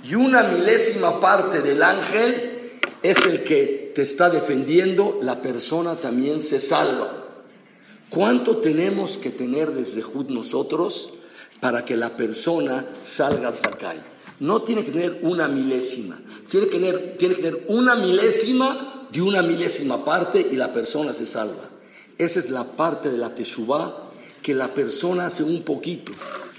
y 0.03 0.15
una 0.15 0.45
milésima 0.45 1.21
parte 1.21 1.61
del 1.61 1.83
ángel 1.83 2.81
es 3.03 3.27
el 3.27 3.43
que 3.45 3.93
te 3.95 4.03
está 4.03 4.31
defendiendo, 4.31 5.19
la 5.23 5.43
persona 5.43 5.97
también 5.97 6.41
se 6.41 6.61
salva. 6.61 7.27
¿Cuánto 8.09 8.59
tenemos 8.59 9.19
que 9.19 9.31
tener 9.31 9.73
desde 9.73 10.03
Jud 10.03 10.27
nosotros 10.31 11.15
para 11.61 11.85
que 11.85 11.97
la 11.97 12.17
persona 12.17 12.87
salga 13.03 13.53
Zakai? 13.53 14.01
No 14.41 14.63
tiene 14.63 14.85
que 14.85 14.91
tener 14.91 15.21
una 15.23 15.49
milésima, 15.49 16.19
tiene 16.49 16.67
que 16.67 16.73
tener, 16.73 17.17
tiene 17.19 17.35
que 17.35 17.43
tener 17.43 17.65
una 17.69 17.95
milésima 17.95 19.07
de 19.13 19.23
una 19.23 19.43
milésima 19.43 20.05
parte 20.05 20.41
y 20.51 20.57
la 20.57 20.73
persona 20.73 21.13
se 21.13 21.27
salva. 21.27 21.70
Esa 22.21 22.39
es 22.39 22.51
la 22.51 22.65
parte 22.65 23.09
de 23.09 23.17
la 23.17 23.35
Teshuvah 23.35 23.95
que 24.43 24.55
la 24.55 24.69
persona 24.75 25.29
hace 25.29 25.43
un 25.43 25.63
poquito. 25.63 26.13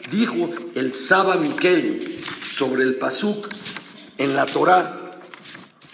Dijo 0.09 0.49
el 0.73 0.95
Saba 0.95 1.35
Miquel 1.35 2.23
sobre 2.51 2.81
el 2.81 2.95
Pasuk 2.95 3.47
en 4.17 4.35
la 4.35 4.47
Torá, 4.47 5.19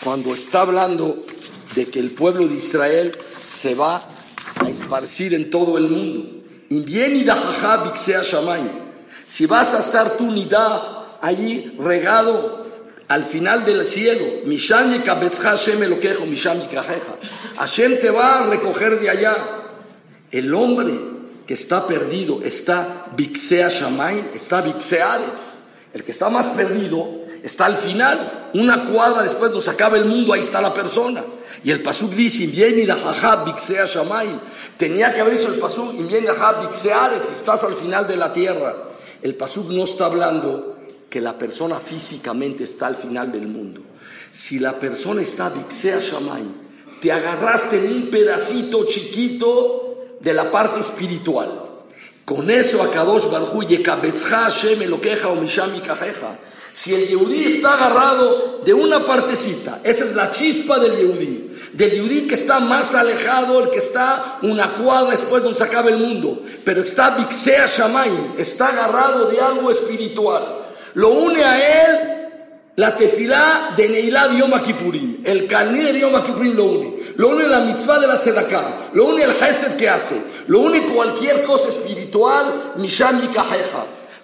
cuando 0.02 0.34
está 0.34 0.62
hablando 0.62 1.20
de 1.76 1.86
que 1.86 2.00
el 2.00 2.12
pueblo 2.12 2.48
de 2.48 2.56
Israel 2.56 3.12
se 3.46 3.76
va 3.76 4.08
a 4.56 4.70
esparcir 4.70 5.34
en 5.34 5.50
todo 5.50 5.78
el 5.78 5.90
mundo. 5.90 6.30
Si 9.26 9.46
vas 9.48 9.74
a 9.74 9.80
estar 9.80 10.16
tú 10.16 10.32
nidá 10.32 11.18
allí 11.20 11.76
regado 11.78 12.68
al 13.10 13.26
final 13.26 13.66
del 13.66 13.86
cielo, 13.86 14.24
Hashem 17.58 18.00
te 18.00 18.12
va 18.12 18.40
a 18.40 18.50
recoger 18.50 19.00
de 19.00 19.10
allá. 19.10 19.57
El 20.32 20.54
hombre 20.54 21.00
que 21.46 21.54
está 21.54 21.88
perdido 21.88 22.42
está 22.44 23.08
Bixea 23.16 23.70
Shamain, 23.70 24.32
está 24.34 24.62
Bixeares. 24.62 25.64
El 25.94 26.04
que 26.04 26.12
está 26.12 26.30
más 26.30 26.48
perdido 26.48 27.26
está 27.42 27.66
al 27.66 27.78
final, 27.78 28.50
una 28.54 28.86
cuadra 28.86 29.24
después 29.24 29.52
nos 29.52 29.68
acaba 29.68 29.98
el 29.98 30.06
mundo, 30.06 30.34
ahí 30.34 30.42
está 30.42 30.62
la 30.62 30.74
persona. 30.74 31.24
Y 31.64 31.72
el 31.72 31.82
Pasuk 31.82 32.12
dice, 32.12 32.48
bien 32.48 32.78
y 32.78 32.86
Bixea 32.86 33.86
Shamain. 33.86 34.40
Tenía 34.78 35.14
que 35.14 35.22
haber 35.22 35.38
dicho 35.40 35.52
el 35.52 35.60
Pasuk, 35.60 35.96
bien 36.08 36.26
Bixeares, 36.26 37.24
estás 37.32 37.64
al 37.64 37.74
final 37.74 38.06
de 38.06 38.18
la 38.18 38.34
tierra. 38.34 38.76
El 39.22 39.36
Pasuk 39.36 39.70
no 39.72 39.86
está 39.86 40.08
hablando 40.08 40.78
que 41.10 41.22
la 41.22 41.38
persona 41.38 41.80
físicamente 41.80 42.66
está 42.66 42.88
al 42.88 42.98
final 42.98 43.32
del 43.32 43.48
mundo. 43.48 43.82
Si 44.32 44.60
la 44.60 44.74
persona 44.74 45.22
está 45.22 45.50
Bixea 45.50 46.00
Shamain, 46.02 46.68
te 47.02 47.12
agarraste 47.12 47.78
en 47.78 47.94
un 47.94 48.10
pedacito 48.10 48.86
chiquito 48.86 49.87
de 50.20 50.34
la 50.34 50.52
parte 50.52 50.80
espiritual. 50.80 51.68
Con 52.26 52.50
eso 52.50 52.84
Akadosh 52.84 53.30
Barhu 53.32 53.62
Hashem 53.62 54.80
Mishami 55.42 55.80
Kajeja. 55.80 56.38
Si 56.74 56.94
el 56.94 57.08
Yehudí 57.08 57.46
está 57.46 57.74
agarrado 57.74 58.60
de 58.64 58.72
una 58.72 59.04
partecita, 59.04 59.80
esa 59.84 60.04
es 60.04 60.14
la 60.14 60.30
chispa 60.30 60.78
del 60.78 60.96
Yehudí, 60.96 61.52
del 61.74 61.90
Yehudí 61.90 62.28
que 62.28 62.36
está 62.36 62.60
más 62.60 62.94
alejado, 62.94 63.64
el 63.64 63.72
que 63.72 63.80
está 63.80 64.38
una 64.44 64.76
cuadra 64.76 65.10
después 65.10 65.42
donde 65.42 65.58
se 65.58 65.64
acaba 65.64 65.90
el 65.90 65.98
mundo, 65.98 66.44
pero 66.64 66.82
está 66.82 67.18
Bixea 67.18 67.66
Shamayim, 67.66 68.34
está 68.38 68.68
agarrado 68.68 69.26
de 69.30 69.40
algo 69.40 69.72
espiritual. 69.72 70.68
Lo 70.94 71.10
une 71.10 71.44
a 71.44 71.84
él 71.84 72.27
la 72.78 72.96
tefilá 72.96 73.74
de 73.76 73.90
Neilá 73.90 74.28
de 74.28 74.38
Yom 74.38 74.52
Kippurim, 74.62 75.22
el 75.26 75.48
caní 75.48 75.82
de 75.82 76.00
Yom 76.00 76.14
Kippurim 76.22 76.56
lo 76.56 76.66
une. 76.66 76.94
Lo 77.16 77.30
une 77.30 77.48
la 77.48 77.62
mitzvah 77.62 77.98
de 77.98 78.06
la 78.06 78.18
tzedakah, 78.18 78.92
lo 78.94 79.06
une 79.06 79.24
el 79.24 79.32
hesed 79.32 79.78
que 79.78 79.90
hace, 79.90 80.22
lo 80.48 80.60
une 80.60 80.82
cualquier 80.94 81.42
cosa 81.44 81.70
espiritual, 81.70 82.74
misham 82.78 83.20
y 83.24 83.36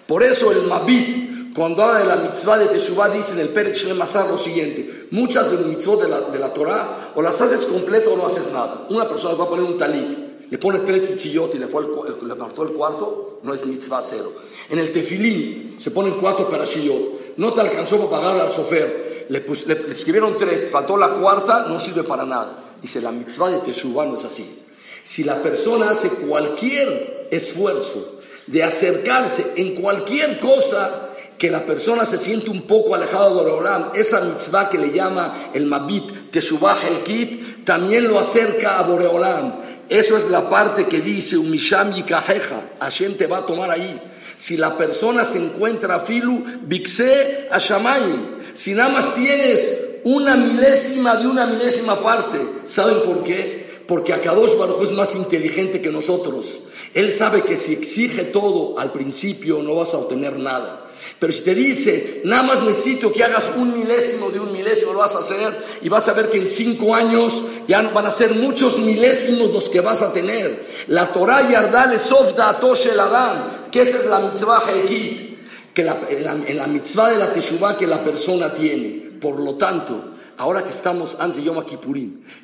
Por 0.06 0.22
eso 0.22 0.52
el 0.52 0.68
Mabit, 0.68 1.52
cuando 1.52 1.82
habla 1.82 1.98
de 1.98 2.04
la 2.04 2.16
mitzvah 2.16 2.58
de 2.58 2.66
Teshuvah, 2.66 3.08
dice 3.08 3.32
en 3.32 3.40
el 3.40 3.48
Perech 3.48 3.92
Masar 3.96 4.30
lo 4.30 4.38
siguiente: 4.38 5.08
muchas 5.10 5.50
de 5.50 5.56
las 5.56 5.66
mitzvot 5.66 6.02
de 6.02 6.08
la, 6.08 6.20
de 6.20 6.38
la 6.38 6.52
Torah, 6.52 7.12
o 7.16 7.22
las 7.22 7.40
haces 7.40 7.62
completo 7.62 8.12
o 8.12 8.16
no 8.16 8.26
haces 8.26 8.52
nada. 8.52 8.86
Una 8.88 9.08
persona 9.08 9.34
va 9.34 9.44
a 9.44 9.48
poner 9.48 9.64
un 9.64 9.76
talit, 9.76 10.48
le 10.48 10.58
pone 10.58 10.78
tres 10.80 11.08
tzitziyot 11.08 11.56
y 11.56 11.58
le, 11.58 11.66
fue 11.66 11.82
el, 11.82 12.28
le 12.28 12.36
partió 12.36 12.62
el 12.62 12.70
cuarto, 12.70 13.40
no 13.42 13.52
es 13.52 13.66
mitzvah 13.66 14.02
cero. 14.08 14.32
En 14.70 14.78
el 14.78 14.92
tefilín 14.92 15.74
se 15.76 15.90
ponen 15.90 16.14
cuatro 16.20 16.48
perashiyot 16.48 17.13
no 17.36 17.52
te 17.52 17.60
alcanzó 17.60 17.98
para 18.08 18.22
pagar 18.22 18.40
al 18.40 18.52
sofer, 18.52 19.26
le, 19.28 19.44
escribieron 19.90 20.36
tres, 20.36 20.68
faltó 20.70 20.96
la 20.96 21.08
cuarta, 21.08 21.66
no 21.68 21.78
sirve 21.78 22.04
para 22.04 22.24
nada. 22.24 22.76
Dice, 22.80 23.00
la 23.00 23.12
mitzvah 23.12 23.50
de 23.50 23.58
Teshuvah 23.58 24.06
no 24.06 24.16
es 24.16 24.24
así. 24.24 24.64
Si 25.02 25.24
la 25.24 25.42
persona 25.42 25.90
hace 25.90 26.08
cualquier 26.26 27.28
esfuerzo 27.30 28.20
de 28.46 28.62
acercarse 28.62 29.52
en 29.56 29.74
cualquier 29.74 30.38
cosa 30.38 31.10
que 31.38 31.50
la 31.50 31.64
persona 31.66 32.04
se 32.04 32.18
siente 32.18 32.50
un 32.50 32.62
poco 32.62 32.94
alejada 32.94 33.28
de 33.28 33.34
Boreolam, 33.34 33.90
esa 33.94 34.20
mitzvah 34.20 34.68
que 34.68 34.78
le 34.78 34.92
llama 34.92 35.50
el 35.52 35.66
Mabit 35.66 36.30
Teshuvah 36.30 36.76
Kit, 37.04 37.64
también 37.64 38.08
lo 38.08 38.18
acerca 38.18 38.78
a 38.78 38.82
Boreolam. 38.82 39.54
Eso 39.88 40.16
es 40.16 40.30
la 40.30 40.48
parte 40.48 40.86
que 40.86 41.00
dice 41.00 41.36
Umisham 41.36 41.92
Yikajeja, 41.92 42.62
Hashem 42.80 43.14
te 43.14 43.26
va 43.26 43.38
a 43.38 43.46
tomar 43.46 43.70
ahí. 43.70 44.00
Si 44.36 44.56
la 44.56 44.76
persona 44.76 45.24
se 45.24 45.38
encuentra 45.38 46.00
filu, 46.00 46.44
bixé 46.62 47.48
a 47.50 47.60
Si 48.54 48.74
nada 48.74 48.88
más 48.88 49.14
tienes 49.14 50.00
una 50.04 50.36
milésima 50.36 51.16
de 51.16 51.26
una 51.26 51.46
milésima 51.46 52.00
parte, 52.00 52.38
¿saben 52.64 53.00
por 53.02 53.22
qué? 53.22 53.64
Porque 53.86 54.12
Akadosh 54.12 54.56
Baruj 54.58 54.82
es 54.82 54.92
más 54.92 55.14
inteligente 55.14 55.80
que 55.80 55.90
nosotros. 55.90 56.64
Él 56.94 57.10
sabe 57.10 57.42
que 57.42 57.56
si 57.56 57.72
exige 57.72 58.24
todo 58.24 58.78
al 58.78 58.92
principio 58.92 59.62
no 59.62 59.74
vas 59.74 59.94
a 59.94 59.98
obtener 59.98 60.38
nada. 60.38 60.84
Pero 61.18 61.32
si 61.32 61.42
te 61.42 61.54
dice, 61.54 62.22
nada 62.24 62.42
más 62.42 62.62
necesito 62.62 63.12
que 63.12 63.24
hagas 63.24 63.52
un 63.56 63.78
milésimo 63.78 64.30
de 64.30 64.40
un 64.40 64.52
milésimo, 64.52 64.92
lo 64.92 65.00
vas 65.00 65.14
a 65.14 65.18
hacer 65.18 65.52
y 65.82 65.88
vas 65.88 66.08
a 66.08 66.12
ver 66.14 66.30
que 66.30 66.38
en 66.38 66.48
cinco 66.48 66.94
años 66.94 67.42
ya 67.68 67.82
van 67.82 68.06
a 68.06 68.10
ser 68.10 68.34
muchos 68.34 68.78
milésimos 68.78 69.52
los 69.52 69.68
que 69.68 69.80
vas 69.80 70.02
a 70.02 70.12
tener. 70.12 70.64
La 70.88 71.12
Torah 71.12 71.48
Yardale 71.50 71.98
Sofda 71.98 72.58
Toshe 72.58 72.92
Adam, 72.92 73.63
que 73.74 73.82
esa 73.82 73.98
es 73.98 74.06
la 74.06 74.20
mitzvah 74.20 74.62
Hekit, 74.70 75.74
que 75.74 75.82
en, 75.82 76.56
la, 76.56 76.66
mitzvah 76.68 77.10
de 77.10 77.18
la 77.18 77.32
Teshuvah 77.32 77.76
que 77.76 77.88
la 77.88 78.04
persona 78.04 78.54
tiene. 78.54 79.18
Por 79.20 79.40
lo 79.40 79.56
tanto, 79.56 80.14
ahora 80.36 80.62
que 80.62 80.70
estamos 80.70 81.16
antes 81.18 81.38
de 81.38 81.42
Yom 81.42 81.60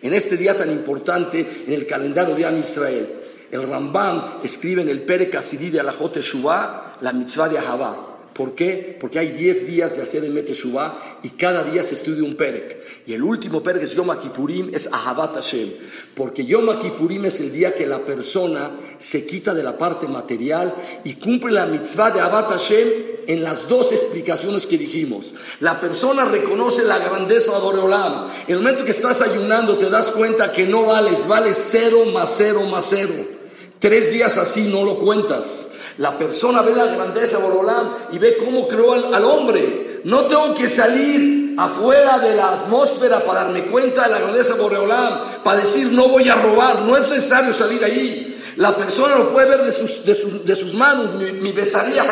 en 0.03 0.12
este 0.12 0.37
día 0.37 0.59
tan 0.59 0.73
importante 0.73 1.64
en 1.69 1.73
el 1.73 1.87
calendario 1.87 2.35
de 2.35 2.45
Am 2.45 2.59
Israel, 2.59 3.21
el 3.49 3.62
Rambam 3.62 4.40
escribe 4.43 4.83
en 4.83 4.88
el 4.88 5.03
Pere 5.03 5.31
Kasidí 5.31 5.71
de 5.71 5.79
Alajot 5.79 6.14
Teshuvah 6.14 6.97
la 7.01 7.12
mitzvah 7.12 7.49
de 7.49 7.59
Ahavá 7.59 8.10
¿Por 8.35 8.55
qué? 8.55 8.97
Porque 9.01 9.19
hay 9.19 9.31
10 9.33 9.66
días 9.66 9.97
de 9.97 10.03
hacer 10.03 10.25
el 10.25 10.33
Meteshuvah 10.33 11.21
y 11.23 11.31
cada 11.31 11.62
día 11.64 11.83
se 11.83 11.95
estudia 11.95 12.23
un 12.23 12.37
Perek. 12.37 12.79
Y 13.07 13.12
el 13.12 13.23
último 13.23 13.62
Perek 13.62 13.83
es 13.83 13.93
Yom 13.93 14.09
Kippurim, 14.21 14.71
es 14.73 14.93
Ahabat 14.93 15.35
Hashem. 15.35 15.69
Porque 16.14 16.45
Yom 16.45 16.79
Kippurim 16.79 17.25
es 17.25 17.40
el 17.40 17.53
día 17.53 17.75
que 17.75 17.87
la 17.87 18.05
persona 18.05 18.71
se 18.99 19.27
quita 19.27 19.53
de 19.53 19.62
la 19.62 19.77
parte 19.77 20.07
material 20.07 20.75
y 21.05 21.14
cumple 21.14 21.53
la 21.53 21.66
mitzvah 21.66 22.11
de 22.12 22.21
Ahabat 22.21 22.51
Hashem 22.51 22.88
en 23.27 23.43
las 23.43 23.69
dos 23.69 23.93
explicaciones 23.93 24.66
que 24.66 24.79
dijimos. 24.79 25.33
La 25.61 25.81
persona 25.81 26.25
reconoce 26.25 26.85
la 26.85 26.99
grandeza 26.99 27.53
de 27.53 27.61
Boreolam. 27.61 28.31
En 28.47 28.55
el 28.55 28.59
momento 28.59 28.85
que 28.85 28.93
estás 28.93 29.23
ayunando 29.23 29.77
te 29.77 29.90
das 29.90 30.12
cuenta 30.12 30.53
que 30.53 30.66
no 30.66 30.85
vales, 30.85 31.27
vales 31.27 31.69
cero 31.71 32.05
más 32.12 32.35
cero 32.37 32.62
más 32.71 32.87
cero. 32.88 33.14
Tres 33.79 34.12
días 34.12 34.37
así 34.37 34.69
no 34.69 34.85
lo 34.85 34.99
cuentas. 34.99 35.75
La 36.01 36.17
persona 36.17 36.63
ve 36.63 36.75
la 36.75 36.87
grandeza 36.87 37.37
de 37.37 37.43
Boreolam 37.43 37.93
y 38.11 38.19
ve 38.19 38.39
cómo 38.39 38.67
creó 38.67 38.95
al, 38.95 39.23
hombre. 39.23 40.01
No 40.05 40.25
tengo 40.25 40.55
que 40.55 40.67
salir 40.67 41.55
afuera 41.59 42.19
de 42.19 42.37
la 42.37 42.53
atmósfera 42.53 43.21
para 43.21 43.45
darme 43.45 43.67
cuenta 43.67 44.05
de 44.05 44.13
la 44.13 44.21
grandeza 44.21 44.55
de 44.55 44.63
Boreolam, 44.63 45.13
para 45.45 45.61
decir 45.61 45.93
no 45.93 46.09
voy 46.09 46.27
a 46.31 46.37
robar. 46.37 46.81
No 46.87 46.97
es 46.97 47.07
necesario 47.07 47.53
salir 47.53 47.85
ahí. 47.85 48.41
La 48.57 48.75
persona 48.75 49.17
lo 49.17 49.31
puede 49.31 49.51
ver 49.51 49.65
de 49.65 50.55
sus, 50.55 50.73
manos. 50.73 51.17
Mi, 51.17 51.53
besaría 51.53 52.03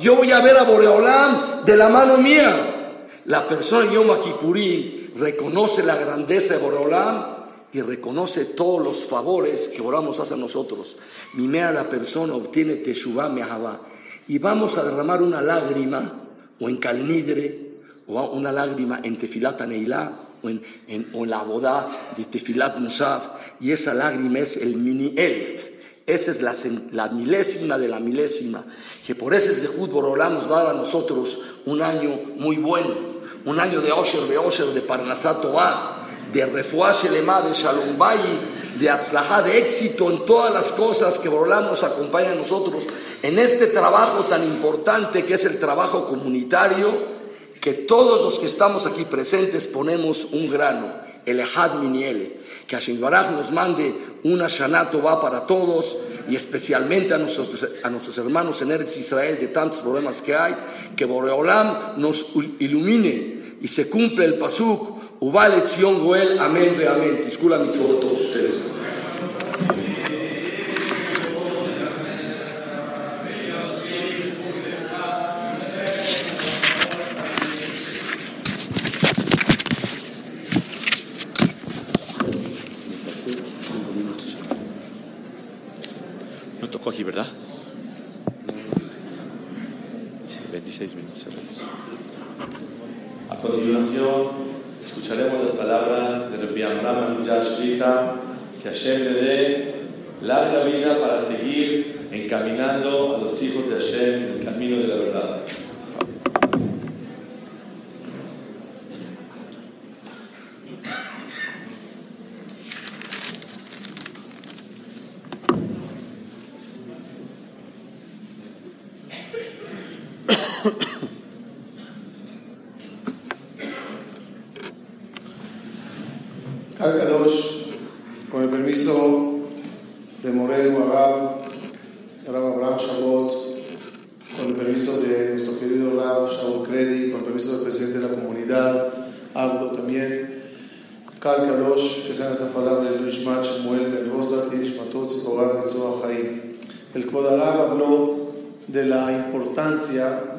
Yo 0.00 0.16
voy 0.16 0.32
a 0.32 0.40
ver 0.40 0.58
a 0.58 0.64
Boreolam 0.64 1.64
de 1.64 1.76
la 1.76 1.88
mano 1.90 2.16
mía. 2.16 3.12
La 3.26 3.46
persona 3.46 3.84
en 3.84 3.92
Yom 3.92 4.20
Kippurí 4.20 5.12
reconoce 5.14 5.84
la 5.84 5.94
grandeza 5.94 6.54
de 6.54 6.64
Boreolam 6.64 7.37
y 7.72 7.80
reconoce 7.80 8.46
todos 8.46 8.82
los 8.82 9.04
favores 9.04 9.68
que 9.68 9.82
oramos 9.82 10.18
hacia 10.20 10.36
nosotros. 10.36 10.96
Mimea 11.34 11.70
la 11.72 11.88
persona 11.88 12.34
obtiene 12.34 12.76
Teshuvah 12.76 13.28
Mehavá. 13.28 13.80
Y 14.26 14.38
vamos 14.38 14.78
a 14.78 14.84
derramar 14.84 15.22
una 15.22 15.40
lágrima, 15.40 16.12
o 16.60 16.68
en 16.68 16.76
Calnidre, 16.76 17.68
o 18.06 18.30
una 18.30 18.52
lágrima 18.52 19.00
en 19.02 19.18
Tefilat 19.18 19.60
Neilá, 19.62 20.28
o 20.42 20.48
en, 20.48 20.62
la 21.26 21.42
boda 21.42 21.88
de 22.16 22.24
Tefilat 22.24 22.78
Musaf, 22.78 23.24
y 23.60 23.72
esa 23.72 23.94
lágrima 23.94 24.40
es 24.40 24.56
el 24.58 24.76
mini 24.76 25.14
elf. 25.16 25.64
Esa 26.06 26.30
es 26.30 26.40
la, 26.92 27.08
milésima 27.08 27.76
de 27.76 27.88
la 27.88 28.00
milésima, 28.00 28.64
que 29.06 29.14
por 29.14 29.34
ese 29.34 29.60
de 29.60 29.68
Borolá 29.68 30.30
nos 30.30 30.50
va 30.50 30.62
a 30.62 30.70
a 30.70 30.72
nosotros 30.74 31.38
un 31.66 31.82
año 31.82 32.18
muy 32.36 32.56
bueno, 32.56 32.94
un 33.44 33.60
año 33.60 33.82
de 33.82 33.92
Osher, 33.92 34.22
de 34.22 34.38
Osher, 34.38 34.68
de 34.68 34.80
Parnasat 34.80 35.44
de 36.32 36.40
Shelema, 36.42 37.42
de 37.42 37.52
Shalom 37.52 37.98
de 38.78 38.90
Atzlahá, 38.90 39.42
de 39.42 39.58
éxito 39.58 40.10
en 40.10 40.24
todas 40.24 40.52
las 40.52 40.72
cosas 40.72 41.18
que 41.18 41.28
Borolá 41.28 41.60
nos 41.60 41.82
acompaña 41.82 42.32
a 42.32 42.34
nosotros 42.34 42.84
en 43.22 43.38
este 43.38 43.66
trabajo 43.66 44.24
tan 44.24 44.44
importante 44.44 45.24
que 45.24 45.34
es 45.34 45.44
el 45.44 45.58
trabajo 45.58 46.06
comunitario 46.06 47.18
que 47.60 47.74
todos 47.74 48.22
los 48.22 48.38
que 48.38 48.46
estamos 48.46 48.86
aquí 48.86 49.04
presentes 49.04 49.66
ponemos 49.66 50.32
un 50.32 50.48
grano, 50.48 50.92
el 51.26 51.40
Ejad 51.40 51.80
Miniele, 51.80 52.38
que 52.66 52.76
Hashem 52.76 53.00
Baraj 53.00 53.32
nos 53.32 53.50
mande 53.50 53.94
una 54.22 54.46
Shanato 54.46 55.02
va 55.02 55.20
para 55.20 55.46
todos 55.46 55.96
y 56.28 56.36
especialmente 56.36 57.14
a 57.14 57.18
nuestros, 57.18 57.68
a 57.82 57.90
nuestros 57.90 58.16
hermanos 58.18 58.62
en 58.62 58.70
Eretz 58.70 58.96
Israel 58.96 59.38
de 59.40 59.48
tantos 59.48 59.80
problemas 59.80 60.22
que 60.22 60.36
hay, 60.36 60.54
que 60.96 61.04
Boreolam 61.04 62.00
nos 62.00 62.34
ilumine 62.60 63.56
y 63.60 63.66
se 63.66 63.90
cumple 63.90 64.24
el 64.24 64.38
Pasuk, 64.38 64.97
Ubalet 65.20 65.66
Zion 65.66 65.98
Goel, 66.04 66.38
amén. 66.38 67.20
Tiscula 67.20 67.58
mitzvot 67.58 68.00
todos 68.00 68.20
ustedes. 68.20 68.78
que 98.62 98.68
Hashem 98.68 99.04
le 99.04 99.12
dé 99.12 99.74
larga 100.22 100.64
vida 100.64 100.98
para 101.00 101.20
seguir 101.20 102.08
encaminando 102.10 103.16
a 103.16 103.18
los 103.18 103.42
hijos 103.42 103.68
de 103.68 103.74
Hashem 103.74 104.14
en 104.14 104.38
el 104.38 104.44
camino 104.44 104.76
de 104.78 104.88
la 104.88 104.94
verdad. 104.96 105.38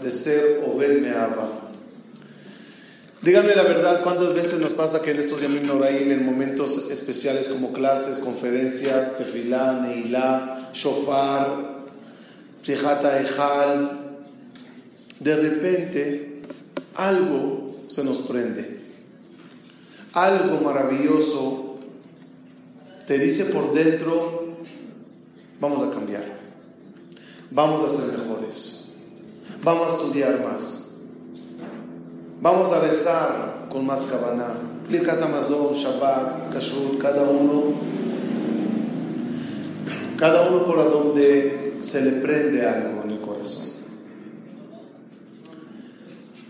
de 0.01 0.11
ser 0.11 0.63
Obed 0.67 1.01
Meaba. 1.01 1.49
Díganme 3.21 3.53
la 3.53 3.63
verdad, 3.63 4.01
¿cuántas 4.01 4.33
veces 4.33 4.59
nos 4.61 4.73
pasa 4.73 5.01
que 5.01 5.11
en 5.11 5.19
estos 5.19 5.41
Yamim 5.41 5.67
Noraim, 5.67 6.09
en 6.11 6.25
momentos 6.25 6.89
especiales 6.89 7.49
como 7.49 7.73
clases, 7.73 8.19
conferencias, 8.19 9.17
tefilá, 9.17 9.81
neilá, 9.81 10.68
shofar, 10.81 11.85
tejata 12.63 13.19
ejal, 13.21 14.17
de 15.19 15.35
repente 15.35 16.41
algo 16.95 17.75
se 17.87 18.03
nos 18.03 18.19
prende, 18.19 18.79
algo 20.13 20.61
maravilloso 20.61 21.79
te 23.07 23.17
dice 23.17 23.45
por 23.45 23.73
dentro, 23.73 24.55
vamos 25.59 25.81
a 25.81 25.91
cambiar, 25.91 26.23
vamos 27.51 27.81
a 27.83 27.89
ser 27.89 28.19
mejores 28.19 28.79
Vamos 29.61 29.87
a 29.87 29.89
estudiar 29.89 30.39
más. 30.41 31.01
Vamos 32.41 32.71
a 32.71 32.79
rezar 32.79 33.67
con 33.69 33.85
más 33.85 34.05
cabana. 34.05 34.53
Birkat 34.87 35.21
Amazon, 35.21 35.73
Shabbat, 35.73 36.53
Kashrut, 36.53 36.97
cada 36.97 37.23
uno, 37.23 37.73
cada 40.19 40.49
uno 40.49 40.65
por 40.65 40.77
donde 40.77 41.77
se 41.81 42.01
le 42.01 42.11
prende 42.21 42.67
algo 42.67 43.03
en 43.05 43.11
el 43.11 43.21
corazón. 43.21 43.79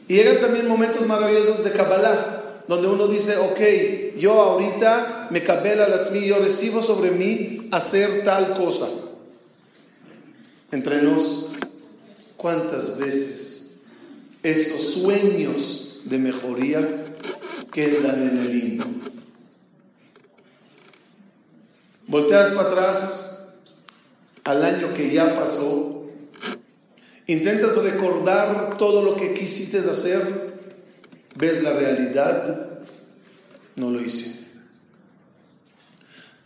Y 0.07 0.15
llegan 0.15 0.41
también 0.41 0.67
momentos 0.67 1.05
maravillosos 1.05 1.63
de 1.63 1.71
Kabbalah, 1.71 2.63
donde 2.67 2.87
uno 2.87 3.07
dice, 3.07 3.37
ok, 3.37 4.17
yo 4.17 4.41
ahorita 4.41 5.27
me 5.29 5.43
cabela 5.43 5.87
latzmi, 5.87 6.25
yo 6.25 6.39
recibo 6.39 6.81
sobre 6.81 7.11
mí 7.11 7.69
hacer 7.71 8.23
tal 8.25 8.55
cosa. 8.55 8.87
Entre 10.71 11.01
nos 11.01 11.49
¿Cuántas 12.39 12.97
veces 12.97 13.87
esos 14.41 15.01
sueños 15.01 16.03
de 16.05 16.17
mejoría 16.19 16.79
quedan 17.69 18.21
en 18.21 18.37
el 18.39 18.49
limbo? 18.49 18.85
Volteas 22.07 22.51
para 22.51 22.69
atrás 22.69 23.38
al 24.49 24.63
año 24.63 24.95
que 24.95 25.11
ya 25.11 25.39
pasó, 25.39 26.07
intentas 27.27 27.77
recordar 27.83 28.77
todo 28.79 29.03
lo 29.03 29.15
que 29.15 29.35
quisiste 29.35 29.77
hacer, 29.77 30.23
ves 31.35 31.61
la 31.61 31.73
realidad, 31.73 32.79
no 33.75 33.91
lo 33.91 34.01
hice. 34.01 34.47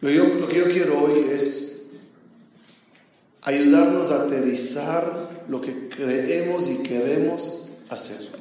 Lo, 0.01 0.09
lo 0.11 0.49
que 0.49 0.57
yo 0.57 0.65
quiero 0.65 1.01
hoy 1.01 1.29
es 1.31 1.91
ayudarnos 3.41 4.11
a 4.11 4.23
aterrizar 4.23 5.45
lo 5.47 5.61
que 5.61 5.87
creemos 5.87 6.67
y 6.67 6.83
queremos 6.83 7.83
hacer. 7.89 8.37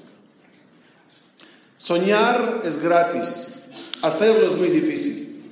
Soñar 1.76 2.62
es 2.64 2.82
gratis, 2.82 3.66
hacerlo 4.02 4.44
es 4.44 4.56
muy 4.56 4.70
difícil. 4.70 5.44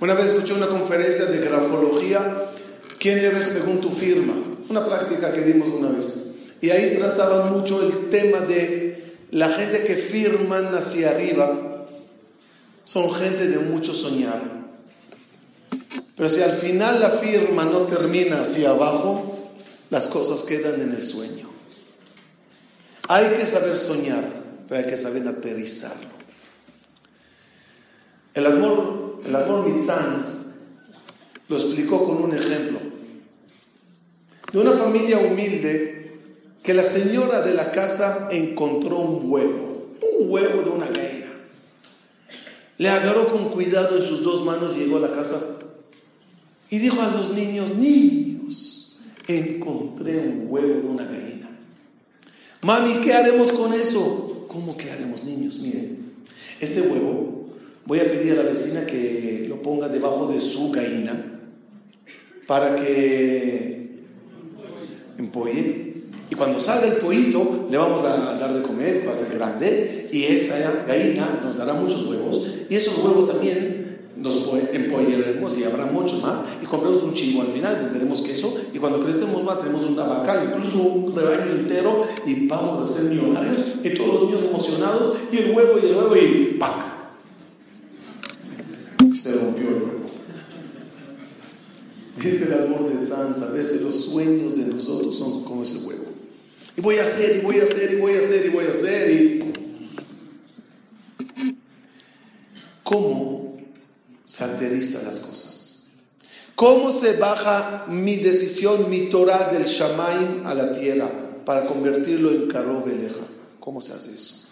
Una 0.00 0.14
vez 0.14 0.30
escuché 0.30 0.54
una 0.54 0.68
conferencia 0.68 1.26
de 1.26 1.38
grafología, 1.40 2.48
¿quién 2.98 3.18
eres 3.18 3.46
según 3.46 3.80
tu 3.80 3.90
firma? 3.90 4.34
Una 4.68 4.84
práctica 4.86 5.32
que 5.32 5.42
dimos 5.42 5.68
una 5.68 5.90
vez. 5.90 6.34
Y 6.60 6.70
ahí 6.70 6.96
trataban 6.96 7.52
mucho 7.52 7.82
el 7.82 8.10
tema 8.10 8.40
de 8.40 9.16
la 9.30 9.48
gente 9.50 9.84
que 9.84 9.96
firman 9.96 10.74
hacia 10.74 11.10
arriba, 11.10 11.86
son 12.84 13.12
gente 13.14 13.48
de 13.48 13.58
mucho 13.58 13.92
soñar. 13.92 14.40
Pero 16.16 16.28
si 16.28 16.42
al 16.42 16.52
final 16.52 17.00
la 17.00 17.10
firma 17.10 17.64
no 17.64 17.82
termina 17.82 18.40
hacia 18.40 18.70
abajo, 18.70 19.50
las 19.90 20.08
cosas 20.08 20.42
quedan 20.42 20.80
en 20.80 20.92
el 20.92 21.02
sueño. 21.02 21.48
Hay 23.08 23.36
que 23.36 23.46
saber 23.46 23.76
soñar, 23.76 24.24
pero 24.68 24.84
hay 24.84 24.90
que 24.90 24.96
saber 24.96 25.26
aterrizarlo. 25.28 26.08
El 28.34 28.46
amor, 28.46 29.22
el 29.24 29.36
amor 29.36 29.68
Mitzanz 29.68 30.68
lo 31.48 31.56
explicó 31.56 32.04
con 32.04 32.22
un 32.22 32.36
ejemplo 32.36 32.87
de 34.52 34.58
una 34.58 34.72
familia 34.72 35.18
humilde 35.18 35.98
que 36.62 36.74
la 36.74 36.84
señora 36.84 37.42
de 37.42 37.54
la 37.54 37.70
casa 37.70 38.28
encontró 38.30 38.98
un 38.98 39.30
huevo, 39.30 39.94
un 40.18 40.30
huevo 40.30 40.62
de 40.62 40.70
una 40.70 40.86
gallina. 40.86 41.26
Le 42.78 42.88
agarró 42.88 43.28
con 43.28 43.50
cuidado 43.50 43.96
en 43.96 44.02
sus 44.02 44.22
dos 44.22 44.44
manos 44.44 44.76
y 44.76 44.80
llegó 44.80 44.98
a 44.98 45.00
la 45.00 45.14
casa 45.14 45.58
y 46.70 46.78
dijo 46.78 47.00
a 47.00 47.10
los 47.10 47.32
niños, 47.32 47.74
niños, 47.76 49.00
encontré 49.26 50.18
un 50.18 50.46
huevo 50.48 50.80
de 50.80 50.86
una 50.86 51.04
gallina. 51.04 51.48
Mami, 52.62 53.00
¿qué 53.02 53.14
haremos 53.14 53.52
con 53.52 53.72
eso? 53.72 54.46
¿Cómo 54.48 54.76
que 54.76 54.90
haremos, 54.90 55.24
niños? 55.24 55.60
Miren, 55.60 56.12
este 56.60 56.82
huevo 56.82 57.48
voy 57.86 58.00
a 58.00 58.04
pedir 58.04 58.32
a 58.32 58.42
la 58.42 58.42
vecina 58.42 58.84
que 58.86 59.46
lo 59.48 59.62
ponga 59.62 59.88
debajo 59.88 60.26
de 60.26 60.40
su 60.40 60.70
gallina 60.70 61.40
para 62.46 62.74
que 62.76 63.77
empolle. 65.18 65.94
Y 66.30 66.34
cuando 66.34 66.60
salga 66.60 66.86
el 66.86 66.96
pollito, 66.96 67.68
le 67.70 67.76
vamos 67.76 68.02
a 68.02 68.34
dar 68.38 68.52
de 68.52 68.62
comer, 68.62 69.04
va 69.06 69.12
a 69.12 69.14
ser 69.14 69.36
grande, 69.36 70.08
y 70.12 70.24
esa 70.24 70.84
gallina 70.86 71.40
nos 71.42 71.56
dará 71.56 71.72
muchos 71.74 72.06
huevos, 72.06 72.40
y 72.68 72.74
esos 72.74 72.98
huevos 72.98 73.28
también 73.30 73.98
nos 74.16 74.36
empollaremos 74.72 75.56
y 75.58 75.64
habrá 75.64 75.86
mucho 75.86 76.16
más, 76.18 76.44
y 76.62 76.66
compramos 76.66 77.02
un 77.02 77.14
chingo 77.14 77.42
al 77.42 77.48
final, 77.48 77.76
venderemos 77.76 78.20
queso, 78.20 78.54
y 78.74 78.78
cuando 78.78 79.00
crecemos 79.00 79.42
más 79.42 79.58
tenemos 79.58 79.84
una 79.86 80.04
vaca, 80.04 80.44
incluso 80.44 80.82
un 80.82 81.16
rebaño 81.16 81.52
entero, 81.52 82.04
y 82.26 82.46
vamos 82.46 82.78
a 82.78 82.94
ser 82.94 83.10
millonarios, 83.10 83.58
y 83.82 83.90
todos 83.90 84.20
los 84.20 84.22
niños 84.24 84.42
emocionados, 84.42 85.14
y 85.32 85.38
el 85.38 85.52
huevo 85.52 85.78
y 85.82 85.86
el 85.86 85.96
huevo, 85.96 86.16
y 86.16 86.56
¡pac! 86.58 86.84
Se 89.18 89.38
rompió 89.38 89.68
el 89.68 89.74
huevo. 89.74 89.98
El 92.36 92.52
amor 92.52 92.92
de 92.92 93.06
Sanz, 93.06 93.40
a 93.42 93.50
veces 93.52 93.82
los 93.82 94.04
sueños 94.04 94.56
de 94.56 94.66
nosotros 94.66 95.16
son 95.16 95.44
como 95.44 95.62
ese 95.62 95.86
huevo. 95.86 96.04
Y 96.76 96.80
voy 96.80 96.96
a 96.96 97.04
hacer, 97.04 97.38
y 97.38 97.40
voy 97.40 97.58
a 97.58 97.64
hacer, 97.64 97.94
y 97.94 98.00
voy 98.00 98.14
a 98.14 98.18
hacer, 98.18 98.46
y 98.46 98.48
voy 98.50 98.66
a 98.66 98.70
hacer, 98.70 99.10
y... 99.10 99.52
¿Cómo 102.82 103.56
se 104.24 104.44
aterriza 104.44 105.02
las 105.02 105.20
cosas? 105.20 105.94
¿Cómo 106.54 106.92
se 106.92 107.16
baja 107.16 107.86
mi 107.88 108.16
decisión, 108.16 108.90
mi 108.90 109.08
Torah 109.10 109.50
del 109.52 109.64
Shamaim 109.64 110.46
a 110.46 110.54
la 110.54 110.72
tierra 110.72 111.10
para 111.44 111.66
convertirlo 111.66 112.30
en 112.30 112.48
Karo 112.48 112.82
Beleja? 112.84 113.24
¿Cómo 113.60 113.80
se 113.80 113.92
hace 113.92 114.14
eso? 114.14 114.48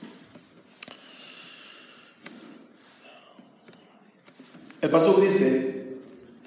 El 4.80 4.90
paso 4.90 5.20
dice, 5.20 5.75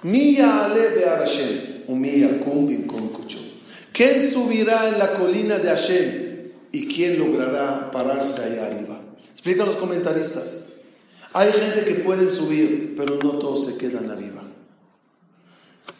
Mía 0.02 0.64
ale 0.64 1.04
Hashem, 1.04 1.84
umía 1.88 2.40
cumbin 2.40 2.86
con 2.86 3.10
¿Quién 3.92 4.20
subirá 4.22 4.88
en 4.88 4.98
la 4.98 5.12
colina 5.12 5.58
de 5.58 5.68
Hashem? 5.68 6.30
¿Y 6.72 6.86
quién 6.86 7.18
logrará 7.18 7.90
pararse 7.90 8.42
ahí 8.42 8.58
arriba? 8.58 8.98
Explican 9.32 9.66
los 9.66 9.76
comentaristas. 9.76 10.68
Hay 11.32 11.52
gente 11.52 11.84
que 11.84 12.00
puede 12.00 12.30
subir, 12.30 12.94
pero 12.96 13.16
no 13.16 13.32
todos 13.38 13.66
se 13.66 13.76
quedan 13.76 14.10
arriba. 14.10 14.42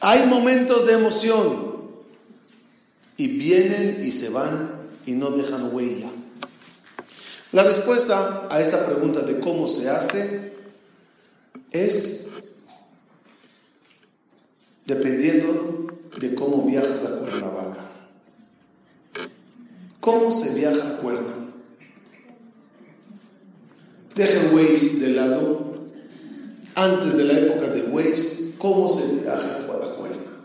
Hay 0.01 0.27
momentos 0.27 0.87
de 0.87 0.95
emoción 0.95 1.81
y 3.17 3.27
vienen 3.27 4.01
y 4.03 4.13
se 4.13 4.31
van 4.31 4.81
y 5.05 5.13
no 5.13 5.31
dejan 5.31 5.75
huella. 5.75 6.09
La 7.53 7.65
respuesta 7.65 8.49
a 8.51 8.61
esta 8.61 8.87
pregunta 8.87 9.21
de 9.21 9.41
cómo 9.41 9.67
se 9.67 9.91
hace 9.91 10.53
es 11.71 12.50
dependiendo 14.91 15.87
de 16.19 16.35
cómo 16.35 16.65
viajas 16.67 17.05
a 17.05 17.19
Cuernavaca. 17.21 17.81
¿Cómo 20.01 20.33
se 20.33 20.59
viaja 20.59 20.89
a 20.89 20.97
Cuerna? 20.97 21.35
Deja 24.17 24.41
el 24.41 24.55
Waze 24.55 25.07
de 25.07 25.13
lado. 25.15 25.71
Antes 26.75 27.17
de 27.17 27.25
la 27.25 27.35
época 27.35 27.69
del 27.69 27.93
Waze, 27.93 28.57
¿cómo 28.59 28.89
se 28.89 29.23
viaja 29.23 29.59
a 29.59 29.67
Cuerna? 29.97 30.45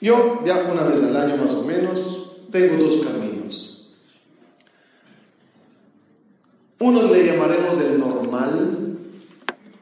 Yo 0.00 0.40
viajo 0.42 0.72
una 0.72 0.84
vez 0.84 1.02
al 1.02 1.16
año 1.16 1.36
más 1.36 1.54
o 1.54 1.64
menos. 1.64 2.32
Tengo 2.50 2.82
dos 2.82 2.98
caminos. 2.98 3.94
Uno 6.78 7.02
le 7.12 7.26
llamaremos 7.26 7.78
el 7.78 7.98
normal 7.98 8.98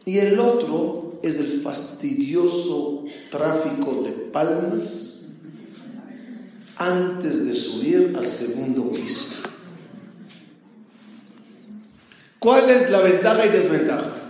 y 0.05 0.19
el 0.19 0.39
otro 0.39 1.00
es 1.23 1.39
el 1.39 1.61
fastidioso 1.61 3.05
tráfico 3.31 4.03
de 4.05 4.11
palmas 4.11 5.43
antes 6.77 7.47
de 7.47 7.55
subir 7.55 8.15
al 8.17 8.27
segundo 8.27 8.91
piso. 8.93 9.35
¿Cuál 12.39 12.71
es 12.71 12.91
la 12.91 13.01
ventaja 13.01 13.45
y 13.45 13.51
desventaja? 13.51 14.21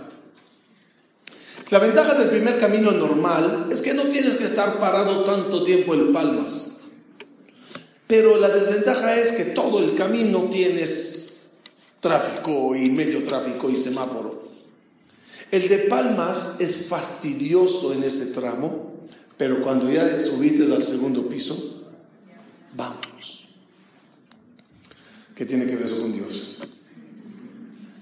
La 1.69 1.79
ventaja 1.79 2.15
del 2.15 2.29
primer 2.29 2.59
camino 2.59 2.91
normal 2.91 3.69
es 3.71 3.81
que 3.81 3.93
no 3.93 4.03
tienes 4.03 4.35
que 4.35 4.43
estar 4.43 4.77
parado 4.79 5.23
tanto 5.23 5.63
tiempo 5.63 5.93
en 5.93 6.11
palmas. 6.11 6.81
Pero 8.07 8.35
la 8.35 8.49
desventaja 8.49 9.17
es 9.17 9.31
que 9.31 9.45
todo 9.45 9.79
el 9.79 9.95
camino 9.95 10.49
tienes 10.51 11.61
tráfico 12.01 12.75
y 12.75 12.89
medio 12.89 13.23
tráfico 13.23 13.69
y 13.69 13.77
semáforo. 13.77 14.40
El 15.51 15.67
de 15.67 15.77
palmas 15.79 16.57
es 16.59 16.87
fastidioso 16.87 17.93
en 17.93 18.03
ese 18.03 18.27
tramo, 18.27 18.91
pero 19.37 19.61
cuando 19.61 19.91
ya 19.91 20.19
subiste 20.19 20.63
al 20.63 20.83
segundo 20.83 21.27
piso, 21.27 21.71
Vamos. 22.73 23.47
¿Qué 25.35 25.45
tiene 25.45 25.65
que 25.65 25.75
ver 25.75 25.85
eso 25.85 26.01
con 26.01 26.13
Dios? 26.13 26.57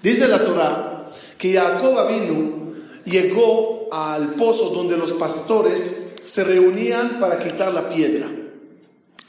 Dice 0.03 0.27
la 0.27 0.43
Torah 0.43 1.11
que 1.37 1.53
Jacob 1.53 2.07
vino, 2.09 2.73
llegó 3.05 3.87
al 3.91 4.33
pozo 4.33 4.69
donde 4.69 4.97
los 4.97 5.13
pastores 5.13 6.15
se 6.23 6.43
reunían 6.43 7.19
para 7.19 7.39
quitar 7.39 7.73
la 7.73 7.89
piedra. 7.89 8.27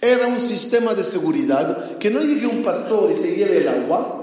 Era 0.00 0.26
un 0.26 0.40
sistema 0.40 0.94
de 0.94 1.04
seguridad 1.04 1.98
que 1.98 2.11
no 2.11 2.20
llegue 2.20 2.46
un 2.46 2.62
pastor 2.62 3.12
y 3.12 3.16
se 3.16 3.37
lleve 3.37 3.59
el 3.59 3.68
agua. 3.68 4.19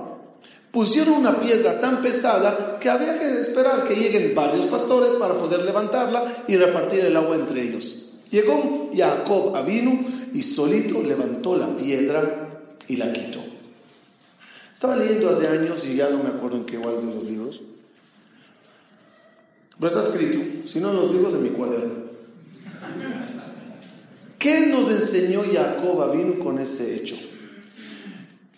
Pusieron 0.77 1.15
una 1.15 1.39
piedra 1.39 1.79
tan 1.79 2.03
pesada 2.03 2.77
que 2.79 2.87
había 2.87 3.17
que 3.17 3.39
esperar 3.39 3.83
que 3.83 3.95
lleguen 3.95 4.35
varios 4.35 4.67
pastores 4.67 5.13
para 5.13 5.33
poder 5.33 5.61
levantarla 5.61 6.23
y 6.47 6.55
repartir 6.55 6.99
el 6.99 7.15
agua 7.15 7.35
entre 7.35 7.63
ellos. 7.63 8.19
Llegó 8.29 8.91
Jacob 8.95 9.55
a 9.55 9.63
vino 9.63 9.99
y 10.35 10.43
solito 10.43 11.01
levantó 11.01 11.57
la 11.57 11.75
piedra 11.75 12.61
y 12.87 12.95
la 12.95 13.11
quitó. 13.11 13.39
Estaba 14.71 14.95
leyendo 14.95 15.31
hace 15.31 15.47
años 15.47 15.83
y 15.83 15.95
ya 15.95 16.11
no 16.11 16.21
me 16.21 16.29
acuerdo 16.29 16.57
en 16.57 16.65
qué 16.65 16.75
igual 16.75 16.97
de 16.97 17.11
los 17.11 17.23
libros. 17.23 17.61
Pero 19.79 19.87
está 19.87 20.07
escrito, 20.07 20.67
si 20.67 20.79
no 20.79 20.93
los 20.93 21.11
libros 21.11 21.33
de 21.33 21.39
mi 21.39 21.49
cuaderno. 21.55 22.03
¿Qué 24.37 24.67
nos 24.67 24.91
enseñó 24.91 25.41
Jacob 25.51 26.03
a 26.03 26.11
vino 26.11 26.37
con 26.37 26.59
ese 26.59 26.97
hecho? 26.97 27.26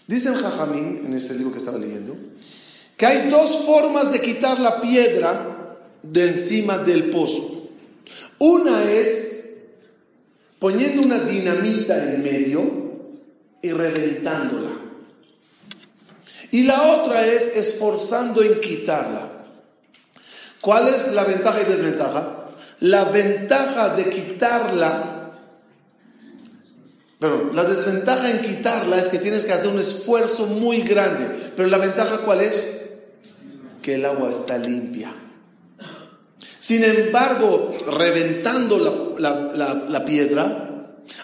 Dice 0.10 0.34
Jajamín, 0.34 1.04
en 1.06 1.14
ese 1.14 1.36
libro 1.36 1.52
que 1.52 1.60
estaba 1.60 1.78
leyendo, 1.78 2.18
que 2.98 3.06
hay 3.06 3.30
dos 3.30 3.58
formas 3.58 4.12
de 4.12 4.20
quitar 4.20 4.60
la 4.60 4.82
piedra 4.82 5.78
de 6.02 6.30
encima 6.30 6.80
del 6.80 7.12
pozo. 7.12 7.70
Una 8.40 8.92
es 8.92 9.68
poniendo 10.58 11.04
una 11.04 11.20
dinamita 11.20 12.12
en 12.12 12.24
medio 12.24 12.62
y 13.62 13.72
reventándola. 13.72 14.72
Y 16.50 16.64
la 16.64 16.96
otra 16.96 17.28
es 17.28 17.56
esforzando 17.56 18.42
en 18.42 18.60
quitarla. 18.62 19.30
¿Cuál 20.60 20.88
es 20.88 21.14
la 21.14 21.24
ventaja 21.24 21.62
y 21.62 21.66
desventaja? 21.66 22.50
La 22.80 23.04
ventaja 23.04 23.96
de 23.96 24.10
quitarla, 24.10 25.19
pero 27.20 27.52
la 27.54 27.66
desventaja 27.66 28.32
en 28.32 28.42
quitarla 28.42 28.98
es 28.98 29.10
que 29.10 29.20
tienes 29.20 29.44
que 29.44 29.52
hacer 29.52 29.70
un 29.70 29.80
esfuerzo 29.80 30.46
muy 30.48 30.82
grande. 30.82 31.52
Pero 31.56 31.68
la 31.68 31.78
ventaja 31.78 32.20
cuál 32.20 32.40
es? 32.40 32.78
Que 33.82 33.96
el 33.96 34.06
agua 34.06 34.30
está 34.30 34.58
limpia. 34.58 35.12
Sin 36.60 36.84
embargo, 36.84 37.76
reventando 37.98 39.18
la, 39.18 40.06
piedra, 40.06 40.66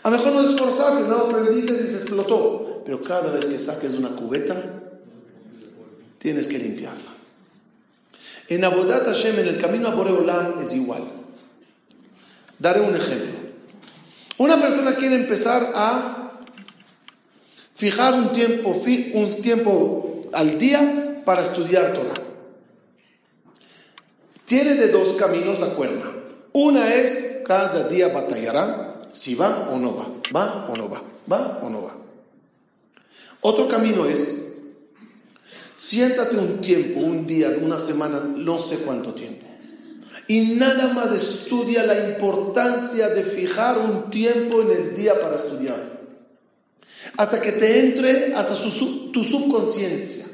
A 0.04 0.10
lo 0.10 0.18
mejor 0.18 0.34
no 0.34 0.42
esforzarte, 0.42 1.08
no 1.08 1.16
aprendiste 1.16 1.74
y 1.74 1.88
se 1.88 1.96
explotó. 1.96 2.82
Pero 2.84 3.02
cada 3.02 3.32
vez 3.32 3.46
que 3.46 3.58
saques 3.58 3.94
una 3.94 4.10
cubeta, 4.10 4.56
tienes 6.18 6.48
que 6.48 6.60
limpiarla. 6.60 7.14
En 8.50 8.66
Abodat 8.66 9.06
Hashem, 9.06 9.40
en 9.40 9.48
el 9.48 9.58
camino 9.58 9.88
a 9.88 9.96
Boreolam, 9.96 10.62
es 10.62 10.74
igual. 10.74 11.04
Daré 12.60 12.82
un 12.82 12.96
ejemplo. 12.96 13.35
Una 14.38 14.62
persona 14.62 14.96
quiere 14.96 15.16
empezar 15.16 15.72
a 15.76 16.40
fijar 17.74 18.14
un 18.14 18.34
tiempo, 18.34 18.70
un 19.14 19.42
tiempo 19.42 20.22
al 20.34 20.58
día 20.58 21.22
para 21.26 21.42
estudiar 21.42 21.94
Torah. 21.94 22.14
Tiene 24.46 24.76
de 24.76 24.90
dos 24.90 25.14
caminos 25.14 25.62
a 25.62 25.74
cuerda. 25.74 26.04
Una 26.54 26.94
es 26.94 27.42
cada 27.46 27.88
día 27.88 28.10
batallará 28.10 29.02
si 29.12 29.36
va 29.36 29.70
o 29.72 29.78
no 29.80 29.96
va, 29.96 30.08
va 30.34 30.68
o 30.70 30.76
no 30.76 30.90
va, 30.90 31.02
va 31.32 31.60
o 31.64 31.70
no 31.70 31.84
va. 31.84 31.96
Otro 33.42 33.68
camino 33.68 34.06
es 34.06 34.64
siéntate 35.76 36.38
un 36.38 36.62
tiempo, 36.62 37.02
un 37.02 37.28
día, 37.28 37.50
una 37.62 37.80
semana, 37.80 38.20
no 38.20 38.60
sé 38.60 38.80
cuánto 38.80 39.14
tiempo. 39.14 39.35
Y 40.28 40.56
nada 40.56 40.94
más 40.94 41.12
estudia 41.12 41.86
la 41.86 42.10
importancia 42.10 43.10
de 43.10 43.24
fijar 43.24 43.78
un 43.78 44.10
tiempo 44.10 44.62
en 44.62 44.72
el 44.72 44.96
día 44.96 45.20
para 45.22 45.36
estudiar. 45.36 45.96
Hasta 47.18 47.40
que 47.40 47.52
te 47.52 47.80
entre 47.80 48.34
hasta 48.34 48.56
tu 48.56 49.24
subconsciencia. 49.24 50.26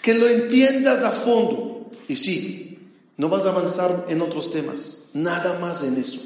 Que 0.00 0.14
lo 0.14 0.28
entiendas 0.28 1.02
a 1.02 1.10
fondo. 1.10 1.90
Y 2.06 2.16
sí, 2.16 2.78
no 3.16 3.28
vas 3.28 3.44
a 3.44 3.50
avanzar 3.50 4.06
en 4.08 4.22
otros 4.22 4.50
temas. 4.50 5.10
Nada 5.14 5.58
más 5.58 5.82
en 5.82 5.96
eso. 5.96 6.20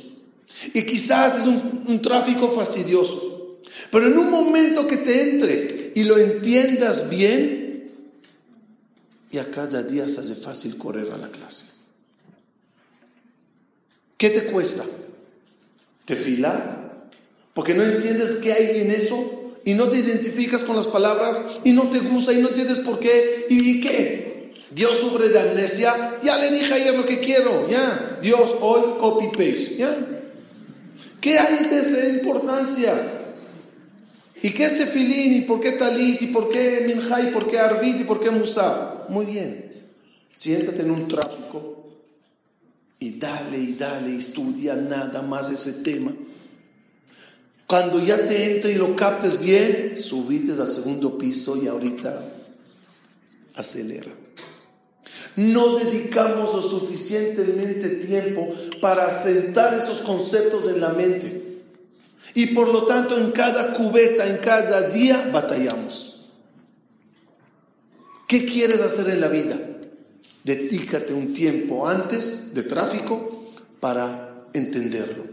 Y 0.74 0.82
quizás 0.82 1.40
es 1.40 1.46
un, 1.46 1.84
un 1.86 2.02
tráfico 2.02 2.50
fastidioso. 2.50 3.58
Pero 3.90 4.06
en 4.06 4.18
un 4.18 4.30
momento 4.30 4.86
que 4.86 4.98
te 4.98 5.30
entre 5.30 5.92
y 5.94 6.04
lo 6.04 6.18
entiendas 6.18 7.08
bien, 7.08 7.90
y 9.30 9.38
a 9.38 9.50
cada 9.50 9.82
día 9.82 10.08
se 10.08 10.20
hace 10.20 10.34
fácil 10.34 10.76
correr 10.78 11.10
a 11.12 11.16
la 11.18 11.30
clase. 11.30 11.75
¿Qué 14.16 14.30
te 14.30 14.44
cuesta? 14.44 14.84
¿Te 16.04 16.16
fila? 16.16 16.92
Porque 17.52 17.74
no 17.74 17.82
entiendes 17.82 18.36
qué 18.42 18.52
hay 18.52 18.80
en 18.82 18.90
eso 18.90 19.54
y 19.64 19.74
no 19.74 19.88
te 19.88 19.98
identificas 19.98 20.64
con 20.64 20.76
las 20.76 20.86
palabras 20.86 21.60
y 21.64 21.72
no 21.72 21.90
te 21.90 21.98
gusta 22.00 22.32
y 22.32 22.36
no 22.36 22.48
entiendes 22.48 22.78
por 22.80 22.98
qué 23.00 23.46
y 23.48 23.80
qué. 23.80 24.52
Dios 24.70 24.98
sufre 24.98 25.28
de 25.28 25.38
amnesia. 25.38 26.18
Ya 26.22 26.38
le 26.38 26.50
dije 26.50 26.74
ayer 26.74 26.94
lo 26.94 27.04
que 27.04 27.18
quiero. 27.18 27.68
Ya. 27.68 28.18
Dios 28.22 28.56
hoy 28.60 28.98
copy 28.98 29.28
paste. 29.28 29.76
Ya. 29.78 29.96
¿Qué 31.20 31.38
hay 31.38 31.64
de 31.64 31.80
esa 31.80 32.08
importancia? 32.08 32.94
¿Y 34.42 34.50
qué 34.50 34.64
es 34.66 34.78
tefilín? 34.78 35.34
¿Y 35.34 35.40
por 35.42 35.60
qué 35.60 35.72
talit? 35.72 36.22
¿Y 36.22 36.26
por 36.28 36.50
qué 36.50 36.84
minjá? 36.86 37.20
¿Y 37.20 37.32
por 37.32 37.48
qué 37.48 37.58
arbit? 37.58 38.00
¿Y 38.00 38.04
por 38.04 38.20
qué 38.20 38.30
musaf? 38.30 39.08
Muy 39.08 39.26
bien. 39.26 39.88
Siéntate 40.30 40.82
en 40.82 40.90
un 40.90 41.08
tráfico 41.08 41.75
y 42.98 43.18
dale 43.18 43.58
y 43.58 43.74
dale, 43.74 44.16
estudia 44.16 44.74
nada 44.74 45.22
más 45.22 45.50
ese 45.50 45.82
tema. 45.82 46.12
Cuando 47.66 48.02
ya 48.02 48.16
te 48.26 48.54
entre 48.54 48.72
y 48.72 48.74
lo 48.76 48.94
captes 48.94 49.40
bien, 49.40 49.96
subites 49.96 50.58
al 50.58 50.68
segundo 50.68 51.18
piso 51.18 51.60
y 51.62 51.66
ahorita 51.66 52.22
acelera. 53.56 54.12
No 55.34 55.76
dedicamos 55.76 56.54
lo 56.54 56.62
suficientemente 56.62 57.88
tiempo 57.88 58.52
para 58.80 59.10
sentar 59.10 59.74
esos 59.74 60.00
conceptos 60.00 60.68
en 60.68 60.80
la 60.80 60.90
mente. 60.90 61.42
Y 62.34 62.46
por 62.48 62.68
lo 62.68 62.86
tanto 62.86 63.18
en 63.18 63.32
cada 63.32 63.74
cubeta, 63.74 64.26
en 64.26 64.38
cada 64.38 64.88
día, 64.88 65.30
batallamos. 65.32 66.28
¿Qué 68.28 68.44
quieres 68.44 68.80
hacer 68.80 69.08
en 69.10 69.20
la 69.20 69.28
vida? 69.28 69.58
Dedícate 70.46 71.12
un 71.12 71.34
tiempo 71.34 71.88
antes 71.88 72.54
de 72.54 72.62
tráfico 72.62 73.50
para 73.80 74.44
entenderlo. 74.52 75.24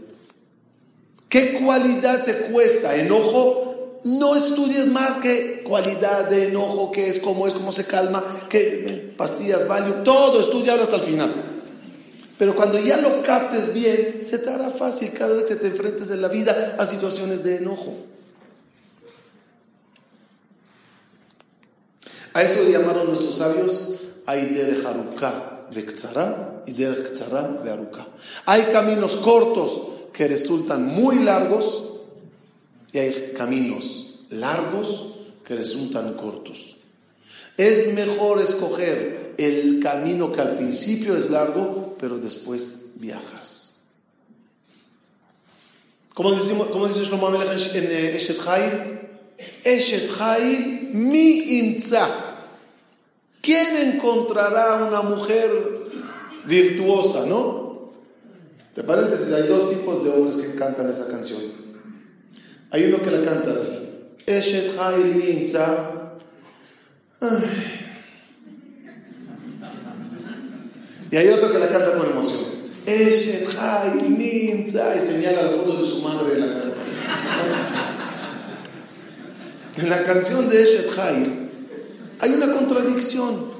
¿Qué 1.28 1.52
cualidad 1.52 2.24
te 2.24 2.36
cuesta? 2.50 2.96
Enojo. 2.96 4.00
No 4.02 4.34
estudies 4.34 4.88
más 4.88 5.18
que 5.18 5.62
cualidad 5.62 6.28
de 6.28 6.48
enojo, 6.48 6.90
qué 6.90 7.08
es, 7.08 7.20
cómo 7.20 7.46
es, 7.46 7.54
cómo 7.54 7.70
se 7.70 7.86
calma, 7.86 8.24
qué 8.50 9.14
pastillas, 9.16 9.68
value, 9.68 10.02
todo 10.02 10.40
estudiarlo 10.40 10.82
hasta 10.82 10.96
el 10.96 11.02
final. 11.02 11.32
Pero 12.36 12.56
cuando 12.56 12.80
ya 12.80 12.96
lo 12.96 13.22
captes 13.22 13.72
bien, 13.72 14.18
se 14.22 14.38
te 14.38 14.50
hará 14.50 14.68
fácil 14.68 15.12
cada 15.16 15.36
vez 15.36 15.44
que 15.44 15.54
te 15.54 15.68
enfrentes 15.68 16.10
en 16.10 16.20
la 16.20 16.28
vida 16.28 16.74
a 16.76 16.84
situaciones 16.84 17.44
de 17.44 17.58
enojo. 17.58 17.96
A 22.34 22.42
eso 22.42 22.68
llamaron 22.68 23.06
nuestros 23.06 23.36
sabios 23.36 24.03
hay 24.26 24.46
derech 24.46 24.84
y 26.66 26.72
derech 26.72 27.98
Hay 28.46 28.62
caminos 28.72 29.16
cortos 29.16 29.80
que 30.12 30.28
resultan 30.28 30.86
muy 30.86 31.20
largos 31.24 31.84
y 32.92 32.98
hay 32.98 33.32
caminos 33.36 34.20
largos 34.30 35.14
que 35.44 35.56
resultan 35.56 36.14
cortos. 36.14 36.76
Es 37.56 37.92
mejor 37.94 38.40
escoger 38.40 39.34
el 39.38 39.80
camino 39.80 40.32
que 40.32 40.40
al 40.40 40.56
principio 40.56 41.16
es 41.16 41.30
largo, 41.30 41.96
pero 41.98 42.18
después 42.18 42.94
viajas. 42.96 43.64
Como, 46.14 46.32
decimos, 46.32 46.68
como 46.68 46.86
dice 46.86 47.04
Shlomo 47.04 47.28
en 47.28 47.42
eh, 47.42 48.16
Eshet 48.16 48.42
Chai, 48.42 49.00
Eshet 49.64 50.10
mi 50.92 51.58
imza. 51.58 52.23
¿Quién 53.44 53.76
encontrará 53.76 54.86
una 54.86 55.02
mujer 55.02 55.50
virtuosa, 56.46 57.26
no? 57.26 57.92
De 58.74 58.82
paréntesis, 58.82 59.32
hay 59.34 59.46
dos 59.46 59.68
tipos 59.68 60.02
de 60.02 60.10
hombres 60.10 60.36
que 60.36 60.54
cantan 60.54 60.88
esa 60.88 61.08
canción. 61.08 61.42
Hay 62.70 62.84
uno 62.84 63.02
que 63.02 63.10
la 63.10 63.22
canta 63.22 63.52
así. 63.52 64.16
Eshet 64.26 64.72
Y 71.10 71.16
hay 71.16 71.28
otro 71.28 71.52
que 71.52 71.58
la 71.58 71.68
canta 71.68 71.98
con 71.98 72.10
emoción. 72.10 72.50
Eshet 72.86 73.46
Y 73.46 75.00
señala 75.00 75.42
la 75.42 75.50
foto 75.50 75.76
de 75.76 75.84
su 75.84 76.00
madre 76.00 76.32
en 76.32 76.40
la 76.40 76.46
cara. 76.46 76.74
En 79.76 79.90
la 79.90 80.02
canción 80.02 80.48
de 80.48 80.62
Eshet 80.62 81.43
hay 82.24 82.30
una 82.30 82.50
contradicción. 82.52 83.52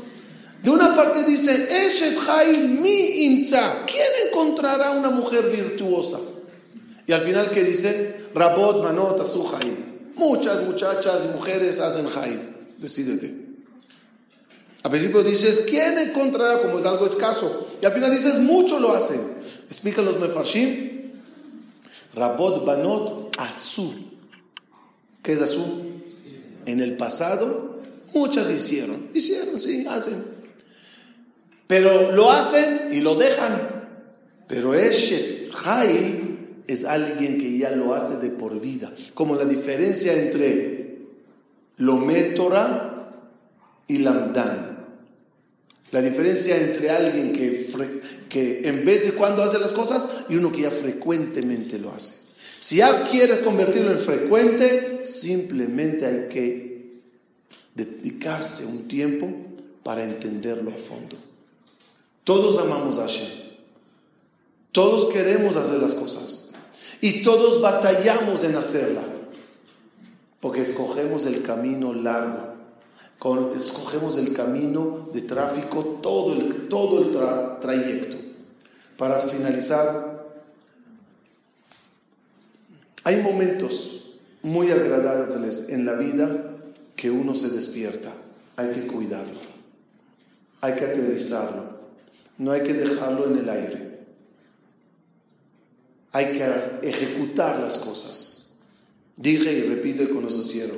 De 0.63 0.71
una 0.71 0.97
parte 0.97 1.23
dice, 1.25 1.69
Eshet 1.87 2.19
mi 2.81 3.25
imza. 3.25 3.85
¿Quién 3.85 4.27
encontrará 4.27 4.93
una 4.93 5.11
mujer 5.11 5.51
virtuosa? 5.51 6.19
Y 7.07 7.13
al 7.13 7.21
final 7.21 7.51
que 7.51 7.63
dice, 7.63 8.31
Rabot 8.35 8.83
manot 8.83 9.21
asu 9.21 9.47
Muchas 10.15 10.63
muchachas 10.63 11.27
y 11.27 11.37
mujeres 11.37 11.79
hacen 11.79 12.09
jaim. 12.09 12.41
Decídete. 12.79 13.45
Al 14.83 14.91
principio 14.91 15.23
dices, 15.23 15.65
¿quién 15.69 15.99
encontrará? 15.99 16.61
Como 16.61 16.79
es 16.79 16.87
algo 16.87 17.05
escaso. 17.05 17.69
Y 17.83 17.85
al 17.85 17.93
final 17.93 18.11
dices, 18.11 18.39
mucho 18.39 18.81
lo 18.81 18.97
hacen. 18.97 19.21
Explican 19.67 20.07
los 20.07 20.19
mefarshim. 20.19 21.13
Rabot 22.15 22.65
banot 22.65 23.37
asu. 23.37 23.93
¿Qué 25.23 25.35
es 25.35 25.43
asu? 25.43 25.83
En 26.65 26.81
el 26.81 26.97
pasado 26.97 27.74
Muchas 28.15 28.49
hicieron, 28.51 29.11
hicieron, 29.13 29.61
sí, 29.61 29.85
hacen. 29.89 30.25
Pero 31.67 32.13
lo 32.13 32.31
hacen 32.31 32.93
y 32.93 33.01
lo 33.01 33.17
dejan. 33.17 33.89
Pero 34.47 34.73
Eshet 34.73 35.51
Hai 35.65 36.63
es 36.67 36.85
alguien 36.85 37.39
que 37.39 37.59
ya 37.59 37.71
lo 37.71 37.95
hace 37.95 38.19
de 38.19 38.31
por 38.37 38.61
vida. 38.61 38.93
Como 39.15 39.35
la 39.35 39.45
diferencia 39.45 40.13
entre 40.13 40.99
Lométora 41.79 43.11
y 43.89 43.99
Lamdan. 43.99 44.85
La 45.91 46.01
diferencia 46.01 46.57
entre 46.57 46.91
alguien 46.91 47.33
que, 47.33 47.69
que 48.29 48.69
en 48.69 48.85
vez 48.85 49.07
de 49.07 49.13
cuando 49.13 49.43
hace 49.43 49.59
las 49.59 49.73
cosas 49.73 50.09
y 50.29 50.37
uno 50.37 50.53
que 50.53 50.63
ya 50.63 50.71
frecuentemente 50.71 51.79
lo 51.79 51.93
hace. 51.93 52.15
Si 52.61 52.77
ya 52.77 53.05
quieres 53.05 53.41
convertirlo 53.41 53.91
en 53.91 53.99
frecuente, 53.99 55.03
simplemente 55.05 56.07
hay 56.07 56.29
que 56.29 56.74
dedicarse 57.75 58.67
un 58.67 58.89
tiempo 58.89 59.29
para 59.83 60.05
entenderlo 60.05 60.71
a 60.71 60.79
fondo. 60.79 61.17
Todos 62.25 62.59
amamos 62.59 62.99
a 62.99 63.03
Hashem. 63.03 63.29
Todos 64.73 65.07
queremos 65.07 65.57
hacer 65.57 65.79
las 65.81 65.95
cosas. 65.95 66.55
Y 67.01 67.23
todos 67.23 67.61
batallamos 67.61 68.45
en 68.45 68.57
hacerla. 68.57 69.03
Porque 70.41 70.63
escogemos 70.63 71.27
el 71.27 71.43
camino 71.43 71.93
largo. 71.93 72.55
Escogemos 73.59 74.17
el 74.19 74.33
camino 74.33 75.09
de 75.13 75.23
tráfico, 75.23 75.99
todo 76.03 76.35
el, 76.35 76.69
todo 76.69 77.01
el 77.01 77.61
trayecto. 77.61 78.17
Para 78.97 79.21
finalizar, 79.21 80.15
Hay 83.05 83.21
momentos 83.21 84.15
muy 84.43 84.71
agradables 84.71 85.69
en 85.69 85.85
la 85.85 85.93
vida 85.93 86.44
que 86.97 87.11
uno 87.11 87.35
se 87.35 87.51
despierta. 87.51 88.13
Hay 88.57 88.73
que 88.73 88.87
cuidarlo. 88.87 89.39
Hay 90.61 90.75
que 90.75 90.85
aterrizarlo. 90.85 91.75
No 92.39 92.53
hay 92.53 92.63
que 92.63 92.75
dejarlo 92.75 93.27
en 93.29 93.39
el 93.39 93.49
aire. 93.49 93.99
Hay 96.13 96.27
que 96.27 96.89
ejecutar 96.89 97.59
las 97.61 97.79
cosas. 97.79 98.61
Dije 99.17 99.53
y 99.53 99.63
repito 99.63 100.03
y 100.03 100.09
con 100.09 100.27
eso 100.27 100.43
cierro. 100.43 100.77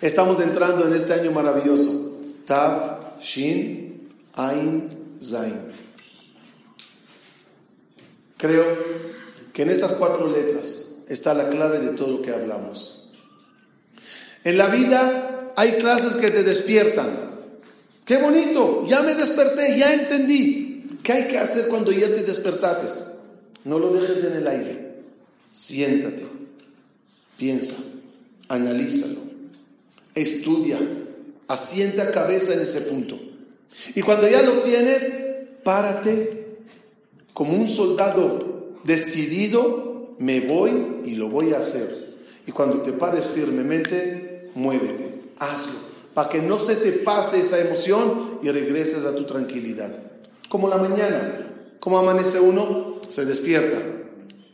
Estamos 0.00 0.40
entrando 0.40 0.86
en 0.86 0.94
este 0.94 1.14
año 1.14 1.30
maravilloso. 1.30 2.18
Tav, 2.44 3.20
Shin, 3.20 4.08
Ain, 4.34 5.16
Zain. 5.22 5.72
Creo 8.36 8.64
que 9.52 9.62
en 9.62 9.70
estas 9.70 9.92
cuatro 9.92 10.28
letras 10.28 11.04
está 11.08 11.34
la 11.34 11.48
clave 11.48 11.78
de 11.78 11.90
todo 11.90 12.16
lo 12.16 12.22
que 12.22 12.32
hablamos. 12.32 13.01
En 14.44 14.58
la 14.58 14.68
vida 14.68 15.52
hay 15.56 15.72
clases 15.72 16.16
que 16.16 16.30
te 16.30 16.42
despiertan. 16.42 17.32
Qué 18.04 18.16
bonito, 18.16 18.86
ya 18.86 19.02
me 19.02 19.14
desperté, 19.14 19.78
ya 19.78 19.92
entendí. 19.94 20.98
¿Qué 21.02 21.12
hay 21.12 21.28
que 21.28 21.38
hacer 21.38 21.68
cuando 21.68 21.92
ya 21.92 22.08
te 22.08 22.22
despertates? 22.22 23.20
No 23.64 23.78
lo 23.78 23.92
dejes 23.92 24.24
en 24.24 24.38
el 24.38 24.46
aire. 24.46 24.92
Siéntate, 25.52 26.24
piensa, 27.36 27.74
analízalo, 28.48 29.20
estudia, 30.14 30.78
asienta 31.46 32.10
cabeza 32.10 32.54
en 32.54 32.60
ese 32.60 32.82
punto. 32.82 33.18
Y 33.94 34.02
cuando 34.02 34.28
ya 34.28 34.42
lo 34.42 34.54
tienes, 34.60 35.12
párate 35.62 36.42
como 37.32 37.54
un 37.54 37.66
soldado 37.66 38.76
decidido, 38.84 40.14
me 40.18 40.40
voy 40.40 41.00
y 41.04 41.14
lo 41.14 41.28
voy 41.28 41.52
a 41.52 41.58
hacer. 41.58 42.02
Y 42.46 42.52
cuando 42.52 42.82
te 42.82 42.92
pares 42.92 43.28
firmemente, 43.28 44.21
muévete, 44.54 45.32
hazlo 45.38 45.92
para 46.14 46.28
que 46.28 46.42
no 46.42 46.58
se 46.58 46.76
te 46.76 46.92
pase 46.92 47.40
esa 47.40 47.58
emoción 47.60 48.38
y 48.42 48.50
regreses 48.50 49.04
a 49.04 49.14
tu 49.14 49.24
tranquilidad. 49.24 49.92
Como 50.48 50.68
la 50.68 50.76
mañana, 50.76 51.76
como 51.80 51.98
amanece 51.98 52.38
uno, 52.38 53.00
se 53.08 53.24
despierta, 53.24 53.78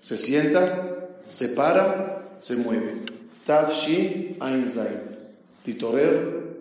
se 0.01 0.16
sienta, 0.16 1.09
se 1.28 1.51
para, 1.51 2.36
se 2.38 2.57
mueve. 2.57 3.03
Tav, 3.44 3.72
Shin, 3.72 4.36
Ain, 4.40 4.68
Zain. 4.70 5.18
Titorer, 5.64 6.57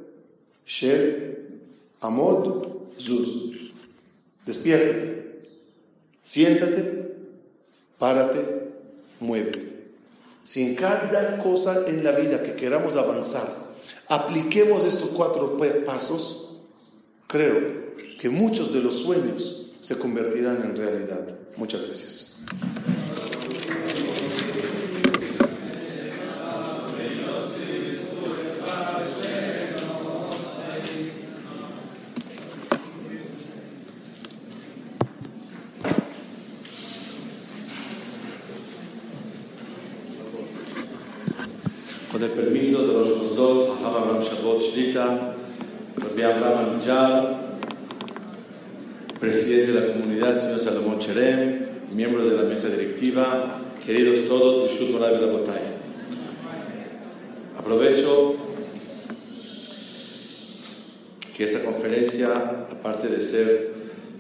Shel, 0.66 1.62
Amod, 2.02 2.68
Zuz. 3.00 3.72
Despiértate, 4.46 5.42
siéntate, 6.22 7.16
párate, 8.00 8.72
muévete. 9.20 9.77
Si 10.48 10.64
en 10.64 10.76
cada 10.76 11.40
cosa 11.44 11.84
en 11.88 12.06
la 12.06 12.14
vida 12.14 12.42
que 12.42 12.54
queramos 12.54 12.96
avanzar, 12.96 13.46
apliquemos 14.08 14.86
estos 14.86 15.10
cuatro 15.10 15.60
pasos, 15.86 16.62
creo 17.28 17.98
que 18.18 18.30
muchos 18.30 18.72
de 18.72 18.80
los 18.80 18.96
sueños 18.96 19.74
se 19.82 19.98
convertirán 19.98 20.64
en 20.64 20.78
realidad. 20.78 21.28
Muchas 21.58 21.86
gracias. 21.86 22.46
Con 42.18 42.24
el 42.24 42.32
permiso 42.32 42.88
de 42.88 42.94
los 42.94 43.16
Mosdot, 43.16 43.78
Jajam 43.78 43.94
Abraham 43.94 44.24
Shlita, 44.98 45.34
Rabbi 45.98 46.22
Abraham 46.24 46.70
Amichar, 46.72 47.40
presidente 49.20 49.74
de 49.74 49.82
la 49.82 49.94
comunidad, 49.94 50.38
señor 50.40 50.60
Salomón 50.60 51.00
Cherem, 51.00 51.68
miembros 51.94 52.30
de 52.30 52.36
la 52.36 52.44
mesa 52.44 52.70
directiva, 52.70 53.62
queridos 53.86 54.28
todos, 54.28 54.72
Bishut 54.72 54.92
Morav 54.92 55.20
Botay. 55.32 55.62
Aprovecho 57.60 58.36
que 61.36 61.44
esa 61.44 61.64
conferencia, 61.64 62.30
aparte 62.72 63.08
de 63.08 63.22
ser 63.22 63.74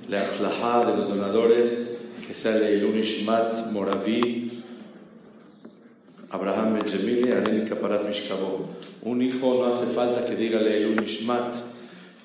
la 0.09 0.21
atzlahá 0.21 0.91
de 0.91 0.97
los 0.97 1.09
donadores, 1.09 2.09
que 2.25 2.34
sea 2.34 2.55
el 2.57 2.97
Ishmat 2.97 3.71
Moravi, 3.71 4.63
Abraham 6.30 6.73
Benjamili, 6.73 7.32
Areli 7.32 7.63
Kaparat 7.67 8.03
Mishkabo. 8.03 8.67
Un 9.03 9.21
hijo 9.21 9.55
no 9.55 9.65
hace 9.65 9.93
falta 9.95 10.25
que 10.25 10.36
diga 10.36 10.59
un 10.59 11.01
Ishmat, 11.01 11.55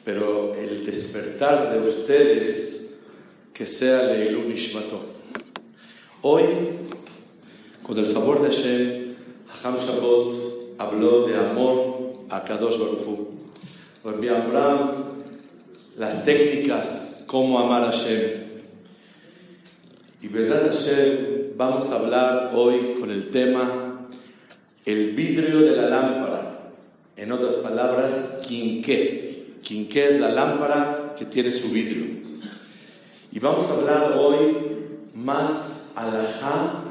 pero 0.04 0.54
el 0.56 0.84
despertar 0.84 1.72
de 1.72 1.78
ustedes 1.88 3.04
que 3.54 3.64
sea 3.64 4.10
un 4.36 4.50
Ishmato. 4.50 5.00
Hoy, 6.22 6.42
con 7.84 7.96
el 7.98 8.06
favor 8.06 8.42
de 8.42 8.48
Hashem, 8.48 9.14
Hacham 9.48 9.76
Shabbat 9.76 10.34
habló 10.78 11.26
de 11.26 11.36
amor 11.36 12.26
a 12.30 12.42
Kadosh 12.42 12.78
Baruch 12.78 13.28
Rabbi 14.04 14.28
Abraham, 14.28 14.90
las 15.96 16.24
técnicas, 16.24 17.24
cómo 17.28 17.56
amar 17.60 17.82
a 17.82 17.86
Hashem. 17.86 18.42
Y 20.22 20.28
Bezat 20.28 20.66
Hashem, 20.66 21.56
vamos 21.56 21.90
a 21.90 22.00
hablar 22.00 22.50
hoy 22.54 22.96
con 22.98 23.10
el 23.10 23.30
tema 23.30 23.81
el 24.84 25.12
vidrio 25.12 25.60
de 25.60 25.76
la 25.76 25.88
lámpara. 25.88 26.72
En 27.16 27.32
otras 27.32 27.56
palabras, 27.56 28.40
quinqué. 28.46 29.58
Quinqué 29.62 30.08
es 30.08 30.20
la 30.20 30.30
lámpara 30.30 31.14
que 31.18 31.24
tiene 31.26 31.52
su 31.52 31.68
vidrio. 31.68 32.22
Y 33.30 33.38
vamos 33.38 33.68
a 33.68 33.74
hablar 33.74 34.18
hoy 34.18 34.56
más 35.14 35.94
alajá 35.96 36.84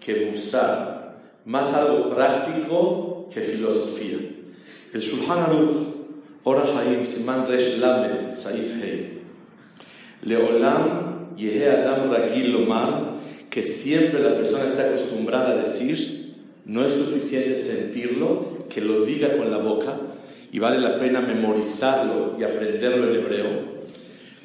que 0.00 0.30
musar, 0.30 1.20
más 1.44 1.74
algo 1.74 2.14
práctico 2.14 3.28
que 3.32 3.40
filosofía. 3.40 4.18
El 4.92 5.00
Shulchan 5.00 5.38
Aruch, 5.40 5.70
Ora 6.42 6.64
Haim, 6.76 7.04
Siman 7.04 7.46
Resh 7.46 7.78
Lamed, 7.78 8.34
Saif 8.34 8.82
Hei. 8.82 9.20
Leolam 10.22 11.36
Yehe 11.36 11.68
Adam 11.70 12.10
Ragil 12.10 12.52
Lomar, 12.52 13.14
que 13.48 13.62
siempre 13.62 14.20
la 14.20 14.36
persona 14.36 14.64
está 14.64 14.88
acostumbrada 14.88 15.50
a 15.50 15.56
decir, 15.56 16.19
no 16.64 16.84
es 16.84 16.92
suficiente 16.92 17.56
sentirlo, 17.56 18.66
que 18.68 18.80
lo 18.80 19.04
diga 19.04 19.36
con 19.36 19.50
la 19.50 19.58
boca, 19.58 19.94
y 20.52 20.58
vale 20.58 20.80
la 20.80 20.98
pena 20.98 21.20
memorizarlo 21.20 22.36
y 22.38 22.44
aprenderlo 22.44 23.08
en 23.08 23.20
hebreo. 23.20 23.70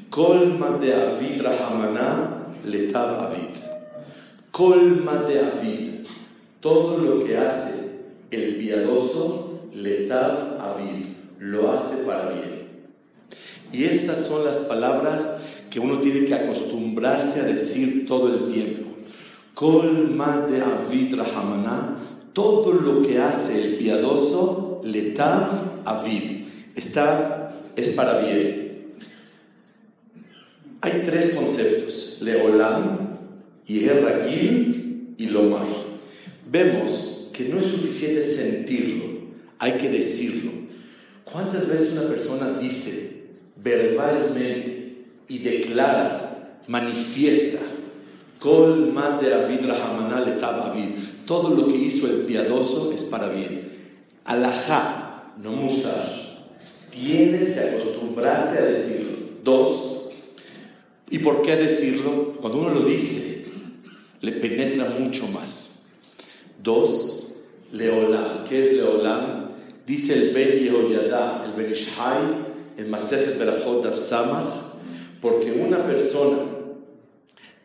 Colma 0.09 0.77
de 0.79 0.93
Avid 0.93 1.41
Rahamana 1.41 2.53
Letav 2.65 3.21
Avid. 3.21 3.55
Colma 4.51 5.23
de 5.23 5.39
Avid. 5.39 5.89
Todo 6.59 6.97
lo 6.97 7.23
que 7.23 7.37
hace 7.37 8.05
el 8.31 8.55
piadoso, 8.55 9.69
Letav 9.73 10.59
Avid, 10.59 11.05
lo 11.39 11.71
hace 11.71 12.05
para 12.05 12.29
bien. 12.29 12.65
Y 13.71 13.83
estas 13.83 14.25
son 14.25 14.45
las 14.45 14.61
palabras 14.61 15.43
que 15.69 15.79
uno 15.79 15.97
tiene 15.97 16.25
que 16.25 16.33
acostumbrarse 16.33 17.41
a 17.41 17.43
decir 17.43 18.07
todo 18.07 18.33
el 18.33 18.47
tiempo. 18.47 18.84
Colma 19.55 20.45
de 20.47 20.61
Avid 20.61 21.15
Rahamana 21.15 21.95
todo 22.35 22.73
lo 22.73 23.01
que 23.01 23.17
hace 23.17 23.63
el 23.63 23.75
piadoso, 23.75 24.81
letav 24.83 25.47
aviv, 25.85 26.45
está, 26.75 27.55
es 27.77 27.91
para 27.91 28.19
bien. 28.19 28.93
Hay 30.81 31.03
tres 31.05 31.35
conceptos, 31.35 32.17
leolam, 32.21 33.17
yerragil 33.65 35.15
y 35.17 35.27
lomar. 35.27 35.65
Vemos 36.51 37.29
que 37.31 37.45
no 37.45 37.59
es 37.59 37.67
suficiente 37.67 38.21
sentirlo, 38.21 39.05
hay 39.57 39.77
que 39.77 39.89
decirlo. 39.89 40.51
¿Cuántas 41.23 41.69
veces 41.69 41.93
una 41.93 42.09
persona 42.09 42.59
dice 42.59 43.29
verbalmente 43.63 45.05
y 45.29 45.37
declara, 45.39 46.59
manifiesta, 46.67 47.61
Kol 48.34 48.34
mate 48.34 48.34
avid 48.34 48.34
letav 48.34 48.34
avid 48.34 48.34
todo 51.25 51.49
lo 51.49 51.67
que 51.67 51.77
hizo 51.77 52.07
el 52.07 52.21
piadoso 52.25 52.91
es 52.93 53.05
para 53.05 53.29
bien. 53.29 53.71
Alajá, 54.25 55.33
no 55.41 55.51
musar. 55.51 56.25
Tienes 56.91 57.53
que 57.53 57.59
acostumbrarte 57.59 58.59
a 58.59 58.65
decirlo. 58.65 59.15
Dos, 59.43 60.09
¿y 61.09 61.19
por 61.19 61.41
qué 61.41 61.55
decirlo? 61.55 62.33
Cuando 62.39 62.59
uno 62.59 62.69
lo 62.69 62.81
dice, 62.81 63.45
le 64.21 64.31
penetra 64.33 64.89
mucho 64.97 65.27
más. 65.27 65.97
Dos, 66.63 67.45
Leolam. 67.71 68.43
¿Qué 68.47 68.63
es 68.63 68.73
Leolam? 68.73 69.49
Dice 69.85 70.13
el 70.13 70.33
Ben 70.33 70.59
Yehoyada, 70.59 71.45
el 71.45 71.53
Ben 71.61 71.71
Ishai, 71.71 72.23
el 72.77 72.87
Masejet 72.87 73.37
Berachot 73.37 73.93
Samach, 73.95 74.63
porque 75.21 75.51
una 75.51 75.85
persona 75.85 76.39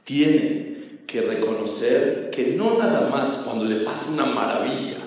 tiene 0.04 0.69
que 1.10 1.22
reconocer 1.22 2.30
que 2.30 2.54
no 2.56 2.78
nada 2.78 3.08
más 3.10 3.42
cuando 3.44 3.64
le 3.64 3.76
pasa 3.76 4.12
una 4.12 4.26
maravilla 4.26 4.98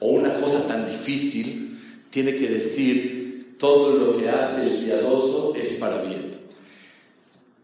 o 0.00 0.08
una 0.08 0.34
cosa 0.34 0.66
tan 0.66 0.86
difícil, 0.86 1.78
tiene 2.10 2.34
que 2.34 2.48
decir 2.48 3.56
todo 3.58 3.96
lo 3.96 4.18
que 4.18 4.28
hace 4.28 4.66
el 4.66 4.84
piadoso 4.84 5.54
es 5.54 5.74
para 5.74 6.02
bien. 6.02 6.32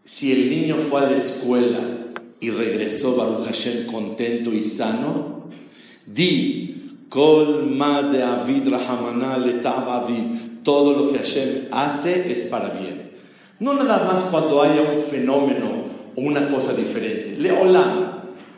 Si 0.03 0.31
el 0.31 0.49
niño 0.49 0.75
fue 0.77 1.01
a 1.01 1.09
la 1.09 1.15
escuela 1.15 1.79
y 2.39 2.49
regresó 2.49 3.15
Baruch 3.15 3.45
Hashem 3.45 3.85
contento 3.85 4.51
y 4.51 4.63
sano, 4.63 5.47
di, 6.05 6.67
Kol 7.09 7.67
ma 7.67 8.03
de 8.03 8.23
avid 8.23 8.69
rahamana 8.69 9.37
todo 10.63 10.93
lo 10.93 11.11
que 11.11 11.17
Hashem 11.17 11.67
hace 11.71 12.31
es 12.31 12.45
para 12.45 12.69
bien. 12.69 13.11
No 13.59 13.73
nada 13.73 14.05
más 14.05 14.23
cuando 14.31 14.61
haya 14.61 14.81
un 14.81 14.97
fenómeno 14.97 15.80
o 16.15 16.21
una 16.21 16.47
cosa 16.49 16.73
diferente. 16.73 17.35
Leolam, 17.37 18.11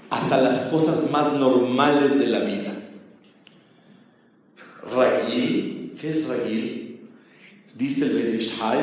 hasta 0.09 0.41
las 0.41 0.69
cosas 0.69 1.11
más 1.11 1.33
normales 1.33 2.19
de 2.19 2.27
la 2.27 2.39
vida. 2.39 2.73
Ragil, 4.95 5.93
¿qué 5.99 6.09
es 6.09 6.27
Ragil? 6.27 6.99
Dice 7.75 8.05
el 8.05 8.23
Benishai, 8.23 8.79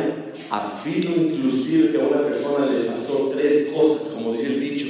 afilo 0.51 1.11
inclusive 1.15 1.93
que 1.93 2.01
a 2.01 2.07
una 2.07 2.23
persona 2.23 2.67
le 2.67 2.85
pasó 2.85 3.33
tres 3.37 3.73
cosas, 3.77 4.09
como 4.15 4.33
dice 4.33 4.47
el 4.47 4.61
dicho. 4.61 4.87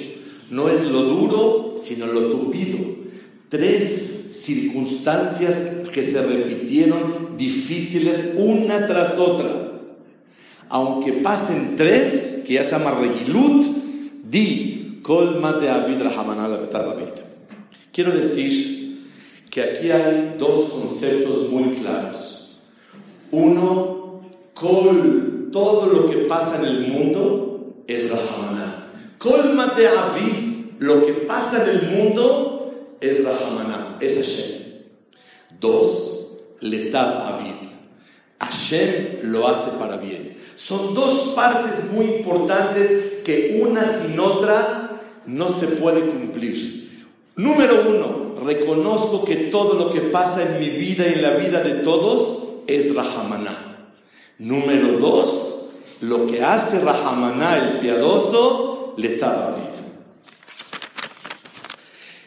No 0.51 0.69
es 0.69 0.85
lo 0.91 1.03
duro, 1.03 1.75
sino 1.79 2.07
lo 2.07 2.31
tupido. 2.31 2.79
Tres 3.51 4.41
circunstancias 4.43 5.89
que 5.93 6.05
se 6.05 6.23
repitieron 6.23 7.37
difíciles 7.37 8.35
una 8.37 8.87
tras 8.87 9.19
otra 9.19 9.70
aunque 10.71 11.15
pasen 11.15 11.77
tres, 11.77 12.45
que 12.47 12.55
ya 12.55 12.65
se 12.65 12.71
llama 12.71 12.93
Regilut, 12.93 13.65
di 14.25 15.01
colma 15.03 15.55
de 15.55 15.69
Avid 15.69 15.99
Quiero 17.93 18.13
decir 18.13 19.09
que 19.51 19.63
aquí 19.63 19.91
hay 19.91 20.37
dos 20.39 20.67
conceptos 20.67 21.51
muy 21.51 21.75
claros. 21.75 22.63
Uno, 23.33 24.23
col, 24.55 25.49
todo 25.53 25.87
lo 25.87 26.07
que 26.07 26.19
pasa 26.19 26.59
en 26.61 26.65
el 26.67 26.87
mundo 26.87 27.75
es 27.89 28.11
Rahamaná. 28.11 28.93
Colma 29.19 29.75
de 29.77 29.89
Avid, 29.89 30.77
lo 30.79 31.05
que 31.05 31.13
pasa 31.13 31.65
en 31.65 31.71
el 31.71 31.83
mundo 31.91 32.97
es 33.01 33.25
Rahamaná, 33.25 33.99
es 34.01 34.17
Hashem. 34.17 34.61
Dos, 35.61 36.39
Letav 36.61 37.35
Avid. 37.35 37.71
Hashem 38.39 39.31
lo 39.33 39.49
hace 39.49 39.77
para 39.79 39.97
bien. 39.97 40.30
Son 40.61 40.93
dos 40.93 41.33
partes 41.35 41.93
muy 41.93 42.05
importantes 42.05 43.21
que 43.25 43.63
una 43.65 43.83
sin 43.83 44.21
otra 44.21 45.01
no 45.25 45.49
se 45.49 45.69
puede 45.69 46.03
cumplir. 46.03 47.09
Número 47.35 47.83
uno, 47.89 48.45
reconozco 48.45 49.25
que 49.25 49.37
todo 49.37 49.73
lo 49.73 49.89
que 49.89 50.03
pasa 50.03 50.43
en 50.43 50.61
mi 50.61 50.69
vida 50.69 51.09
y 51.09 51.15
en 51.15 51.23
la 51.23 51.31
vida 51.31 51.63
de 51.63 51.77
todos 51.77 52.59
es 52.67 52.95
Rahamaná. 52.95 53.57
Número 54.39 54.99
dos, 54.99 55.71
lo 56.03 56.27
que 56.27 56.45
hace 56.45 56.81
Rahamaná 56.81 57.57
el 57.57 57.79
piadoso 57.79 58.93
le 58.99 59.17
da 59.17 59.57
vida. 59.57 59.71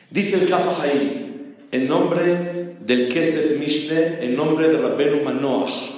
Dice 0.10 0.42
el 0.42 0.50
Kafahai, 0.50 1.56
en 1.72 1.88
nombre 1.88 2.78
del 2.80 3.10
Kesef 3.10 3.60
Mishne, 3.60 4.26
en 4.26 4.36
nombre 4.36 4.70
de 4.70 4.80
Rabbenu 4.80 5.24
Manoach, 5.24 5.93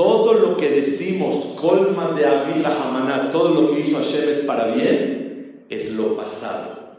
todo 0.00 0.32
lo 0.32 0.56
que 0.56 0.70
decimos, 0.70 1.56
colma 1.60 2.12
de 2.12 2.24
Avila 2.24 2.74
Hamaná, 2.74 3.30
todo 3.30 3.50
lo 3.50 3.70
que 3.70 3.80
hizo 3.80 3.98
Hashem 3.98 4.30
es 4.30 4.40
para 4.40 4.68
bien, 4.68 5.66
es 5.68 5.92
lo 5.92 6.16
pasado. 6.16 6.96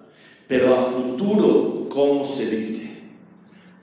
Pero 0.47 0.75
a 0.75 0.77
futuro, 0.83 1.87
¿cómo 1.89 2.23
se 2.23 2.55
dice? 2.55 3.15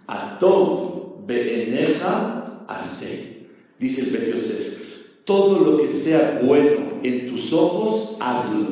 Atov 0.06 1.26
be'eneja 1.26 2.62
ase. 2.68 3.48
Dice 3.80 4.02
el 4.02 4.10
Bet 4.10 5.24
Todo 5.24 5.58
lo 5.64 5.76
que 5.78 5.90
sea 5.90 6.40
bueno 6.44 7.00
en 7.02 7.28
tus 7.28 7.52
ojos, 7.52 8.18
hazlo. 8.20 8.68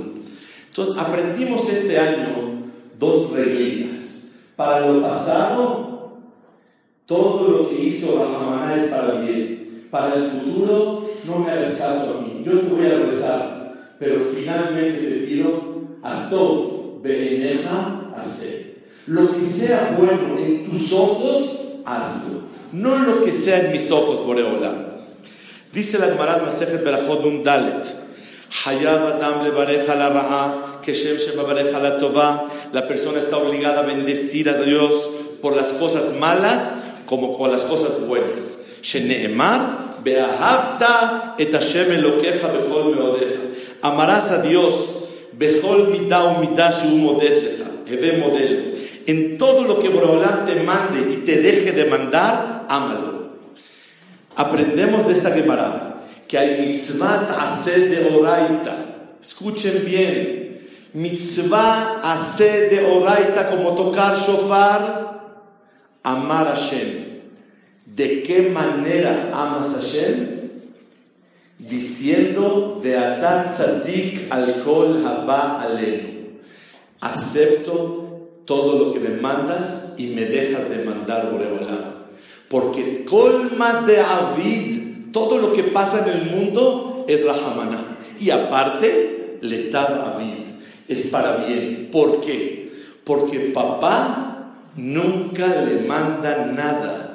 Entonces 0.68 0.96
aprendimos 0.96 1.68
este 1.68 1.98
año 1.98 2.62
dos 2.96 3.32
reglas. 3.32 4.42
Para 4.54 4.86
lo 4.86 5.02
pasado, 5.02 6.12
todo 7.04 7.48
lo 7.48 7.68
que 7.68 7.82
hizo 7.82 8.24
Hamaná 8.24 8.76
es 8.76 8.90
para 8.92 9.20
bien 9.22 9.55
para 9.96 10.14
el 10.16 10.24
futuro 10.24 11.10
no 11.24 11.38
me 11.38 11.50
hagas 11.50 11.76
caso 11.76 12.18
a 12.18 12.20
mí, 12.20 12.42
yo 12.44 12.58
te 12.60 12.66
voy 12.66 12.84
a 12.84 12.90
regresar, 12.90 13.94
pero 13.98 14.20
finalmente 14.20 15.00
te 15.00 15.26
pido 15.26 15.48
a 16.02 16.28
Tov 16.28 17.00
Beneja 17.02 18.10
hacer. 18.14 18.76
Lo 19.06 19.32
que 19.32 19.40
sea 19.40 19.96
bueno 19.98 20.38
en 20.38 20.68
tus 20.68 20.92
ojos, 20.92 21.78
hazlo. 21.86 22.40
No 22.72 22.98
lo 22.98 23.24
que 23.24 23.32
sea 23.32 23.64
en 23.64 23.72
mis 23.72 23.90
ojos, 23.90 24.22
Boreola. 24.26 24.98
Dice 25.72 25.98
la 25.98 26.08
Gemara 26.08 26.42
Masejet 26.44 26.84
Berachot 26.84 27.22
Nun 27.22 27.42
Dalet. 27.42 27.86
Hayab 28.66 29.14
Adam 29.14 29.44
levareja 29.44 29.94
la 29.94 30.10
ra'a, 30.10 30.80
Keshem 30.82 31.16
shemabareja 31.16 31.78
la 31.78 31.96
tova. 31.96 32.44
La 32.74 32.86
persona 32.86 33.18
está 33.18 33.38
obligada 33.38 33.80
a 33.80 33.86
bendecir 33.86 34.50
a 34.50 34.60
Dios 34.60 35.08
por 35.40 35.56
las 35.56 35.72
cosas 35.72 36.16
malas 36.20 36.82
como 37.06 37.38
por 37.38 37.48
las 37.48 37.62
cosas 37.62 38.06
buenas. 38.06 38.64
Sheneemar 38.82 39.75
Beahavta 40.06 41.34
et 41.36 41.52
Hashem 41.52 41.90
Elokeja 41.90 42.46
bechol 42.54 42.94
meodeja. 42.94 43.42
Amarás 43.82 44.30
a 44.30 44.42
Dios, 44.42 45.08
bechol 45.32 45.90
mitá 45.90 46.38
mitá 46.38 46.70
modetleja, 46.94 47.66
heve 47.90 48.18
modelo. 48.18 48.76
En 49.06 49.36
todo 49.36 49.64
lo 49.64 49.80
que 49.80 49.88
Boreolam 49.88 50.46
te 50.46 50.62
mande 50.62 51.12
y 51.12 51.16
te 51.26 51.42
deje 51.42 51.72
de 51.72 51.86
mandar, 51.86 52.66
ámalo. 52.68 53.32
Aprendemos 54.36 55.08
de 55.08 55.12
esta 55.12 55.32
Gemara 55.32 56.04
que 56.28 56.38
hay 56.38 56.68
mitzvah 56.68 57.38
ased 57.40 57.90
de 57.90 58.16
oraita. 58.16 58.74
Escuchen 59.20 59.84
bien. 59.84 60.68
Mitzvah 60.92 62.00
ased 62.04 62.70
de 62.70 62.84
oraita 62.84 63.48
como 63.48 63.74
tocar 63.74 64.16
shofar, 64.16 65.32
amar 66.04 66.46
a 66.46 66.50
Hashem. 66.50 67.05
¿De 67.86 68.24
qué 68.24 68.50
manera 68.50 69.30
amas 69.32 69.74
a 69.74 69.80
Hashem? 69.80 70.50
Diciendo, 71.58 72.80
Beatat 72.82 73.46
Sadik 73.46 74.26
alcohol 74.30 75.04
haba 75.06 75.62
alenu. 75.62 76.40
Acepto 77.00 78.42
todo 78.44 78.78
lo 78.78 78.92
que 78.92 78.98
me 78.98 79.20
mandas 79.20 79.94
y 79.98 80.08
me 80.08 80.24
dejas 80.24 80.68
de 80.68 80.84
mandar 80.84 81.30
Boreolá. 81.30 82.08
Porque 82.48 83.04
colma 83.04 83.84
de 83.86 84.00
Avid, 84.00 85.12
todo 85.12 85.38
lo 85.38 85.52
que 85.52 85.62
pasa 85.62 86.04
en 86.06 86.20
el 86.20 86.30
mundo 86.30 87.04
es 87.08 87.24
Rahamana. 87.24 87.78
Y 88.18 88.30
aparte, 88.30 89.38
Letab 89.42 90.14
Avid, 90.14 90.58
es 90.88 91.06
para 91.06 91.36
bien. 91.36 91.88
¿Por 91.92 92.20
qué? 92.20 92.72
Porque 93.04 93.38
papá 93.54 94.54
nunca 94.74 95.46
le 95.46 95.86
manda 95.86 96.46
nada 96.46 97.05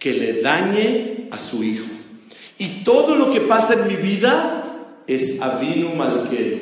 que 0.00 0.14
le 0.14 0.40
dañe 0.40 1.28
a 1.30 1.38
su 1.38 1.62
hijo. 1.62 1.86
Y 2.58 2.82
todo 2.82 3.14
lo 3.14 3.30
que 3.30 3.42
pasa 3.42 3.74
en 3.74 3.86
mi 3.86 3.96
vida 3.96 4.96
es 5.06 5.40
avinu 5.40 5.90
malquero. 5.94 6.58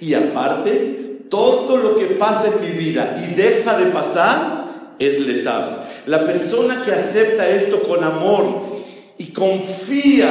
Y 0.00 0.14
aparte, 0.14 1.26
todo 1.28 1.76
lo 1.76 1.96
que 1.96 2.06
pasa 2.06 2.48
en 2.48 2.60
mi 2.62 2.78
vida 2.78 3.22
y 3.22 3.34
deja 3.34 3.78
de 3.78 3.86
pasar 3.86 4.94
es 4.98 5.20
letal. 5.20 5.86
La 6.06 6.24
persona 6.24 6.82
que 6.82 6.90
acepta 6.90 7.48
esto 7.48 7.82
con 7.82 8.02
amor 8.02 8.82
y 9.18 9.26
confía 9.26 10.28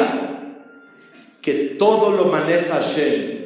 que 1.42 1.76
todo 1.78 2.12
lo 2.12 2.26
maneja 2.26 2.76
Hashem 2.76 3.38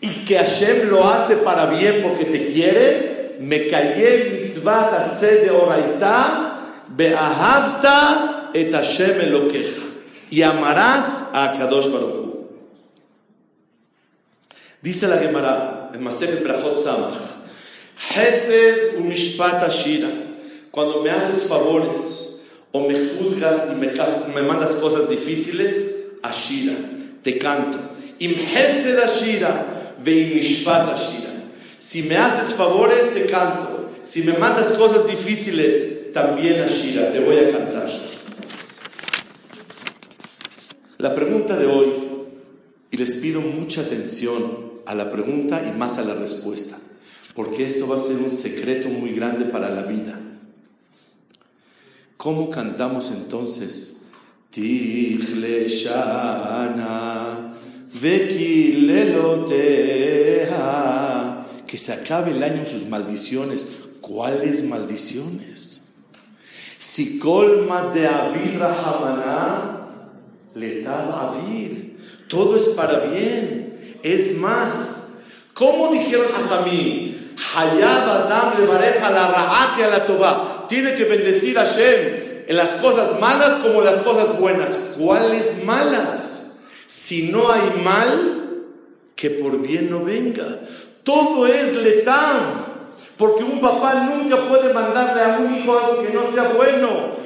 y 0.00 0.08
que 0.24 0.38
Hashem 0.38 0.88
lo 0.88 1.08
hace 1.08 1.36
para 1.38 1.66
bien 1.66 2.00
porque 2.02 2.24
te 2.24 2.52
quiere, 2.52 3.36
me 3.40 3.66
callé 3.66 4.38
mitzvah 4.40 5.04
de 5.20 5.50
oraita 5.50 6.47
Be'ahavta 6.96 8.50
et 8.54 8.72
Hashem 8.72 9.20
Elokecha. 9.20 9.82
Y 10.30 10.42
amarás 10.42 11.30
a 11.32 11.54
Kadosh 11.56 11.90
Baruch 11.90 12.28
Dice 14.80 15.08
la 15.08 15.18
Gemara 15.18 15.90
en 15.92 16.02
Masechet 16.02 16.44
Brachot 16.44 16.78
Samach, 16.78 17.18
Hesed 18.14 18.96
u 18.98 19.02
Mishpat 19.02 19.64
Ashira. 19.64 20.08
Cuando 20.70 21.02
me 21.02 21.10
haces 21.10 21.48
favores 21.48 22.42
o 22.70 22.86
me 22.86 22.94
juzgas 22.94 23.72
y 23.72 23.80
me, 23.80 23.92
me 24.34 24.42
mandas 24.42 24.74
cosas 24.76 25.10
difíciles, 25.10 26.18
Ashira, 26.22 26.74
te 27.22 27.38
canto. 27.38 27.78
Im 28.20 28.34
Hesed 28.34 28.98
Ashira, 29.00 29.94
ve 29.98 30.32
Mishpat 30.34 30.94
Ashira. 30.94 31.32
Si 31.80 32.04
me 32.04 32.16
haces 32.16 32.54
favores, 32.54 33.14
te 33.14 33.26
canto. 33.26 33.90
Si 34.04 34.22
me 34.22 34.38
mandas 34.38 34.72
cosas 34.72 35.08
difíciles, 35.08 35.97
también 36.12 36.60
Ashira, 36.62 37.12
te 37.12 37.20
voy 37.20 37.36
a 37.36 37.50
cantar. 37.50 37.88
La 40.98 41.14
pregunta 41.14 41.56
de 41.56 41.66
hoy, 41.66 41.88
y 42.90 42.96
les 42.96 43.14
pido 43.14 43.40
mucha 43.40 43.82
atención 43.82 44.72
a 44.86 44.94
la 44.94 45.12
pregunta 45.12 45.62
y 45.68 45.76
más 45.76 45.98
a 45.98 46.02
la 46.02 46.14
respuesta. 46.14 46.78
porque 47.34 47.64
esto 47.64 47.86
va 47.86 47.94
a 47.94 48.00
ser 48.00 48.16
un 48.16 48.32
secreto 48.32 48.88
muy 48.88 49.12
grande 49.12 49.44
para 49.44 49.70
la 49.70 49.82
vida. 49.82 50.18
¿Cómo 52.16 52.50
cantamos 52.50 53.12
entonces? 53.12 54.08
Tichle 54.50 55.68
Shana, 55.68 57.54
que 61.64 61.78
se 61.78 61.92
acabe 61.92 62.32
el 62.32 62.42
año 62.42 62.56
en 62.56 62.66
sus 62.66 62.88
maldiciones. 62.88 63.68
¿Cuáles 64.00 64.64
maldiciones? 64.64 65.67
Si 66.78 67.18
colma 67.18 67.90
de 67.92 68.06
Avid 68.06 68.58
Rahamana, 68.58 69.88
le 70.54 70.82
da 70.82 71.30
Avid. 71.30 71.72
Todo 72.28 72.56
es 72.56 72.68
para 72.68 73.00
bien. 73.00 73.98
Es 74.02 74.36
más, 74.38 75.22
¿cómo 75.54 75.90
dijeron 75.92 76.28
a 76.36 76.46
Jamí? 76.48 77.34
Hayab 77.56 78.08
Adam 78.08 78.60
le 78.60 78.66
bareja 78.66 79.10
la 79.10 79.28
ra'ake 79.28 79.84
a 79.84 79.88
la 79.88 80.06
toba. 80.06 80.66
Tiene 80.68 80.94
que 80.94 81.04
bendecir 81.04 81.58
a 81.58 81.64
Shem 81.64 82.44
en 82.46 82.56
las 82.56 82.76
cosas 82.76 83.20
malas 83.20 83.58
como 83.58 83.82
las 83.82 84.00
cosas 84.00 84.38
buenas. 84.38 84.94
¿Cuáles 84.98 85.64
malas? 85.64 86.60
Si 86.86 87.30
no 87.30 87.50
hay 87.50 87.82
mal, 87.82 88.64
que 89.14 89.30
por 89.30 89.60
bien 89.60 89.90
no 89.90 90.04
venga. 90.04 90.46
Todo 91.02 91.46
es 91.46 91.76
letal, 91.76 92.40
porque 93.18 93.42
un 93.42 93.60
papá 93.60 94.04
nunca 94.04 94.48
puede 94.48 94.72
mandarle 94.72 95.22
a 95.22 95.38
un 95.40 95.52
hijo 95.52 95.76
algo 95.76 96.02
que 96.02 96.12
no 96.12 96.24
sea 96.24 96.50
bueno. 96.50 97.18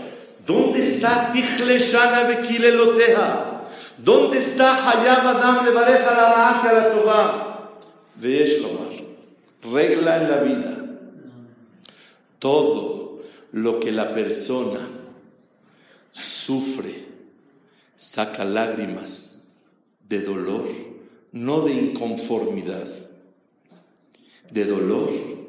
¿Dónde 0.47 0.81
está 0.81 1.31
Tichle 1.31 1.79
Shana 1.79 2.25
Bekile 2.25 2.73
Loteja? 2.73 3.69
¿Dónde 3.99 4.39
está 4.39 4.91
Hayab 4.91 5.27
Adam 5.27 5.65
Levareja 5.67 6.11
la 6.15 6.33
Raja 6.33 6.73
la 6.73 6.91
Toba? 6.91 7.71
Veis 8.17 8.63
regla 9.71 10.17
en 10.17 10.31
la 10.31 10.37
vida. 10.39 10.79
Todo 12.39 13.21
lo 13.53 13.79
que 13.79 13.93
la 13.93 14.15
persona 14.15 14.81
sufre, 16.11 17.05
saca 17.97 18.45
lágrimas 18.45 19.59
de 20.09 20.21
dolor, 20.23 20.67
no 21.33 21.61
de 21.61 21.75
inconformidad 21.75 22.89
de 24.51 24.65
dolor 24.65 25.42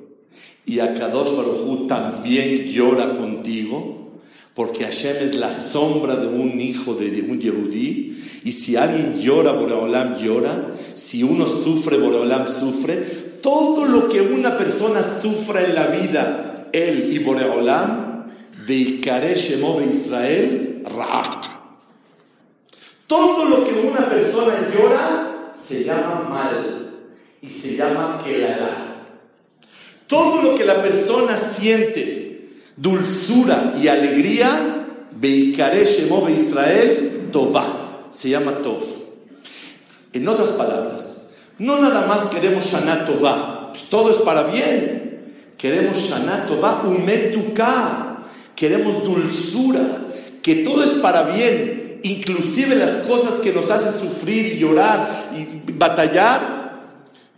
y 0.65 0.79
Akadosh 0.79 1.35
Baruj 1.35 1.87
también 1.87 2.65
llora 2.65 3.09
contigo, 3.17 4.19
porque 4.53 4.85
Hashem 4.85 5.17
es 5.21 5.35
la 5.35 5.51
sombra 5.51 6.15
de 6.15 6.27
un 6.27 6.59
hijo 6.61 6.93
de 6.93 7.25
un 7.27 7.39
Yehudí, 7.39 8.41
y 8.43 8.51
si 8.51 8.75
alguien 8.75 9.19
llora, 9.19 9.53
Boreolam 9.53 10.17
llora, 10.17 10.75
si 10.93 11.23
uno 11.23 11.47
sufre, 11.47 11.97
Boreolam 11.97 12.47
sufre, 12.47 12.97
todo 13.41 13.85
lo 13.85 14.09
que 14.09 14.21
una 14.21 14.57
persona 14.57 15.03
sufra 15.03 15.63
en 15.63 15.75
la 15.75 15.87
vida, 15.87 16.69
él 16.71 17.09
y 17.11 17.19
Boreolam, 17.19 18.27
Veikare 18.65 19.35
Shemo 19.35 19.81
Israel, 19.81 20.83
Ra. 20.85 21.23
Todo 23.07 23.45
lo 23.45 23.63
que 23.65 23.73
una 23.87 24.07
persona 24.07 24.53
llora 24.73 25.53
se 25.55 25.83
llama 25.83 26.27
mal 26.29 26.91
y 27.41 27.49
se 27.49 27.75
llama 27.75 28.21
Kelará. 28.23 28.92
Todo 30.07 30.41
lo 30.41 30.55
que 30.55 30.65
la 30.65 30.81
persona 30.81 31.37
siente, 31.37 32.49
dulzura 32.75 33.75
y 33.81 33.87
alegría, 33.87 34.85
Beikare 35.11 35.85
Shemo 35.85 36.27
Israel, 36.29 37.29
Tová, 37.31 38.07
se 38.09 38.29
llama 38.29 38.53
Tov. 38.61 38.83
En 40.11 40.27
otras 40.27 40.51
palabras, 40.51 41.37
no 41.59 41.79
nada 41.79 42.05
más 42.07 42.27
queremos 42.27 42.65
Shana 42.65 43.05
Tová, 43.05 43.69
pues 43.71 43.85
todo 43.85 44.09
es 44.09 44.17
para 44.17 44.43
bien. 44.43 45.33
Queremos 45.57 45.97
Shana 45.97 46.45
Tová, 46.45 46.83
Umetuka, 46.85 48.25
queremos 48.55 49.03
dulzura, 49.03 49.81
que 50.41 50.57
todo 50.57 50.83
es 50.83 50.91
para 50.95 51.23
bien, 51.23 51.99
inclusive 52.03 52.75
las 52.75 52.99
cosas 52.99 53.39
que 53.39 53.53
nos 53.53 53.71
hacen 53.71 53.93
sufrir 53.93 54.45
y 54.47 54.59
llorar 54.59 55.31
y 55.35 55.71
batallar, 55.71 56.81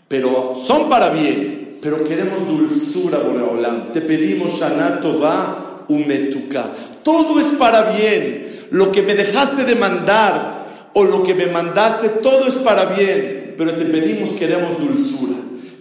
pero 0.07 0.55
son 0.55 0.89
para 0.89 1.11
bien 1.11 1.64
pero 1.85 2.03
queremos 2.03 2.47
dulzura, 2.47 3.19
Boreolam. 3.19 3.93
Te 3.93 4.01
pedimos 4.01 4.59
Shana 4.59 5.01
Tova 5.01 5.85
Umetuka. 5.87 6.65
Todo 7.03 7.39
es 7.39 7.45
para 7.59 7.91
bien. 7.91 8.47
Lo 8.71 8.91
que 8.91 9.03
me 9.03 9.13
dejaste 9.13 9.65
de 9.65 9.75
mandar 9.75 10.65
o 10.95 11.03
lo 11.03 11.21
que 11.21 11.35
me 11.35 11.45
mandaste, 11.45 12.09
todo 12.09 12.47
es 12.47 12.55
para 12.55 12.85
bien. 12.85 13.53
Pero 13.55 13.73
te 13.73 13.85
pedimos, 13.85 14.33
queremos 14.33 14.79
dulzura. 14.79 15.35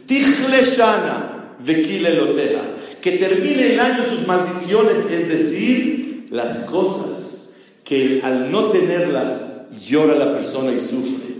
Tichle 0.05 0.63
Shana 0.63 1.55
Vekile 1.61 2.13
Loteja. 2.13 2.61
Que 3.01 3.13
termine 3.13 3.73
el 3.73 3.81
año 3.81 4.05
sus 4.05 4.27
maldiciones, 4.27 5.11
es 5.11 5.31
decir, 5.31 6.27
las 6.29 6.67
cosas 6.67 7.61
que 7.83 8.21
al 8.23 8.53
no 8.53 8.65
tenerlas 8.65 9.71
llora 9.89 10.17
la 10.17 10.35
persona 10.35 10.71
y 10.71 10.79
sufre. 10.79 11.35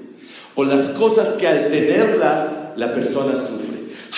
O 0.55 0.65
las 0.65 0.89
cosas 0.91 1.35
que 1.35 1.49
al 1.49 1.69
tenerlas 1.69 2.73
la 2.79 2.95
persona 2.95 3.37
sufre. 3.37 3.64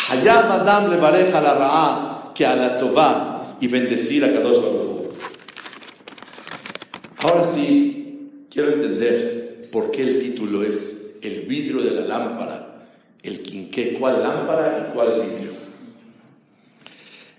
Hayab 0.08 0.50
Adam 0.50 0.90
le 0.90 0.96
bareja 0.98 1.40
la 1.40 1.54
ra'a 1.54 2.30
que 2.34 2.44
a 2.44 2.54
la 2.54 2.78
tová 2.78 3.56
y 3.60 3.66
bendecir 3.66 4.24
a 4.24 4.32
Kadosh 4.32 4.62
Baruch. 4.62 4.86
Ahora 7.22 7.44
sí, 7.44 8.46
quiero 8.50 8.72
entender 8.72 9.68
por 9.72 9.90
qué 9.90 10.02
el 10.02 10.18
título 10.18 10.62
es 10.62 11.18
El 11.22 11.46
vidrio 11.46 11.82
de 11.82 11.90
la 11.90 12.02
lámpara, 12.02 12.86
el 13.22 13.42
quinqué, 13.42 13.94
cuál 13.94 14.22
lámpara 14.22 14.88
y 14.88 14.94
cuál 14.94 15.22
vidrio. 15.22 15.50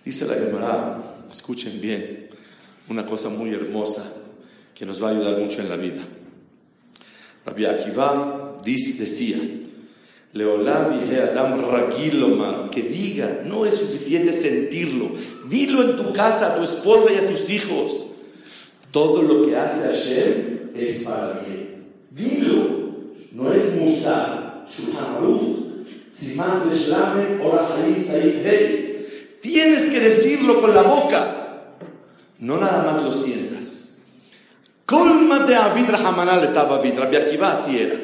Dice 0.03 0.25
la 0.25 0.33
Gemara, 0.33 1.01
escuchen 1.31 1.79
bien, 1.79 2.29
una 2.89 3.05
cosa 3.05 3.29
muy 3.29 3.53
hermosa 3.53 4.25
que 4.73 4.85
nos 4.85 5.01
va 5.01 5.09
a 5.09 5.11
ayudar 5.11 5.37
mucho 5.37 5.61
en 5.61 5.69
la 5.69 5.75
vida. 5.75 6.01
Rabbi 7.45 7.65
Akiva 7.65 8.57
decía, 8.63 9.37
Leolam 10.33 10.99
y 11.09 11.15
Adam 11.15 11.61
Ragilomar, 11.69 12.69
que 12.69 12.83
diga, 12.83 13.43
no 13.45 13.65
es 13.65 13.75
suficiente 13.75 14.33
sentirlo, 14.33 15.11
dilo 15.49 15.81
en 15.81 15.97
tu 15.97 16.13
casa 16.13 16.53
a 16.53 16.57
tu 16.57 16.63
esposa 16.63 17.11
y 17.13 17.17
a 17.17 17.27
tus 17.27 17.49
hijos. 17.49 18.07
Todo 18.91 19.21
lo 19.21 19.45
que 19.45 19.55
hace 19.55 19.87
Hashem 19.87 20.71
es 20.75 21.03
para 21.05 21.41
bien. 21.45 21.87
Dilo, 22.11 22.93
no 23.31 23.53
es 23.53 23.75
Musa, 23.75 24.65
Siman 26.09 26.67
Beshlame, 26.67 27.37
Tienes 29.41 29.87
que 29.87 29.99
decirlo 29.99 30.61
con 30.61 30.73
la 30.73 30.81
boca, 30.81 31.73
no 32.39 32.57
nada 32.57 32.83
más 32.83 33.01
lo 33.03 33.13
sientas. 33.13 33.87
Colma 34.85 35.39
de 35.39 35.55
Avid 35.55 35.89
Rahamanal 35.89 36.45
estaba 36.45 36.77
Avid, 36.77 36.97
Rabbi 36.97 37.39
así 37.43 37.77
era. 37.77 37.95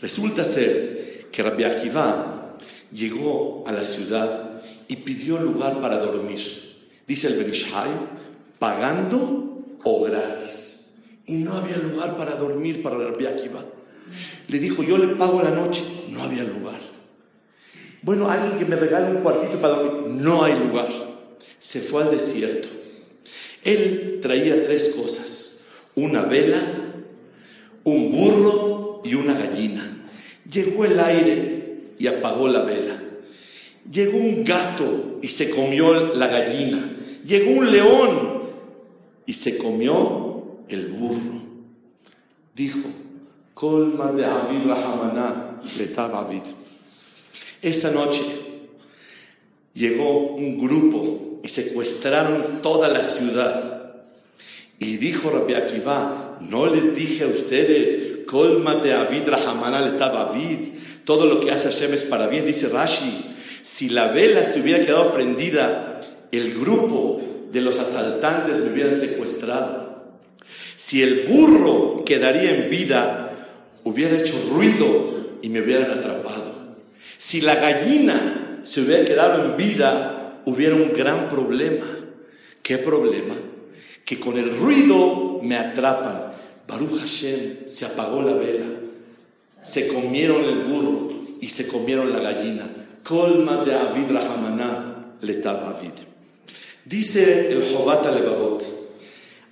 Resulta 0.00 0.44
ser 0.44 0.99
que 1.30 1.42
Rabbi 1.42 1.64
Akiva 1.64 2.58
llegó 2.92 3.64
a 3.66 3.72
la 3.72 3.84
ciudad 3.84 4.62
y 4.88 4.96
pidió 4.96 5.40
lugar 5.40 5.80
para 5.80 5.98
dormir. 5.98 6.40
Dice 7.06 7.28
el 7.28 7.38
Benishai, 7.38 7.88
pagando 8.58 9.64
o 9.84 10.02
gratis. 10.02 11.02
Y 11.26 11.34
no 11.34 11.54
había 11.54 11.76
lugar 11.78 12.16
para 12.16 12.34
dormir 12.36 12.82
para 12.82 12.98
Rabbi 12.98 13.26
Akiva. 13.26 13.64
Le 14.48 14.58
dijo, 14.58 14.82
yo 14.82 14.98
le 14.98 15.08
pago 15.14 15.42
la 15.42 15.50
noche. 15.50 15.82
No 16.10 16.22
había 16.22 16.42
lugar. 16.42 16.78
Bueno, 18.02 18.28
alguien 18.28 18.58
que 18.58 18.64
me 18.64 18.76
regale 18.76 19.14
un 19.14 19.22
cuartito 19.22 19.60
para 19.60 19.74
dormir. 19.74 20.22
No 20.22 20.42
hay 20.42 20.58
lugar. 20.58 20.88
Se 21.58 21.80
fue 21.80 22.02
al 22.02 22.10
desierto. 22.10 22.68
Él 23.62 24.18
traía 24.20 24.62
tres 24.62 24.96
cosas. 24.96 25.66
Una 25.94 26.22
vela, 26.22 26.60
un 27.84 28.10
burro 28.10 29.02
y 29.04 29.14
una 29.14 29.34
gallina. 29.34 29.89
Llegó 30.50 30.84
el 30.84 30.98
aire 30.98 31.94
y 31.98 32.06
apagó 32.06 32.48
la 32.48 32.62
vela. 32.62 33.00
Llegó 33.90 34.18
un 34.18 34.44
gato 34.44 35.18
y 35.22 35.28
se 35.28 35.50
comió 35.50 36.14
la 36.14 36.26
gallina. 36.28 36.96
Llegó 37.24 37.50
un 37.52 37.70
león 37.70 38.40
y 39.26 39.32
se 39.32 39.58
comió 39.58 40.60
el 40.68 40.88
burro. 40.88 41.40
Dijo, 42.54 42.88
colma 43.54 44.12
de 44.12 44.24
Avid 44.24 44.66
Rahamana, 44.66 45.60
Avid. 46.14 46.42
Esa 47.62 47.90
noche 47.92 48.22
llegó 49.74 50.34
un 50.34 50.58
grupo 50.58 51.40
y 51.42 51.48
secuestraron 51.48 52.62
toda 52.62 52.88
la 52.88 53.02
ciudad. 53.02 54.02
Y 54.78 54.96
dijo 54.96 55.30
Rabbi 55.30 55.54
Akiva, 55.54 56.29
no 56.48 56.66
les 56.66 56.94
dije 56.94 57.24
a 57.24 57.28
ustedes 57.28 58.20
Colma 58.26 58.76
de 58.76 58.92
Avid 58.92 59.28
Rahamanal 59.28 59.96
Todo 61.04 61.26
lo 61.26 61.40
que 61.40 61.50
hace 61.50 61.68
Hashem 61.68 61.94
es 61.94 62.04
para 62.04 62.28
bien. 62.28 62.46
Dice 62.46 62.68
Rashi, 62.68 63.10
si 63.62 63.88
la 63.88 64.12
vela 64.12 64.44
se 64.44 64.60
hubiera 64.60 64.84
quedado 64.84 65.12
prendida, 65.12 66.00
el 66.30 66.54
grupo 66.54 67.20
de 67.50 67.60
los 67.60 67.78
asaltantes 67.78 68.60
me 68.60 68.72
hubieran 68.72 68.96
secuestrado. 68.96 70.14
Si 70.76 71.02
el 71.02 71.26
burro 71.28 72.04
quedaría 72.04 72.54
en 72.54 72.70
vida, 72.70 73.48
hubiera 73.84 74.16
hecho 74.16 74.34
ruido 74.52 75.38
y 75.42 75.48
me 75.48 75.60
hubieran 75.60 75.90
atrapado. 75.90 76.76
Si 77.18 77.40
la 77.40 77.56
gallina 77.56 78.60
se 78.62 78.82
hubiera 78.82 79.04
quedado 79.04 79.44
en 79.44 79.56
vida, 79.56 80.40
hubiera 80.46 80.76
un 80.76 80.92
gran 80.92 81.28
problema. 81.28 81.86
¿Qué 82.62 82.78
problema? 82.78 83.34
Que 84.04 84.20
con 84.20 84.38
el 84.38 84.56
ruido 84.56 85.40
me 85.42 85.56
atrapan. 85.56 86.29
Baruch 86.70 87.00
Hashem 87.00 87.66
se 87.66 87.84
apagó 87.84 88.22
la 88.22 88.34
vela, 88.34 88.66
se 89.62 89.88
comieron 89.88 90.44
el 90.44 90.60
burro 90.60 91.10
y 91.40 91.48
se 91.48 91.66
comieron 91.66 92.12
la 92.12 92.20
gallina. 92.20 92.64
Colma 93.02 93.64
de 93.64 93.74
Avid 93.74 94.12
Rahamaná 94.12 95.16
letaba 95.20 95.70
Avid. 95.70 95.92
Dice 96.84 97.50
el 97.50 97.62
Jobata 97.62 98.12
Levavot, 98.12 98.64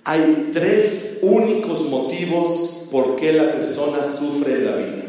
hay 0.05 0.49
tres 0.53 1.19
únicos 1.21 1.83
motivos 1.83 2.87
por 2.89 3.17
qué 3.17 3.33
la 3.33 3.51
persona 3.51 4.01
sufre 4.01 4.53
en 4.53 4.65
la 4.65 4.75
vida. 4.77 5.03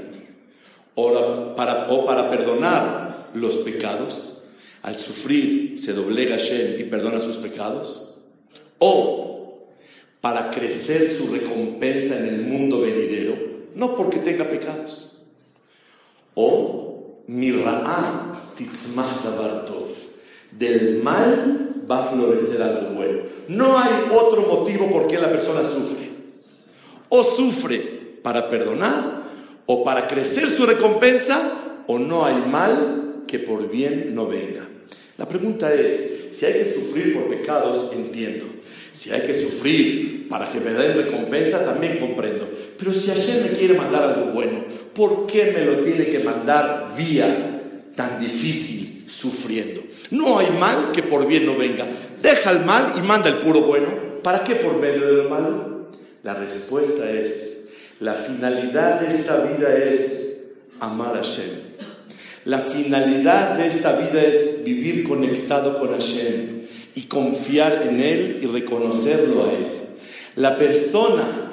O 0.96 1.54
para, 1.54 1.92
o 1.92 2.04
para 2.04 2.28
perdonar 2.28 3.30
los 3.34 3.58
pecados, 3.58 4.44
al 4.82 4.96
sufrir 4.96 5.78
se 5.78 5.92
doblega 5.92 6.36
Shem 6.36 6.80
y 6.80 6.84
perdona 6.84 7.20
sus 7.20 7.36
pecados, 7.36 8.24
o 8.78 9.29
para 10.20 10.50
crecer 10.50 11.08
su 11.08 11.32
recompensa 11.32 12.18
en 12.18 12.26
el 12.26 12.40
mundo 12.42 12.80
venidero, 12.80 13.34
no 13.74 13.96
porque 13.96 14.18
tenga 14.18 14.48
pecados, 14.50 15.22
o 16.34 17.22
mirra'a 17.26 18.52
titzmah 18.54 19.20
davartov, 19.24 19.88
del 20.52 21.02
mal 21.02 21.84
va 21.90 22.04
a 22.04 22.08
florecer 22.08 22.62
algo 22.62 22.94
bueno. 22.94 23.22
No 23.48 23.78
hay 23.78 23.90
otro 24.12 24.42
motivo 24.42 24.90
por 24.90 25.06
qué 25.06 25.18
la 25.18 25.30
persona 25.30 25.64
sufre. 25.64 26.08
O 27.08 27.24
sufre 27.24 27.78
para 28.22 28.48
perdonar, 28.48 29.24
o 29.66 29.82
para 29.82 30.06
crecer 30.06 30.48
su 30.48 30.66
recompensa, 30.66 31.82
o 31.86 31.98
no 31.98 32.24
hay 32.24 32.36
mal 32.50 33.24
que 33.26 33.38
por 33.38 33.68
bien 33.68 34.14
no 34.14 34.26
venga. 34.26 34.66
La 35.18 35.28
pregunta 35.28 35.72
es, 35.74 36.28
si 36.30 36.46
hay 36.46 36.52
que 36.54 36.64
sufrir 36.64 37.14
por 37.14 37.28
pecados, 37.28 37.92
entiendo. 37.92 38.46
Si 38.92 39.10
hay 39.10 39.22
que 39.22 39.34
sufrir 39.34 40.28
para 40.28 40.50
que 40.50 40.60
me 40.60 40.72
den 40.72 40.96
recompensa, 40.96 41.64
también 41.64 41.98
comprendo. 41.98 42.48
Pero 42.78 42.92
si 42.92 43.08
Hashem 43.08 43.42
me 43.42 43.50
quiere 43.50 43.74
mandar 43.74 44.02
algo 44.02 44.32
bueno, 44.32 44.64
¿por 44.94 45.26
qué 45.26 45.52
me 45.52 45.64
lo 45.64 45.82
tiene 45.82 46.06
que 46.06 46.20
mandar 46.20 46.94
vía 46.96 47.60
tan 47.94 48.20
difícil, 48.20 49.04
sufriendo? 49.08 49.82
No 50.10 50.38
hay 50.38 50.50
mal 50.58 50.92
que 50.92 51.02
por 51.02 51.26
bien 51.26 51.46
no 51.46 51.56
venga. 51.56 51.86
Deja 52.22 52.50
el 52.50 52.64
mal 52.64 52.94
y 52.96 53.00
manda 53.00 53.28
el 53.28 53.36
puro 53.36 53.60
bueno. 53.62 53.88
¿Para 54.22 54.44
qué 54.44 54.56
por 54.56 54.78
medio 54.78 55.06
de 55.06 55.22
lo 55.22 55.30
malo? 55.30 55.88
La 56.22 56.34
respuesta 56.34 57.10
es, 57.10 57.70
la 58.00 58.12
finalidad 58.12 59.00
de 59.00 59.08
esta 59.08 59.40
vida 59.40 59.74
es 59.74 60.52
amar 60.80 61.14
a 61.14 61.18
Hashem. 61.18 61.70
La 62.44 62.58
finalidad 62.58 63.56
de 63.56 63.66
esta 63.66 63.96
vida 63.96 64.22
es 64.22 64.64
vivir 64.64 65.06
conectado 65.06 65.78
con 65.78 65.92
Hashem 65.92 66.59
y 66.94 67.02
confiar 67.02 67.86
en 67.88 68.00
Él 68.00 68.40
y 68.42 68.46
reconocerlo 68.46 69.44
a 69.44 69.52
Él. 69.52 69.66
La 70.36 70.56
persona 70.56 71.50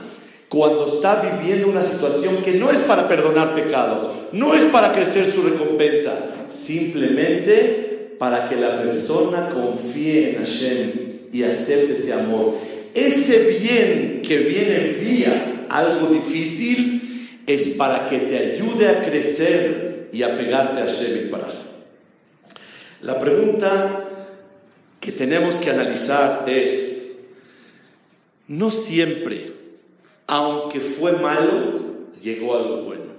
cuando 0.50 0.86
está 0.86 1.22
viviendo 1.22 1.68
una 1.68 1.84
situación 1.84 2.38
que 2.38 2.54
no 2.54 2.72
es 2.72 2.82
para 2.82 3.08
perdonar 3.08 3.54
pecados, 3.54 4.10
no 4.32 4.54
es 4.54 4.64
para 4.66 4.94
crecer 4.94 5.28
su 5.28 5.44
recompensa, 5.44 6.14
simplemente 6.48 8.16
para 8.18 8.48
que 8.48 8.56
la 8.56 8.82
persona 8.82 9.50
confíe 9.50 10.32
en 10.32 10.38
Hashem 10.38 10.92
y 11.34 11.44
acepte 11.44 11.94
ese 11.94 12.14
amor. 12.14 12.56
Ese 12.94 13.60
bien 13.62 14.22
que 14.26 14.40
viene 14.40 14.96
vía 15.00 15.66
algo 15.70 16.08
difícil 16.08 17.42
es 17.46 17.76
para 17.76 18.10
que 18.10 18.18
te 18.18 18.38
ayude 18.38 18.88
a 18.88 19.04
crecer 19.04 20.10
y 20.14 20.24
apegarte 20.24 20.82
a 20.82 20.86
Hashem 20.86 21.30
para. 21.30 21.48
La 23.02 23.20
pregunta 23.20 24.07
que 25.08 25.14
tenemos 25.14 25.62
que 25.62 25.70
analizar 25.70 26.44
es, 26.48 27.20
no 28.50 28.70
siempre, 28.70 29.54
aunque 30.28 30.82
fue 30.82 31.14
malo, 31.14 32.10
llegó 32.22 32.58
algo 32.58 32.84
bueno. 32.84 33.14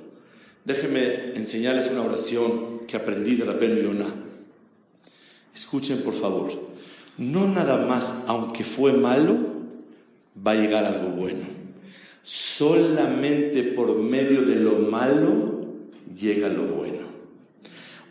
Déjenme 0.66 1.32
enseñarles 1.34 1.90
una 1.90 2.02
oración 2.02 2.80
que 2.86 2.98
aprendí 2.98 3.36
de 3.36 3.46
Rabenu 3.46 3.80
Yonah. 3.80 4.14
Escuchen 5.54 6.02
por 6.02 6.12
favor, 6.12 6.50
no 7.16 7.48
nada 7.48 7.86
más, 7.86 8.24
aunque 8.26 8.64
fue 8.64 8.92
malo, 8.92 9.38
va 10.46 10.50
a 10.50 10.56
llegar 10.56 10.84
algo 10.84 11.08
bueno. 11.08 11.46
Solamente 12.22 13.62
por 13.62 13.96
medio 13.96 14.42
de 14.42 14.56
lo 14.56 14.72
malo 14.72 15.64
llega 16.14 16.50
lo 16.50 16.64
bueno. 16.64 17.08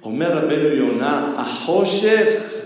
Omer 0.02 0.30
Rabbeinu 0.30 0.70
Yonah, 0.70 1.36
Ahoshech 1.38 2.57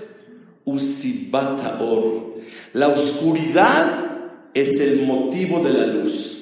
usibata 0.65 1.79
or. 1.81 2.35
La 2.73 2.87
oscuridad 2.87 3.85
es 4.53 4.79
el 4.79 5.03
motivo 5.03 5.59
de 5.59 5.73
la 5.73 5.85
luz. 5.85 6.37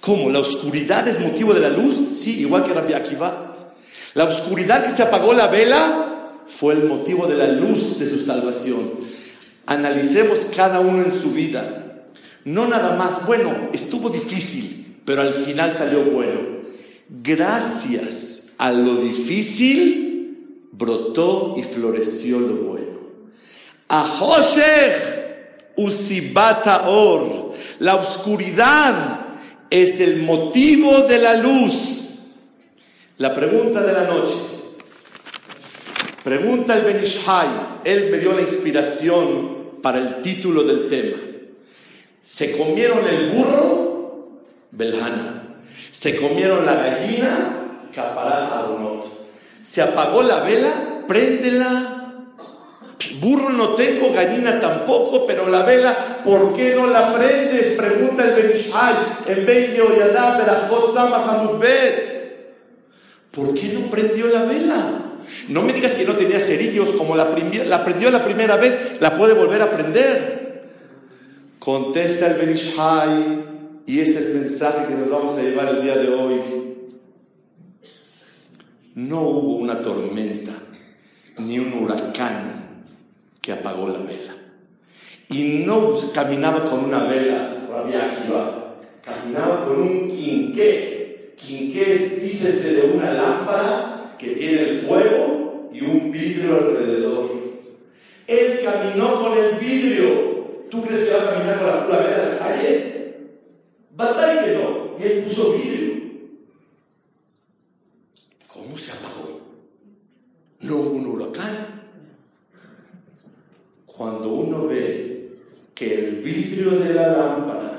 ¿Cómo? 0.00 0.30
¿La 0.30 0.40
oscuridad 0.40 1.06
es 1.08 1.20
motivo 1.20 1.52
de 1.54 1.60
la 1.60 1.70
luz? 1.70 1.96
Sí, 2.18 2.40
igual 2.40 2.64
que 2.64 2.72
Rabbi 2.72 2.94
Akiva. 2.94 3.72
La 4.14 4.24
oscuridad 4.24 4.84
que 4.84 4.94
se 4.94 5.02
apagó 5.02 5.34
la 5.34 5.48
vela 5.48 6.42
fue 6.46 6.74
el 6.74 6.84
motivo 6.84 7.26
de 7.26 7.36
la 7.36 7.48
luz 7.48 7.98
de 7.98 8.08
su 8.08 8.18
salvación. 8.18 8.90
Analicemos 9.66 10.46
cada 10.56 10.80
uno 10.80 11.02
en 11.02 11.10
su 11.10 11.32
vida. 11.32 12.04
No 12.44 12.66
nada 12.66 12.96
más, 12.96 13.26
bueno, 13.26 13.52
estuvo 13.72 14.08
difícil, 14.08 15.00
pero 15.04 15.22
al 15.22 15.34
final 15.34 15.72
salió 15.72 16.00
bueno 16.04 16.56
gracias 17.08 18.54
a 18.58 18.72
lo 18.72 18.96
difícil, 18.96 20.68
brotó 20.72 21.54
y 21.56 21.62
floreció 21.62 22.40
lo 22.40 22.54
bueno. 22.56 22.85
Ahoshech 23.88 25.74
usibata 25.76 26.88
or. 26.88 27.54
La 27.78 27.96
oscuridad 27.96 28.94
es 29.70 30.00
el 30.00 30.22
motivo 30.22 31.02
de 31.02 31.18
la 31.18 31.36
luz. 31.36 32.06
La 33.18 33.34
pregunta 33.34 33.82
de 33.82 33.92
la 33.92 34.04
noche. 34.04 34.36
Pregunta 36.24 36.76
el 36.76 36.84
Benishai. 36.84 37.46
Él 37.84 38.08
me 38.10 38.18
dio 38.18 38.32
la 38.32 38.42
inspiración 38.42 39.80
para 39.82 39.98
el 39.98 40.22
título 40.22 40.64
del 40.64 40.88
tema. 40.88 41.16
¿Se 42.20 42.56
comieron 42.56 43.06
el 43.06 43.30
burro? 43.30 44.42
Belhana. 44.72 45.44
Se 45.92 46.16
comieron 46.16 46.66
la 46.66 46.74
gallina, 46.74 47.88
caparal 47.94 48.52
arnot. 48.52 49.06
Se 49.62 49.80
apagó 49.80 50.22
la 50.22 50.40
vela, 50.40 51.04
préndela. 51.06 51.95
Burro 53.20 53.50
no 53.50 53.70
tengo, 53.70 54.12
gallina 54.12 54.60
tampoco, 54.60 55.26
pero 55.26 55.48
la 55.48 55.62
vela, 55.62 56.22
¿por 56.24 56.54
qué 56.54 56.74
no 56.74 56.86
la 56.86 57.14
prendes? 57.14 57.76
Pregunta 57.76 58.24
el 58.24 58.34
Benishai 58.34 58.94
en 59.26 59.46
¿Por 63.30 63.54
qué 63.54 63.68
no 63.68 63.90
prendió 63.90 64.26
la 64.28 64.44
vela? 64.44 65.02
No 65.48 65.62
me 65.62 65.72
digas 65.72 65.94
que 65.94 66.04
no 66.04 66.14
tenía 66.14 66.40
cerillos, 66.40 66.92
como 66.92 67.14
la, 67.16 67.28
la 67.66 67.84
prendió 67.84 68.10
la 68.10 68.24
primera 68.24 68.56
vez, 68.56 68.96
la 69.00 69.16
puede 69.16 69.34
volver 69.34 69.62
a 69.62 69.70
prender. 69.70 70.64
Contesta 71.58 72.26
el 72.28 72.34
Benishai, 72.34 73.44
y 73.86 74.00
es 74.00 74.16
el 74.16 74.40
mensaje 74.40 74.86
que 74.88 74.94
nos 74.94 75.10
vamos 75.10 75.36
a 75.36 75.42
llevar 75.42 75.68
el 75.68 75.82
día 75.82 75.96
de 75.96 76.08
hoy. 76.12 76.40
No 78.94 79.20
hubo 79.20 79.56
una 79.56 79.80
tormenta 79.80 80.52
ni 81.38 81.58
un 81.58 81.72
huracán 81.74 82.65
que 83.46 83.52
apagó 83.52 83.88
la 83.88 84.00
vela. 84.00 84.34
Y 85.28 85.62
no 85.64 85.94
caminaba 86.12 86.64
con 86.64 86.84
una 86.84 87.04
vela, 87.04 87.68
caminaba 89.04 89.64
con 89.64 89.82
un 89.82 90.10
quinqué. 90.10 91.34
Quinqué 91.36 91.94
es, 91.94 92.22
dícese 92.22 92.74
de 92.74 92.96
una 92.96 93.12
lámpara 93.12 94.16
que 94.18 94.30
tiene 94.30 94.62
el 94.62 94.78
fuego 94.78 95.70
y 95.72 95.80
un 95.82 96.10
vidrio 96.10 96.56
alrededor. 96.56 97.30
Él 98.26 98.60
caminó 98.64 99.22
con 99.22 99.38
el 99.38 99.58
vidrio. 99.60 100.66
¿Tú 100.68 100.82
crees 100.82 101.04
que 101.04 101.14
va 101.14 101.22
a 101.22 101.34
caminar 101.34 101.58
con 101.58 101.68
la, 101.68 101.98
vela 101.98 102.18
de 102.18 102.32
la 102.32 102.38
calle? 102.38 103.16
Batalla 103.94 104.44
que 104.44 104.52
no. 104.54 104.98
Y 104.98 105.02
él 105.04 105.22
puso 105.22 105.52
vidrio. 105.52 105.94
¿Cómo 108.52 108.76
se 108.76 108.90
apagó? 108.90 109.40
No 110.62 110.76
hubo 110.78 110.90
un 110.90 111.06
huracán. 111.06 111.76
Cuando 113.96 114.28
uno 114.28 114.66
ve 114.66 115.38
que 115.74 116.20
de 116.70 116.94
la 116.94 117.08
lámpara 117.08 117.76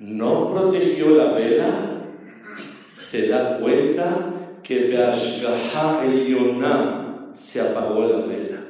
no 0.00 0.52
protegió 0.52 1.10
la 1.16 1.32
vela, 1.32 1.68
se 2.94 3.28
da 3.28 3.58
cuenta 3.58 4.04
que 4.62 4.88
Beashgaha 4.88 6.02
se 7.34 7.60
apagó 7.60 8.06
la 8.06 8.18
vela. 8.18 8.64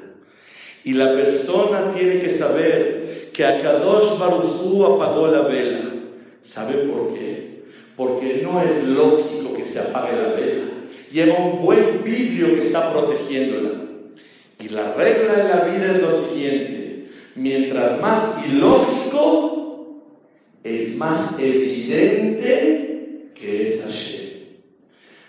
Y 0.84 0.94
la 0.94 1.12
persona 1.12 1.90
tiene 1.90 2.18
que 2.18 2.30
saber 2.30 3.30
que 3.32 3.44
Akadosh 3.44 4.18
Baruchu 4.18 4.84
apagó 4.84 5.28
la 5.28 5.42
vela. 5.42 5.80
¿Sabe 6.40 6.74
por 6.84 7.14
qué? 7.14 7.64
Porque 7.96 8.40
no 8.42 8.62
es 8.62 8.84
lógico 8.88 9.52
que 9.54 9.64
se 9.64 9.80
apague 9.80 10.16
la 10.16 10.28
vela. 10.34 10.64
Lleva 11.12 11.38
un 11.38 11.62
buen 11.62 12.04
vidrio 12.04 12.46
que 12.54 12.60
está 12.60 12.92
protegiéndola. 12.92 13.70
Y 14.60 14.68
la 14.68 14.94
regla 14.94 15.34
de 15.34 15.44
la 15.44 15.64
vida 15.64 15.92
es 15.94 16.02
lo 16.02 16.10
siguiente, 16.10 17.08
mientras 17.36 18.00
más 18.00 18.46
ilógico, 18.46 18.97
es 20.64 20.96
más 20.98 21.38
evidente 21.38 23.32
que 23.34 23.68
es 23.68 23.82
Hashem. 23.84 24.28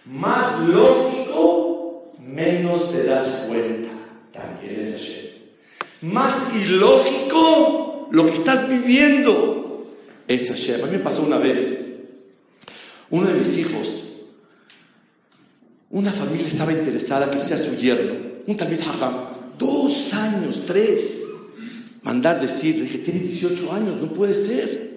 Más 0.06 0.68
lógico, 0.68 2.14
menos 2.20 2.92
te 2.92 3.04
das 3.04 3.46
cuenta, 3.48 3.90
también 4.32 4.80
es 4.82 4.92
Hashem. 4.92 5.30
Más 6.14 6.56
ilógico, 6.56 8.08
lo 8.12 8.26
que 8.26 8.34
estás 8.34 8.68
viviendo 8.70 9.86
es 10.28 10.50
Hashem. 10.50 10.84
A 10.84 10.88
mí 10.88 10.94
me 10.94 11.00
pasó 11.00 11.24
una 11.24 11.38
vez, 11.38 12.04
uno 13.10 13.28
de 13.28 13.34
mis 13.34 13.58
hijos, 13.58 14.06
una 15.90 16.12
familia 16.12 16.48
estaba 16.48 16.72
interesada 16.72 17.30
que 17.30 17.42
sea 17.42 17.58
su 17.58 17.78
yerno, 17.78 18.14
un 18.48 18.58
Talmid 18.58 18.82
Hajam, 18.82 19.14
dos 19.58 20.14
años, 20.14 20.64
tres. 20.66 21.29
Mandar 22.04 22.39
decir, 22.39 22.82
dije, 22.82 23.00
tiene 23.00 23.20
18 23.20 23.74
años, 23.74 24.02
no 24.02 24.14
puede 24.14 24.34
ser. 24.34 24.89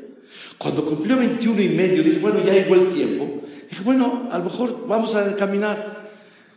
Cuando 0.59 0.85
cumplió 0.85 1.17
21 1.17 1.61
y 1.61 1.69
medio, 1.71 2.03
dije, 2.03 2.19
bueno, 2.21 2.41
ya 2.45 2.53
llegó 2.53 2.77
el 2.77 2.91
tiempo. 2.91 3.41
Dije, 3.69 3.83
bueno, 3.83 4.29
a 4.31 4.39
lo 4.39 4.45
mejor 4.45 4.87
vamos 4.87 5.15
a 5.15 5.35
caminar. 5.35 6.11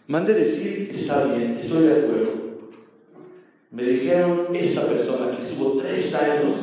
Mandé 0.07 0.33
decir, 0.33 0.91
está 0.93 1.23
bien, 1.33 1.57
estoy 1.59 1.87
de 1.87 1.93
acuerdo. 1.93 2.31
Me 3.71 3.83
dijeron, 3.83 4.47
esta 4.53 4.85
persona 4.87 5.31
que 5.31 5.43
estuvo 5.43 5.77
tres 5.77 6.13
años 6.15 6.55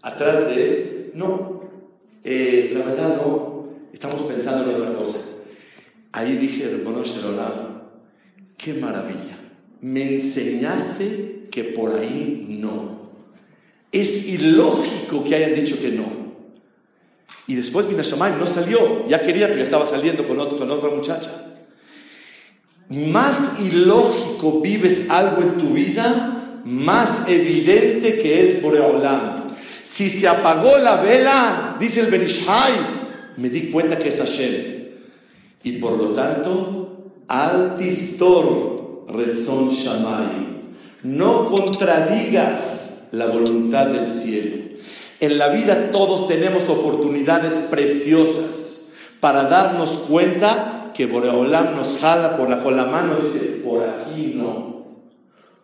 atrás 0.00 0.48
de 0.48 0.64
él, 0.64 1.12
no, 1.14 1.62
eh, 2.22 2.70
la 2.72 2.84
verdad 2.84 3.16
no, 3.16 3.68
estamos 3.92 4.22
pensando 4.22 4.70
en 4.70 4.80
otra 4.80 4.94
cosa. 4.94 5.18
Ahí 6.12 6.36
dije, 6.36 6.70
Shalom, 7.04 7.80
qué 8.56 8.74
maravilla. 8.74 9.38
Me 9.80 10.14
enseñaste 10.14 11.31
que 11.52 11.62
por 11.62 11.94
ahí 11.94 12.46
no. 12.48 13.02
Es 13.92 14.28
ilógico 14.28 15.22
que 15.22 15.36
hayan 15.36 15.54
dicho 15.54 15.78
que 15.80 15.92
no. 15.92 16.10
Y 17.46 17.54
después 17.54 17.86
vino 17.86 18.02
Shamay, 18.02 18.32
no 18.38 18.46
salió. 18.46 19.06
Ya 19.06 19.20
quería, 19.20 19.46
pero 19.48 19.62
estaba 19.62 19.86
saliendo 19.86 20.26
con, 20.26 20.40
otro, 20.40 20.56
con 20.56 20.70
otra 20.70 20.88
muchacha. 20.88 21.30
Más 22.88 23.60
ilógico 23.60 24.60
vives 24.60 25.10
algo 25.10 25.42
en 25.42 25.58
tu 25.58 25.74
vida, 25.74 26.60
más 26.64 27.28
evidente 27.28 28.18
que 28.18 28.42
es 28.42 28.62
Boreolam. 28.62 29.42
Si 29.84 30.08
se 30.08 30.28
apagó 30.28 30.78
la 30.78 31.02
vela, 31.02 31.76
dice 31.78 32.00
el 32.00 32.06
Benishai, 32.06 32.72
me 33.36 33.50
di 33.50 33.70
cuenta 33.70 33.98
que 33.98 34.08
es 34.08 34.18
Hashem. 34.18 34.72
Y 35.64 35.72
por 35.72 35.98
lo 35.98 36.08
tanto, 36.08 37.12
altistor 37.28 39.04
rezon 39.08 39.68
shamay. 39.68 40.51
No 41.02 41.44
contradigas 41.46 43.08
la 43.12 43.26
voluntad 43.26 43.86
del 43.86 44.08
cielo. 44.08 44.56
En 45.20 45.38
la 45.38 45.48
vida 45.48 45.90
todos 45.90 46.28
tenemos 46.28 46.68
oportunidades 46.68 47.68
preciosas 47.70 48.94
para 49.20 49.44
darnos 49.44 49.98
cuenta 50.08 50.90
que 50.94 51.06
Boreolam 51.06 51.76
nos 51.76 51.98
jala 52.00 52.36
con 52.36 52.76
la 52.76 52.86
mano 52.86 53.16
y 53.18 53.22
dice, 53.22 53.62
por 53.64 53.82
aquí 53.82 54.34
no, 54.36 54.86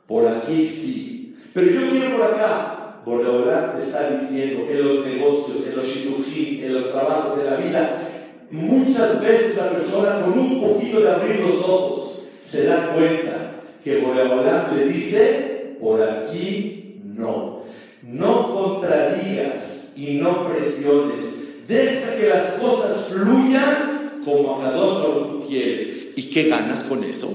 por 0.06 0.26
aquí 0.26 0.64
sí. 0.64 1.36
Pero 1.52 1.70
yo 1.70 1.90
quiero 1.90 2.16
por 2.16 2.26
acá. 2.26 3.00
Boreolam 3.04 3.76
te 3.76 3.82
está 3.82 4.10
diciendo 4.10 4.66
en 4.70 4.86
los 4.86 5.06
negocios, 5.06 5.66
en 5.66 5.76
los 5.76 5.86
shirují, 5.86 6.64
en 6.64 6.74
los 6.74 6.92
trabajos 6.92 7.38
de 7.38 7.50
la 7.50 7.56
vida, 7.56 8.08
Muchas 8.50 9.22
veces 9.22 9.56
la 9.56 9.70
persona 9.70 10.22
con 10.22 10.38
un 10.38 10.60
poquito 10.60 11.00
de 11.00 11.10
abrir 11.10 11.40
los 11.40 11.62
ojos 11.64 12.28
se 12.40 12.66
da 12.66 12.94
cuenta 12.94 13.47
que 13.84 13.98
Boreolam 13.98 14.76
le 14.76 14.86
dice, 14.86 15.76
por 15.80 16.02
aquí 16.02 17.00
no. 17.04 17.62
No 18.02 18.54
contradigas 18.54 19.94
y 19.96 20.14
no 20.14 20.48
presiones. 20.48 21.66
Deja 21.66 22.16
que 22.16 22.28
las 22.28 22.52
cosas 22.54 23.08
fluyan 23.12 24.22
como 24.24 24.62
a 24.62 24.68
uno 24.70 25.40
quiere. 25.46 26.12
¿Y 26.16 26.30
qué 26.30 26.48
ganas 26.48 26.84
con 26.84 27.04
eso? 27.04 27.28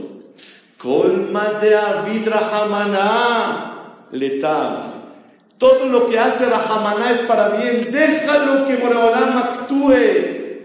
Colma 0.77 1.59
de 1.61 1.75
avidra 1.75 2.39
hamaná 2.53 4.07
letav. 4.11 4.93
Todo 5.57 5.85
lo 5.85 6.07
que 6.07 6.19
hace 6.19 6.45
Rahamana 6.45 7.11
es 7.11 7.21
para 7.21 7.49
bien. 7.49 7.89
Déjalo 7.91 8.67
que 8.67 8.75
Boreolam 8.77 9.37
actúe 9.37 9.93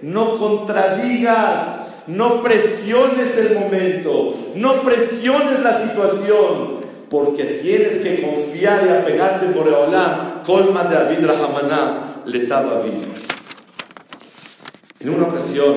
no 0.03 0.39
contradigas, 0.39 1.88
no 2.09 2.43
presiones 2.43 3.37
el 3.37 3.59
momento, 3.59 4.53
no 4.55 4.83
presiones 4.83 5.61
la 5.61 5.79
situación, 5.79 6.79
porque 7.11 7.45
tienes 7.63 7.99
que 7.99 8.23
confiar 8.23 8.85
y 8.87 8.89
apegarte 8.89 9.47
por 9.47 9.69
Eolam, 9.69 10.43
colma 10.45 10.85
de 10.85 10.97
Avid 10.97 11.27
Rahamaná, 11.27 12.23
letaba 12.27 12.83
vida. 12.83 13.07
En 15.01 15.11
una 15.11 15.27
ocasión 15.27 15.77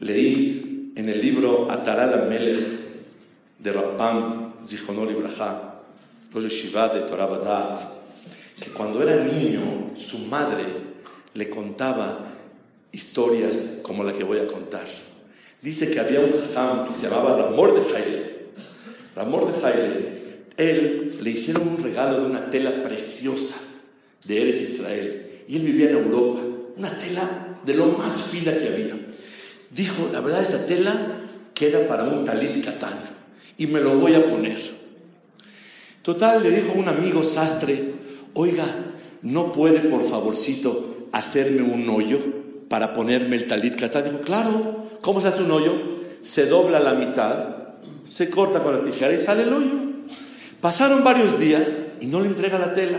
leí 0.00 0.92
en 0.96 1.08
el 1.08 1.20
libro 1.20 1.70
Ataral 1.70 2.28
Melech 2.28 2.58
de 3.58 3.72
Rabbam 3.72 4.54
Zichonor 4.64 5.10
Ibrahá, 5.10 5.72
Shiva 6.34 6.88
de 6.88 7.00
Torah 7.02 7.26
Badat, 7.26 7.80
que 8.60 8.70
cuando 8.70 9.02
era 9.02 9.24
niño 9.24 9.92
su 9.94 10.26
madre 10.26 10.64
le 11.32 11.48
contaba 11.48 12.25
historias 12.92 13.80
como 13.82 14.04
la 14.04 14.12
que 14.12 14.24
voy 14.24 14.38
a 14.38 14.46
contar. 14.46 14.84
Dice 15.62 15.90
que 15.90 16.00
había 16.00 16.20
un 16.20 16.32
jajam 16.32 16.86
que 16.86 16.94
se 16.94 17.08
llamaba 17.08 17.42
Ramor 17.42 17.74
de 17.74 17.92
Jaile. 17.92 18.36
Ramor 19.14 19.52
de 19.52 19.60
Jaile, 19.60 20.22
él 20.56 21.18
le 21.22 21.30
hicieron 21.30 21.66
un 21.66 21.82
regalo 21.82 22.20
de 22.20 22.26
una 22.26 22.50
tela 22.50 22.82
preciosa 22.82 23.56
de 24.24 24.42
Eres 24.42 24.62
Israel. 24.62 25.44
Y 25.48 25.56
él 25.56 25.62
vivía 25.62 25.90
en 25.90 25.96
Europa, 25.96 26.40
una 26.76 26.90
tela 26.98 27.58
de 27.64 27.74
lo 27.74 27.86
más 27.86 28.30
fina 28.30 28.56
que 28.56 28.68
había. 28.68 28.96
Dijo, 29.70 30.08
la 30.12 30.20
verdad 30.20 30.42
esa 30.42 30.66
tela 30.66 30.94
queda 31.54 31.88
para 31.88 32.04
un 32.04 32.24
talit 32.24 32.64
katán 32.64 32.94
y 33.58 33.66
me 33.66 33.80
lo 33.80 33.98
voy 33.98 34.14
a 34.14 34.24
poner. 34.24 34.58
Total, 36.02 36.42
le 36.42 36.50
dijo 36.50 36.72
un 36.74 36.88
amigo 36.88 37.24
sastre, 37.24 37.94
oiga, 38.34 38.64
no 39.22 39.50
puede 39.52 39.80
por 39.80 40.04
favorcito 40.04 41.08
hacerme 41.12 41.62
un 41.62 41.88
hoyo 41.88 42.35
para 42.68 42.94
ponerme 42.94 43.36
el 43.36 43.46
talit 43.46 43.76
katán. 43.76 44.04
Dijo, 44.04 44.20
claro, 44.20 44.88
¿cómo 45.00 45.20
se 45.20 45.28
hace 45.28 45.42
un 45.42 45.50
hoyo? 45.50 45.72
Se 46.22 46.46
dobla 46.46 46.80
la 46.80 46.94
mitad, 46.94 47.56
se 48.04 48.30
corta 48.30 48.62
con 48.62 48.76
la 48.76 48.84
tijera 48.84 49.14
y 49.14 49.18
sale 49.18 49.44
el 49.44 49.52
hoyo. 49.52 49.86
Pasaron 50.60 51.04
varios 51.04 51.38
días 51.38 51.98
y 52.00 52.06
no 52.06 52.20
le 52.20 52.26
entrega 52.26 52.58
la 52.58 52.74
tela. 52.74 52.98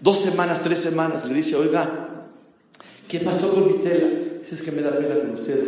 Dos 0.00 0.18
semanas, 0.18 0.62
tres 0.62 0.80
semanas, 0.80 1.26
le 1.26 1.34
dice, 1.34 1.56
oiga, 1.56 2.26
¿qué 3.08 3.20
pasó 3.20 3.54
con 3.54 3.72
mi 3.72 3.78
tela? 3.78 4.08
Dice, 4.40 4.54
es 4.54 4.62
que 4.62 4.72
me 4.72 4.82
da 4.82 4.96
pena 4.96 5.14
con 5.14 5.30
usted, 5.30 5.64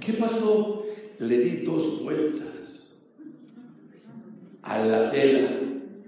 ¿Qué 0.00 0.12
pasó? 0.12 0.86
Le 1.18 1.38
di 1.38 1.64
dos 1.64 2.02
vueltas 2.02 2.46
a 4.62 4.78
la 4.78 5.10
tela. 5.10 5.48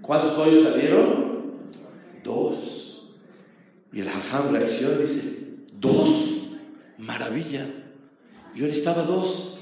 ¿Cuántos 0.01 0.37
hoyos 0.37 0.63
salieron? 0.63 1.59
Dos. 2.23 3.15
Y 3.91 4.01
el 4.01 4.07
hajam 4.07 4.53
reacciona 4.53 4.95
y 4.95 4.99
dice, 4.99 5.57
dos, 5.79 6.38
maravilla. 7.09 7.65
Yo 8.55 8.67
necesitaba 8.67 9.01
dos. 9.01 9.61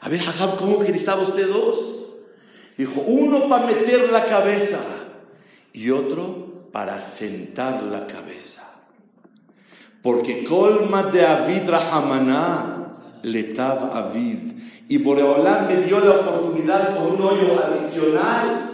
A 0.00 0.08
ver, 0.08 0.20
hajam, 0.20 0.56
¿cómo 0.56 0.78
que 0.78 0.88
necesitaba 0.88 1.22
usted 1.22 1.48
dos? 1.48 2.14
Dijo, 2.78 3.02
uno 3.02 3.48
para 3.48 3.66
meter 3.66 4.10
la 4.10 4.24
cabeza 4.24 4.80
y 5.74 5.90
otro 5.90 6.70
para 6.72 7.00
sentar 7.02 7.82
la 7.82 8.06
cabeza. 8.06 8.88
Porque 10.02 10.44
colma 10.44 11.02
de 11.04 11.26
Avid 11.26 11.68
Rahamana 11.68 13.20
letaba 13.22 13.98
Avid. 13.98 14.52
Y 14.88 14.96
Boreolán 14.96 15.68
me 15.68 15.76
dio 15.76 16.00
la 16.00 16.12
oportunidad 16.12 16.96
con 16.96 17.12
un 17.12 17.20
hoyo 17.20 17.62
adicional 17.62 18.70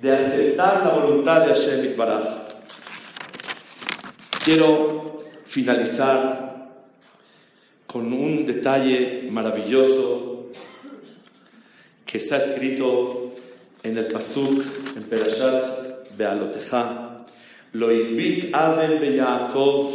de 0.00 0.12
aceptar 0.12 0.84
la 0.84 0.92
voluntad 0.92 1.42
de 1.42 1.54
Hashem 1.54 1.96
Baraj. 1.96 2.24
Quiero 4.44 5.18
finalizar 5.44 6.51
con 7.92 8.12
un 8.12 8.46
detalle 8.46 9.28
maravilloso 9.30 10.46
que 12.06 12.18
está 12.18 12.38
escrito 12.38 13.34
en 13.82 13.98
el 13.98 14.06
Pasuk, 14.06 14.62
en 14.96 15.02
Perashat 15.04 16.16
Bealoteja. 16.16 17.26
Lo 17.72 17.92
ibit 17.92 18.54
Aven 18.54 19.00
Yaakov 19.00 19.90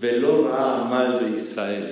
velo 0.00 0.54
amal 0.54 1.20
be 1.20 1.36
Israel. 1.36 1.84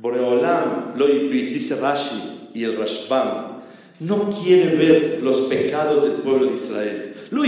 Boreolam 0.00 0.94
lo 0.96 1.08
ibit, 1.08 1.52
dice 1.52 1.76
Rashi 1.76 2.50
y 2.54 2.64
el 2.64 2.76
Rashbam, 2.76 3.62
no 4.00 4.30
quiere 4.30 4.76
ver 4.76 5.20
los 5.22 5.48
pecados 5.48 6.04
del 6.04 6.22
pueblo 6.22 6.46
de 6.46 6.54
Israel. 6.54 7.14
No 7.30 7.42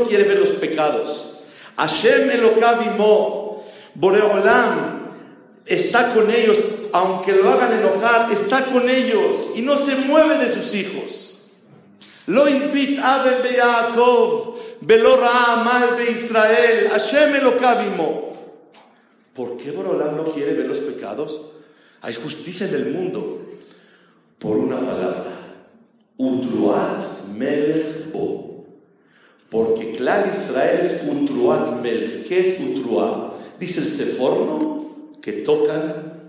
quiere 0.00 0.24
ver 0.24 0.38
los 0.38 0.50
pecados. 0.50 1.30
Hashem 1.76 2.30
Elokavimo, 2.30 3.43
Boreolam, 3.94 5.04
está 5.66 6.12
con 6.14 6.30
ellos, 6.30 6.64
aunque 6.92 7.32
lo 7.32 7.50
hagan 7.50 7.78
enojar, 7.78 8.32
está 8.32 8.64
con 8.66 8.88
ellos 8.88 9.50
y 9.54 9.62
no 9.62 9.76
se 9.76 9.96
mueve 9.96 10.38
de 10.38 10.48
sus 10.48 10.74
hijos. 10.74 11.40
Lo 12.26 12.48
invit 12.48 12.98
Aben 12.98 13.42
be 13.42 13.56
Yaakov, 13.56 14.56
Velo 14.80 15.16
Mal 15.18 15.96
be 15.96 16.10
Israel, 16.10 16.88
Hashem 16.90 17.36
Elokavimo. 17.36 18.32
¿Por 19.34 19.56
qué 19.56 19.72
Borolam 19.72 20.16
no 20.16 20.24
quiere 20.24 20.54
ver 20.54 20.66
los 20.66 20.78
pecados? 20.78 21.40
Hay 22.02 22.14
justicia 22.14 22.68
en 22.68 22.74
el 22.74 22.90
mundo. 22.92 23.40
Por 24.38 24.56
una 24.56 24.76
palabra. 24.76 25.32
Utruat 26.16 27.02
Melech 27.34 28.12
Bo. 28.12 28.64
Porque 29.50 29.92
claro, 29.92 30.30
Israel 30.30 30.80
es 30.82 31.08
Utruat 31.10 31.80
Melech. 31.82 32.28
¿Qué 32.28 32.40
es 32.40 32.60
Utruat? 32.60 33.33
Dice 33.64 33.80
el 33.80 33.86
Seforno 33.86 35.16
que 35.22 35.32
tocan 35.32 36.20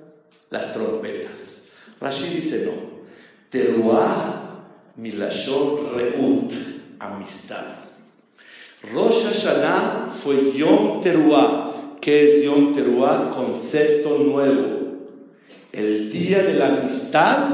las 0.52 0.74
trompetas. 0.74 1.74
Rashi 2.00 2.38
dice 2.38 2.66
no. 2.66 2.72
Teruah 3.50 4.64
Milashon 4.96 5.98
Reut. 5.98 6.54
Amistad. 6.98 7.66
Rosh 8.94 9.26
Hashanah 9.26 10.14
fue 10.24 10.54
Yom 10.54 11.02
Teruah 11.02 11.98
¿Qué 12.00 12.26
es 12.26 12.46
Yom 12.46 12.74
Teruah? 12.74 13.32
Concepto 13.36 14.18
nuevo. 14.18 15.10
El 15.74 16.10
día 16.14 16.42
de 16.42 16.54
la 16.54 16.68
amistad, 16.68 17.50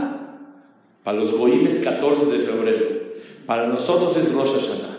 para 1.03 1.17
los 1.17 1.31
Goim 1.31 1.65
es 1.65 1.79
14 1.79 2.25
de 2.27 2.37
febrero. 2.37 2.85
Para 3.47 3.65
nosotros 3.65 4.15
es 4.15 4.31
Rosh 4.31 4.51
Hashanah. 4.51 4.97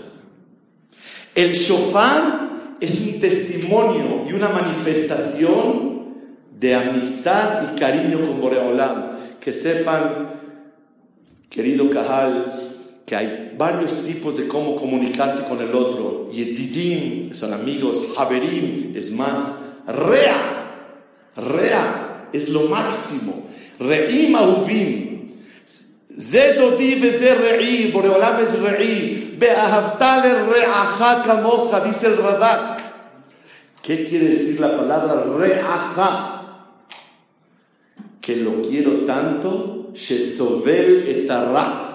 El 1.37 1.53
shofar 1.53 2.41
es 2.83 3.01
un 3.01 3.20
testimonio 3.20 4.24
y 4.28 4.33
una 4.33 4.49
manifestación 4.49 6.03
de 6.59 6.74
amistad 6.74 7.62
y 7.72 7.78
cariño 7.78 8.20
con 8.20 8.41
Boreolam. 8.41 9.12
Que 9.41 9.53
sepan, 9.53 10.28
querido 11.49 11.89
Cajal, 11.89 12.53
que 13.07 13.14
hay 13.14 13.55
varios 13.57 14.05
tipos 14.05 14.37
de 14.37 14.49
cómo 14.49 14.74
comunicarse 14.74 15.45
con 15.45 15.61
el 15.61 15.72
otro. 15.74 16.28
Yedidim 16.33 17.33
son 17.33 17.53
amigos, 17.53 18.14
Haberim 18.16 18.93
es 18.97 19.12
más, 19.12 19.83
Rea, 19.87 20.37
Rea 21.37 22.28
es 22.33 22.49
lo 22.49 22.62
máximo. 22.62 23.47
Re'im 23.78 24.35
ahuvim, 24.35 25.30
Zedodi 26.18 26.95
re'i, 26.97 27.91
Boreolam 27.93 28.45
es 28.45 28.59
re'i, 28.61 29.21
Dice 31.85 32.07
el 32.07 32.16
Radak. 32.18 32.83
¿Qué 33.83 34.05
quiere 34.05 34.28
decir 34.28 34.61
la 34.61 34.76
palabra 34.76 35.24
re'acha? 35.37 36.43
Que 38.20 38.37
lo 38.37 38.62
quiero 38.62 39.05
tanto, 39.05 39.91
Shesovel 39.95 41.09
etarra 41.09 41.93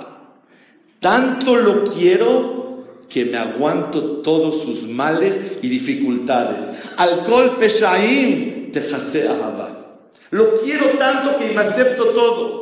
tanto 1.00 1.56
lo 1.56 1.84
quiero 1.84 3.06
que 3.10 3.26
me 3.26 3.38
aguanto 3.38 4.22
todos 4.22 4.62
sus 4.62 4.88
males 4.88 5.60
y 5.62 5.70
dificultades. 5.70 6.70
Alcohol 6.98 7.58
peshaim 7.60 8.72
tejase 8.72 9.28
ahaba. 9.28 10.02
Lo 10.32 10.56
quiero 10.62 10.86
tanto 11.00 11.38
que 11.38 11.54
me 11.54 11.62
acepto 11.62 12.06
todo. 12.08 12.57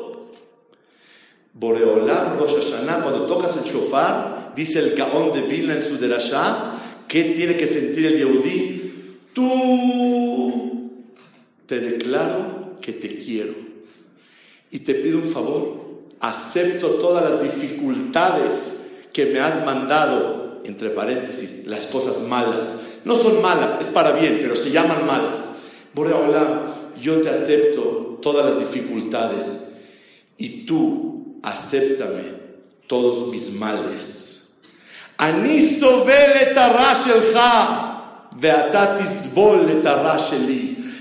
Boreolam 1.56 2.38
Rosh 2.38 2.56
Hashanah, 2.56 3.02
cuando 3.02 3.26
tocas 3.26 3.56
el 3.58 3.64
shofar, 3.64 4.54
dice 4.56 4.80
el 4.80 4.96
Gaón 4.96 5.34
de 5.34 5.42
Vilna 5.42 5.74
en 5.74 5.82
su 5.82 5.98
derashá, 5.98 6.74
¿qué 7.08 7.24
tiene 7.36 7.56
que 7.56 7.66
sentir 7.66 8.06
el 8.06 8.18
Yehudí? 8.18 8.94
Tú 9.34 10.92
te 11.66 11.80
declaro 11.80 12.76
que 12.82 12.92
te 12.92 13.18
quiero 13.18 13.54
y 14.70 14.80
te 14.80 14.96
pido 14.96 15.18
un 15.18 15.28
favor 15.28 15.86
acepto 16.20 16.92
todas 16.96 17.30
las 17.30 17.42
dificultades 17.42 19.08
que 19.14 19.28
me 19.28 19.40
has 19.40 19.66
mandado, 19.66 20.62
entre 20.66 20.90
paréntesis, 20.90 21.68
las 21.68 21.88
cosas 21.88 22.28
malas. 22.28 22.80
No 23.06 23.16
son 23.16 23.42
malas, 23.42 23.78
es 23.80 23.88
para 23.88 24.12
bien, 24.12 24.40
pero 24.42 24.56
se 24.56 24.72
llaman 24.72 25.06
malas. 25.06 25.62
Boreolam, 25.94 26.74
yo 27.00 27.22
te 27.22 27.30
acepto 27.30 28.20
todas 28.22 28.46
las 28.46 28.60
dificultades 28.60 29.78
y 30.38 30.66
tú 30.66 31.15
acéptame 31.46 32.34
todos 32.88 33.28
mis 33.30 33.54
males. 33.54 34.62
Aniso 35.18 36.04
vele 36.04 36.54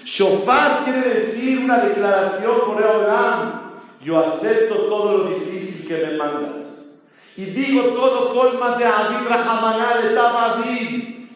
Shofar 0.05 0.85
quiere 0.85 1.15
decir 1.15 1.59
una 1.59 1.79
declaración, 1.79 2.55
Boreolam 2.67 3.65
yo 4.05 4.19
acepto 4.19 4.75
todo 4.75 5.19
lo 5.19 5.25
difícil 5.31 5.89
que 5.89 6.07
me 6.07 6.17
mandas. 6.19 7.05
Y 7.37 7.47
digo 7.47 7.83
todo 7.95 8.35
colma 8.35 8.77
de 8.77 8.85
Avid 8.85 9.27
Rahamanal 9.27 10.07
estaba 10.09 10.63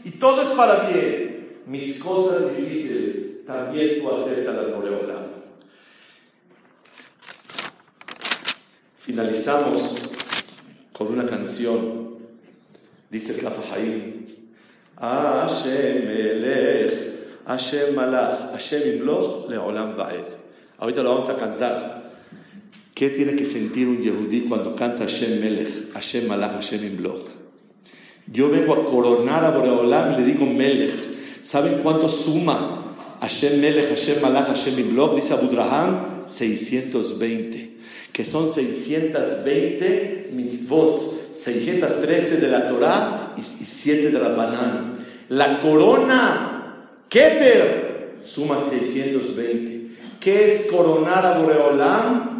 Y 0.05 0.11
todo 0.13 0.43
es 0.43 0.49
para 0.49 0.89
bien. 0.91 1.63
Mis 1.67 2.03
cosas 2.03 2.57
difíciles 2.57 3.47
también 3.47 4.01
tú 4.01 4.11
aceptas 4.11 4.69
por 4.69 4.83
Boreolam. 4.83 5.28
Finalizamos 9.09 9.97
con 10.93 11.07
una 11.07 11.25
canción. 11.25 12.19
Dice 13.09 13.33
el 13.33 13.41
Kafahaim. 13.41 14.27
Hashem 15.01 16.05
Melech, 16.05 16.93
Hashem 17.47 17.95
Malach, 17.95 18.53
Hashem 18.53 18.99
Imloch, 18.99 19.49
Leolam 19.49 19.97
Vaed. 19.97 20.27
Ahorita 20.79 21.03
lo 21.03 21.15
vamos 21.15 21.31
a 21.31 21.37
cantar. 21.37 22.03
¿Qué 22.95 23.09
tiene 23.09 23.35
que 23.35 23.47
sentir 23.47 23.89
un 23.89 24.03
Yehudí 24.03 24.43
cuando 24.47 24.75
canta 24.75 25.05
Hashem 25.05 25.41
Melech, 25.41 25.91
Hashem 25.95 26.29
Malach, 26.29 26.53
Hashem 26.53 26.85
Imloch? 26.85 27.25
Yo 28.31 28.51
vengo 28.51 28.75
a 28.75 28.85
coronar 28.85 29.43
a 29.43 29.53
Boreolam 29.53 30.13
y 30.13 30.17
le 30.19 30.27
digo 30.27 30.45
Melech. 30.45 30.93
¿Saben 31.43 31.81
cuánto 31.83 32.11
suma 32.11 32.85
Hashem 33.23 33.59
Melech, 33.59 33.89
Hashem 33.89 34.21
Malach, 34.21 34.49
Hashem 34.49 34.79
Imloch? 34.79 35.15
Dice 35.15 35.33
Abudraham, 35.33 36.25
620. 36.27 37.69
Que 38.13 38.25
son 38.25 38.49
620 38.49 40.31
mitzvot, 40.33 41.33
613 41.33 42.39
de 42.39 42.49
la 42.49 42.69
Torah 42.69 43.35
y 43.37 43.43
7 43.43 44.11
de 44.11 44.19
la 44.19 44.31
Banán. 44.31 44.99
La 45.29 45.61
corona, 45.61 46.89
Keter, 47.09 48.19
suma 48.21 48.59
620. 48.59 49.79
¿Qué 50.21 50.55
es 50.55 50.67
coronar 50.67 51.25
a 51.25 51.39
Boreolam? 51.39 52.39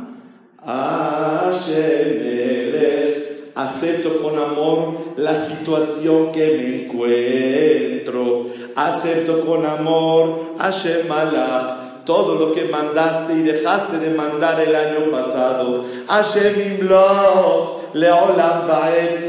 acepto 3.55 4.23
con 4.23 4.39
amor 4.39 4.95
la 5.17 5.35
situación 5.35 6.33
que 6.33 6.47
me 6.57 6.85
encuentro. 6.85 8.47
Acepto 8.75 9.45
con 9.45 9.67
amor, 9.67 10.55
Hashem 10.59 11.09
Malach, 11.09 11.88
todo 12.09 12.37
lo 12.37 12.53
que 12.53 12.65
mandaste 12.65 13.35
y 13.35 13.43
dejaste 13.43 13.99
de 13.99 14.15
mandar 14.15 14.59
el 14.63 14.75
año 14.75 15.11
pasado. 15.13 15.85
Hashem 16.09 16.81
Imloch, 16.81 17.93
Leolam 17.93 18.63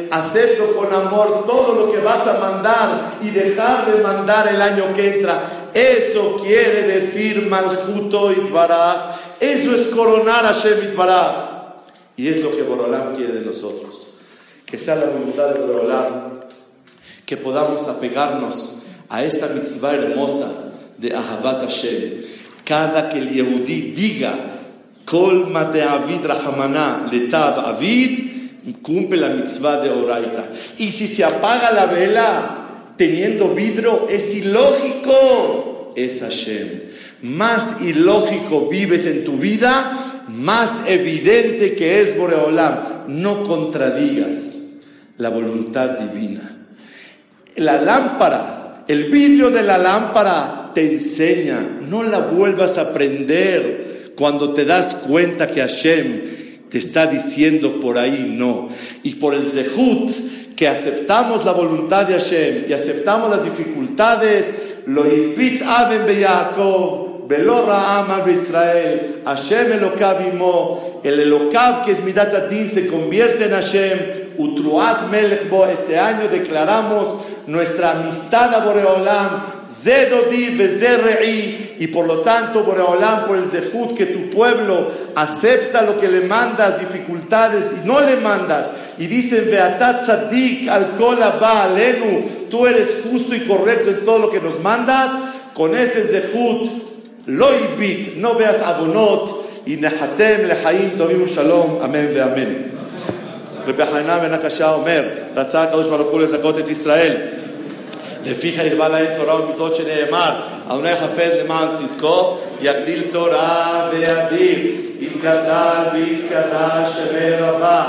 acepto 0.10 0.78
con 0.78 0.94
amor 0.94 1.46
todo 1.46 1.74
lo 1.74 1.92
que 1.92 2.00
vas 2.00 2.26
a 2.26 2.40
mandar 2.40 3.18
y 3.22 3.32
dejar 3.32 3.86
de 3.92 4.02
mandar 4.02 4.48
el 4.48 4.62
año 4.62 4.94
que 4.96 5.18
entra. 5.18 5.72
Eso 5.74 6.38
quiere 6.42 6.84
decir 6.84 7.48
Malchuto 7.48 8.32
Itbaraj 8.32 9.20
eso 9.42 9.76
es 9.76 9.88
coronar 9.88 10.46
a 10.46 10.54
Shemit 10.54 10.96
Baraj. 10.96 11.34
Y 12.16 12.30
es 12.30 12.42
lo 12.42 12.52
que 12.52 12.64
Borolam 12.64 13.14
quiere 13.14 13.34
de 13.34 13.42
nosotros. 13.42 14.20
Que 14.66 14.78
sea 14.78 14.96
la 14.96 15.06
voluntad 15.06 15.50
de 15.50 15.60
Borolam. 15.60 16.40
Que 17.26 17.36
podamos 17.36 17.88
apegarnos 17.90 18.84
a 19.10 19.22
esta 19.24 19.48
mitzvah 19.48 19.96
hermosa 19.96 20.50
de 20.98 21.14
Ahavat 21.14 21.62
Hashem. 21.62 22.19
Cada 22.70 23.10
que 23.10 23.18
el 23.18 23.30
Yehudí 23.34 23.94
diga, 23.98 24.32
Kol 25.04 25.50
mate 25.50 25.82
avid 25.82 26.24
rahamana 26.24 27.10
letav 27.12 27.66
avid, 27.66 28.30
cumple 28.84 29.18
la 29.18 29.30
mitzvah 29.30 29.82
de 29.82 29.90
Oraita. 29.90 30.46
Y 30.78 30.92
si 30.92 31.08
se 31.08 31.26
apaga 31.26 31.72
la 31.72 31.88
vela 31.88 32.94
teniendo 32.96 33.56
vidrio, 33.56 34.08
es 34.08 34.36
ilógico. 34.36 35.94
Es 35.96 36.22
Hashem 36.22 36.90
más 37.22 37.82
ilógico 37.82 38.68
vives 38.70 39.06
en 39.06 39.26
tu 39.26 39.34
vida, 39.34 40.26
más 40.30 40.88
evidente 40.88 41.76
que 41.76 42.02
es 42.02 42.18
Boreolam. 42.18 42.76
No 43.08 43.44
contradigas 43.44 44.84
la 45.18 45.30
voluntad 45.30 45.90
divina. 46.00 46.42
La 47.58 47.82
lámpara, 47.82 48.86
el 48.88 49.06
vidrio 49.06 49.50
de 49.50 49.64
la 49.64 49.78
lámpara 49.78 50.59
te 50.74 50.92
enseña, 50.92 51.60
no 51.88 52.04
la 52.04 52.20
vuelvas 52.20 52.78
a 52.78 52.94
prender 52.94 54.14
cuando 54.16 54.54
te 54.54 54.66
das 54.66 54.96
cuenta 55.08 55.48
que 55.48 55.62
Hashem 55.62 56.68
te 56.70 56.78
está 56.78 57.08
diciendo 57.08 57.80
por 57.80 57.98
ahí 57.98 58.36
no. 58.38 58.70
Y 59.04 59.16
por 59.16 59.34
el 59.34 59.46
zehut, 59.46 60.12
que 60.56 60.68
aceptamos 60.68 61.46
la 61.46 61.54
voluntad 61.54 62.06
de 62.06 62.14
Hashem 62.14 62.66
y 62.70 62.74
aceptamos 62.74 63.30
las 63.30 63.46
dificultades, 63.46 64.54
lo 64.88 65.08
impit 65.08 65.62
aben 65.64 66.06
Velo 67.30 67.66
Ra'am 67.66 68.28
Israel, 68.34 69.22
Hashem 69.24 69.72
Elokav 69.74 70.18
el 71.04 71.20
Elokav 71.20 71.86
que 71.86 71.92
es 71.92 72.04
Midat 72.04 72.34
Adin 72.34 72.68
se 72.68 72.88
convierte 72.88 73.46
en 73.46 73.52
Hashem, 73.52 74.00
Utruat 74.40 75.10
Melech 75.12 75.48
Bo, 75.50 75.66
este 75.66 76.00
año 76.00 76.28
declaramos 76.32 77.16
nuestra 77.49 77.93
amistad 77.93 78.55
a 78.55 78.65
Boreolam, 78.65 79.43
Zedodi 79.67 80.57
Vezerre'i, 80.57 81.77
y 81.79 81.87
por 81.89 82.07
lo 82.07 82.21
tanto, 82.21 82.63
Boreolam, 82.65 83.27
por 83.27 83.37
el 83.37 83.47
Zefut, 83.47 83.97
que 83.97 84.07
tu 84.07 84.31
pueblo 84.31 84.91
acepta 85.15 85.83
lo 85.83 85.99
que 85.99 86.09
le 86.09 86.23
mandas, 86.23 86.81
dificultades, 86.81 87.83
y 87.83 87.87
no 87.87 88.01
le 88.01 88.17
mandas, 88.17 88.73
y 88.99 89.07
dicen, 89.07 89.49
Beatat 89.51 90.07
Sadik 90.07 90.69
al 90.69 90.95
Kolaba 90.97 91.65
Alenu, 91.65 92.49
tú 92.51 92.67
eres 92.67 93.03
justo 93.11 93.35
y 93.35 93.41
correcto 93.41 93.91
en 93.91 94.05
todo 94.05 94.19
lo 94.19 94.31
que 94.31 94.41
nos 94.41 94.61
mandas, 94.61 95.11
con 95.55 95.75
ese 95.75 96.03
Zefut, 96.03 96.69
Loibit, 97.27 98.17
no 98.17 98.35
veas 98.35 98.63
abonot, 98.63 99.45
y 99.67 99.77
Nehatem 99.77 100.47
Lehaim 100.47 100.91
Tovim 100.99 101.25
Shalom, 101.25 101.81
amén 101.83 102.11
ve 102.13 102.23
amén. 102.23 102.75
רבי 103.67 103.87
חנינא 103.87 104.19
בן 104.19 104.33
הקשה 104.33 104.73
אומר, 104.73 105.03
רצה 105.37 105.63
הקדוש 105.63 105.87
ברוך 105.87 106.11
הוא 106.11 106.21
לזכות 106.21 106.59
את 106.59 106.69
ישראל. 106.69 107.17
לפיכך 108.30 108.64
הרבה 108.72 108.88
להם 108.88 109.06
תורה 109.16 109.42
ומצוות 109.42 109.76
שנאמר, 109.76 110.32
אדוני 110.68 110.96
חפץ 110.96 111.32
למען 111.44 111.68
צדקו, 111.68 112.38
יגדיל 112.62 113.04
תורה 113.12 113.90
וידיר, 113.92 114.76
יתגדל 115.00 115.84
ויתקדש 115.94 116.90
שווה 116.98 117.50
רבה, 117.50 117.84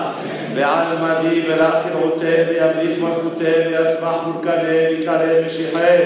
ועל 0.55 0.87
מדי 1.01 1.43
ורק 1.49 1.75
קראותי 1.89 2.27
וימליך 2.27 2.99
מלכותי 2.99 3.69
ויצמח 3.69 4.15
מולכנה 4.27 4.63
ויקרב 4.91 5.47
משיחי, 5.47 5.97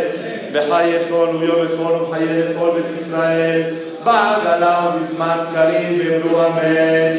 וחי 0.53 0.85
יכול 0.87 1.29
ויום 1.29 1.67
יכול 1.67 1.93
וחיי 1.93 2.51
יכול 2.51 2.71
בית 2.71 2.95
ישראל, 2.95 3.63
בעגלה 4.05 4.91
ובזמן 4.97 5.39
קרים 5.55 6.01
ואמרו 6.01 6.47
אמן. 6.47 7.19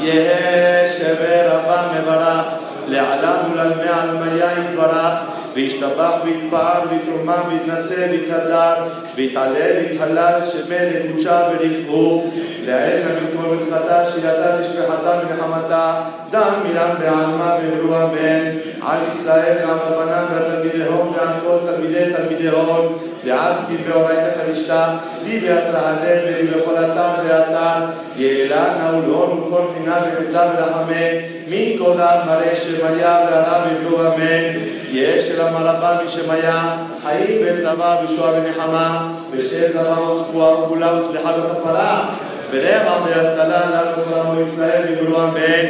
יהא 0.00 0.86
שווה 0.88 1.52
רבה 1.52 1.88
מברך, 1.94 2.45
לעלם 2.88 3.52
ולעלמי 3.52 3.88
עלמיה 3.88 4.46
יתברך, 4.58 5.18
וישתבח 5.54 6.12
ויתפאר 6.24 6.80
ויתרומם 6.90 7.42
ויתנשא 7.50 8.06
ויתהדר, 8.10 8.74
ויתעלה 9.14 9.66
והתהלל 9.74 10.40
ושמן 10.42 11.08
נקודשה 11.08 11.48
קודשה 11.48 12.30
לעת 12.66 13.02
המקום 13.06 13.58
ולכתה 13.58 14.04
שידה 14.04 14.60
לשפחתה 14.60 15.20
ונחמתה, 15.20 15.94
דם 16.30 16.52
מילם 16.64 16.90
בעלמא 16.98 17.56
ואמרו 17.62 17.96
אמן, 17.96 18.58
על 18.82 18.98
ישראל 19.08 19.56
ועל 19.58 19.78
הבנה 19.82 20.26
ועל 20.30 20.42
תלמידי 20.50 20.84
הון 20.84 21.12
ועל 21.16 21.28
כל 21.46 21.56
תלמידי 21.66 22.12
תלמידי 22.16 22.48
הון. 22.48 22.98
ואז 23.26 23.66
כי 23.68 23.90
באורייתא 23.90 24.30
קדישתא, 24.40 24.86
די 25.24 25.40
ביד 25.40 25.64
רהלל 25.72 26.18
ולי 26.24 26.46
בכל 26.46 26.74
אתר 26.76 27.22
ואתר, 27.24 27.86
יעלה 28.16 28.64
נעולון 28.82 29.30
ובכל 29.30 29.62
פינה 29.74 29.98
וגזר 30.02 30.46
ולחמה, 30.56 31.06
מן 31.48 31.78
כל 31.78 32.00
עם 32.00 32.26
מלא 32.26 32.54
שמיה 32.54 33.20
ועליו 33.30 33.60
יבלו 33.72 34.02
לא 34.02 34.14
אמן, 34.14 34.60
יש 34.90 35.30
אל 35.30 35.46
המרבה 35.46 35.98
משמיה, 36.04 36.76
חיים 37.02 37.42
ושבע 37.44 37.96
ושועה 38.04 38.32
ונחמה, 38.32 39.12
ושל 39.32 39.72
זבה 39.72 40.10
וזכועה 40.10 40.62
וכולה 40.62 40.98
וסליחה 40.98 41.30
וכפרה, 41.30 42.10
ולבע 42.50 42.98
ויסלה 43.04 43.60
לנו 43.70 44.04
כל 44.04 44.20
עמו 44.20 44.40
ישראל 44.40 44.82
יבלו 44.92 45.24
אמן. 45.24 45.66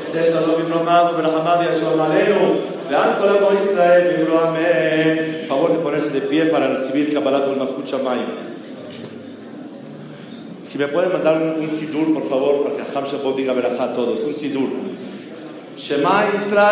עושה 0.00 0.24
שלום 0.24 0.62
במלומר 0.62 1.12
ובלחמה 1.14 1.56
וישוע 1.60 1.96
מעלינו, 1.96 2.54
ועל 2.90 3.10
כל 3.20 3.28
עמו 3.28 3.60
ישראל 3.60 4.20
יבלו 4.20 4.42
אמן. 4.42 5.39
Favor 5.50 5.72
de 5.72 5.80
ponerse 5.80 6.10
de 6.10 6.20
pie 6.30 6.46
para 6.46 6.68
recibir 6.68 7.12
Kabbalat 7.12 7.48
ul 7.48 7.56
Malchut 7.58 7.84
Shamayim. 7.84 8.30
Si 10.62 10.78
me 10.78 10.86
pueden 10.86 11.10
mandar 11.10 11.42
un, 11.42 11.68
sidur, 11.74 12.14
por 12.14 12.22
favor, 12.28 12.62
para 12.62 12.76
que 12.76 12.82
Ham 12.96 13.04
Shabbat 13.04 13.34
diga 13.34 13.52
verajá 13.52 13.84
a 13.90 13.92
todos. 13.92 14.22
Un 14.22 14.34
sidur. 14.34 14.70
Shema 15.76 16.26
Israel, 16.36 16.70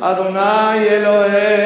Adonai 0.00 0.86
Eloheinu, 0.86 1.61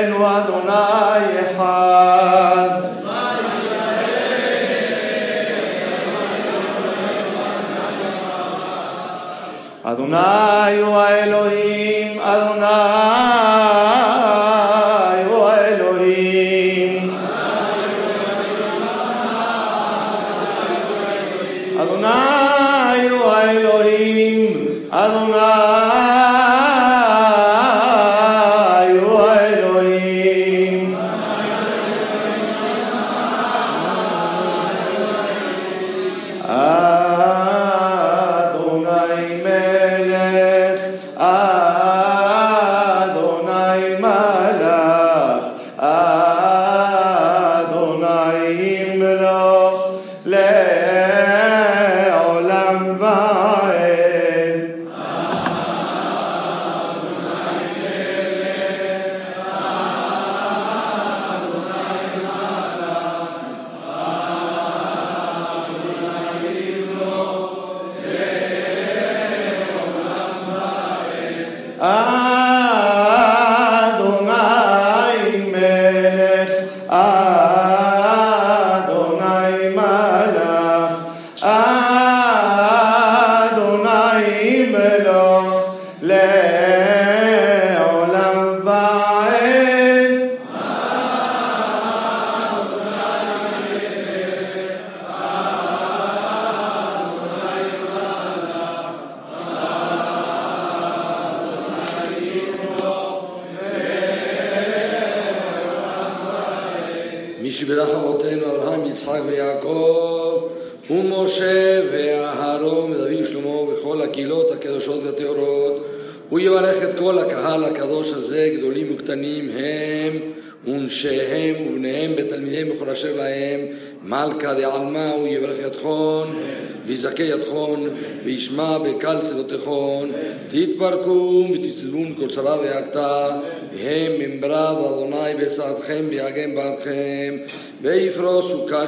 Adonai 10.06 10.74
הוא 10.86 10.98
האלוהים, 10.98 11.65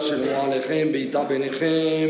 שלמו 0.09 0.43
עליכם, 0.43 0.89
ויטע 0.93 1.23
ביניכם, 1.23 2.09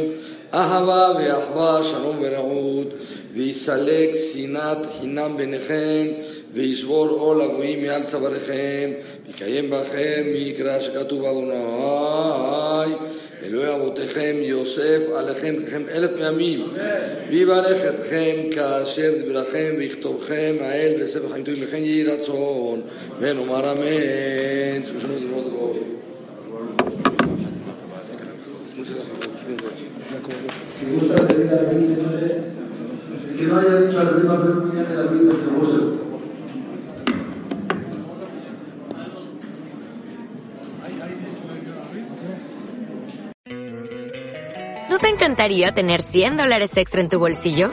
אהבה 0.55 1.13
ואחווה, 1.19 1.81
שלום 1.83 2.17
ורעות, 2.21 2.95
ויסלק 3.35 4.11
שנאת 4.15 4.79
חינם 5.01 5.37
ביניכם, 5.37 6.07
וישבור 6.55 7.09
עול 7.09 7.43
הגויים 7.43 7.87
מעל 7.87 8.03
צוואריכם, 8.03 8.91
ויקיים 9.27 9.71
בכם 9.71 10.23
מקרא 10.35 10.81
שכתוב 10.81 11.25
אדוני, 11.25 12.95
אלוהי 13.47 13.75
אבותיכם 13.75 14.37
יוסף 14.41 15.01
עליכם 15.15 15.55
לכם 15.67 15.83
אלף 15.93 16.11
פעמים, 16.19 16.67
ויברך 17.31 17.79
אתכם 17.89 18.35
כאשר 18.51 19.13
דברכם 19.25 19.75
ויכתובכם 19.79 20.57
האל 20.61 21.03
בספר 21.03 21.29
חיים 21.33 21.45
טובים, 21.45 21.65
וכן 21.67 21.77
יהי 21.77 22.05
רצון, 22.05 22.81
ונאמר 23.21 23.73
אמן. 23.73 24.83
Si 30.75 30.95
gusta 30.95 31.23
decir 31.25 31.53
a 31.53 31.73
mí, 31.73 31.85
señores, 31.85 32.53
que 33.37 33.43
no 33.45 33.59
haya 33.59 33.81
dicho 33.83 34.01
al 34.01 34.29
va 34.29 34.35
a 34.35 34.39
hacer 34.39 34.51
un 34.51 34.71
día 34.71 34.83
de 34.85 34.97
la 34.97 35.03
vida 35.11 35.31
que 35.31 35.57
guste. 35.57 35.99
¿No 44.89 44.99
te 44.99 45.09
encantaría 45.09 45.73
tener 45.73 46.01
100 46.01 46.39
dólares 46.39 46.75
extra 46.77 47.03
en 47.03 47.11
tu 47.11 47.19
bolsillo? 47.19 47.73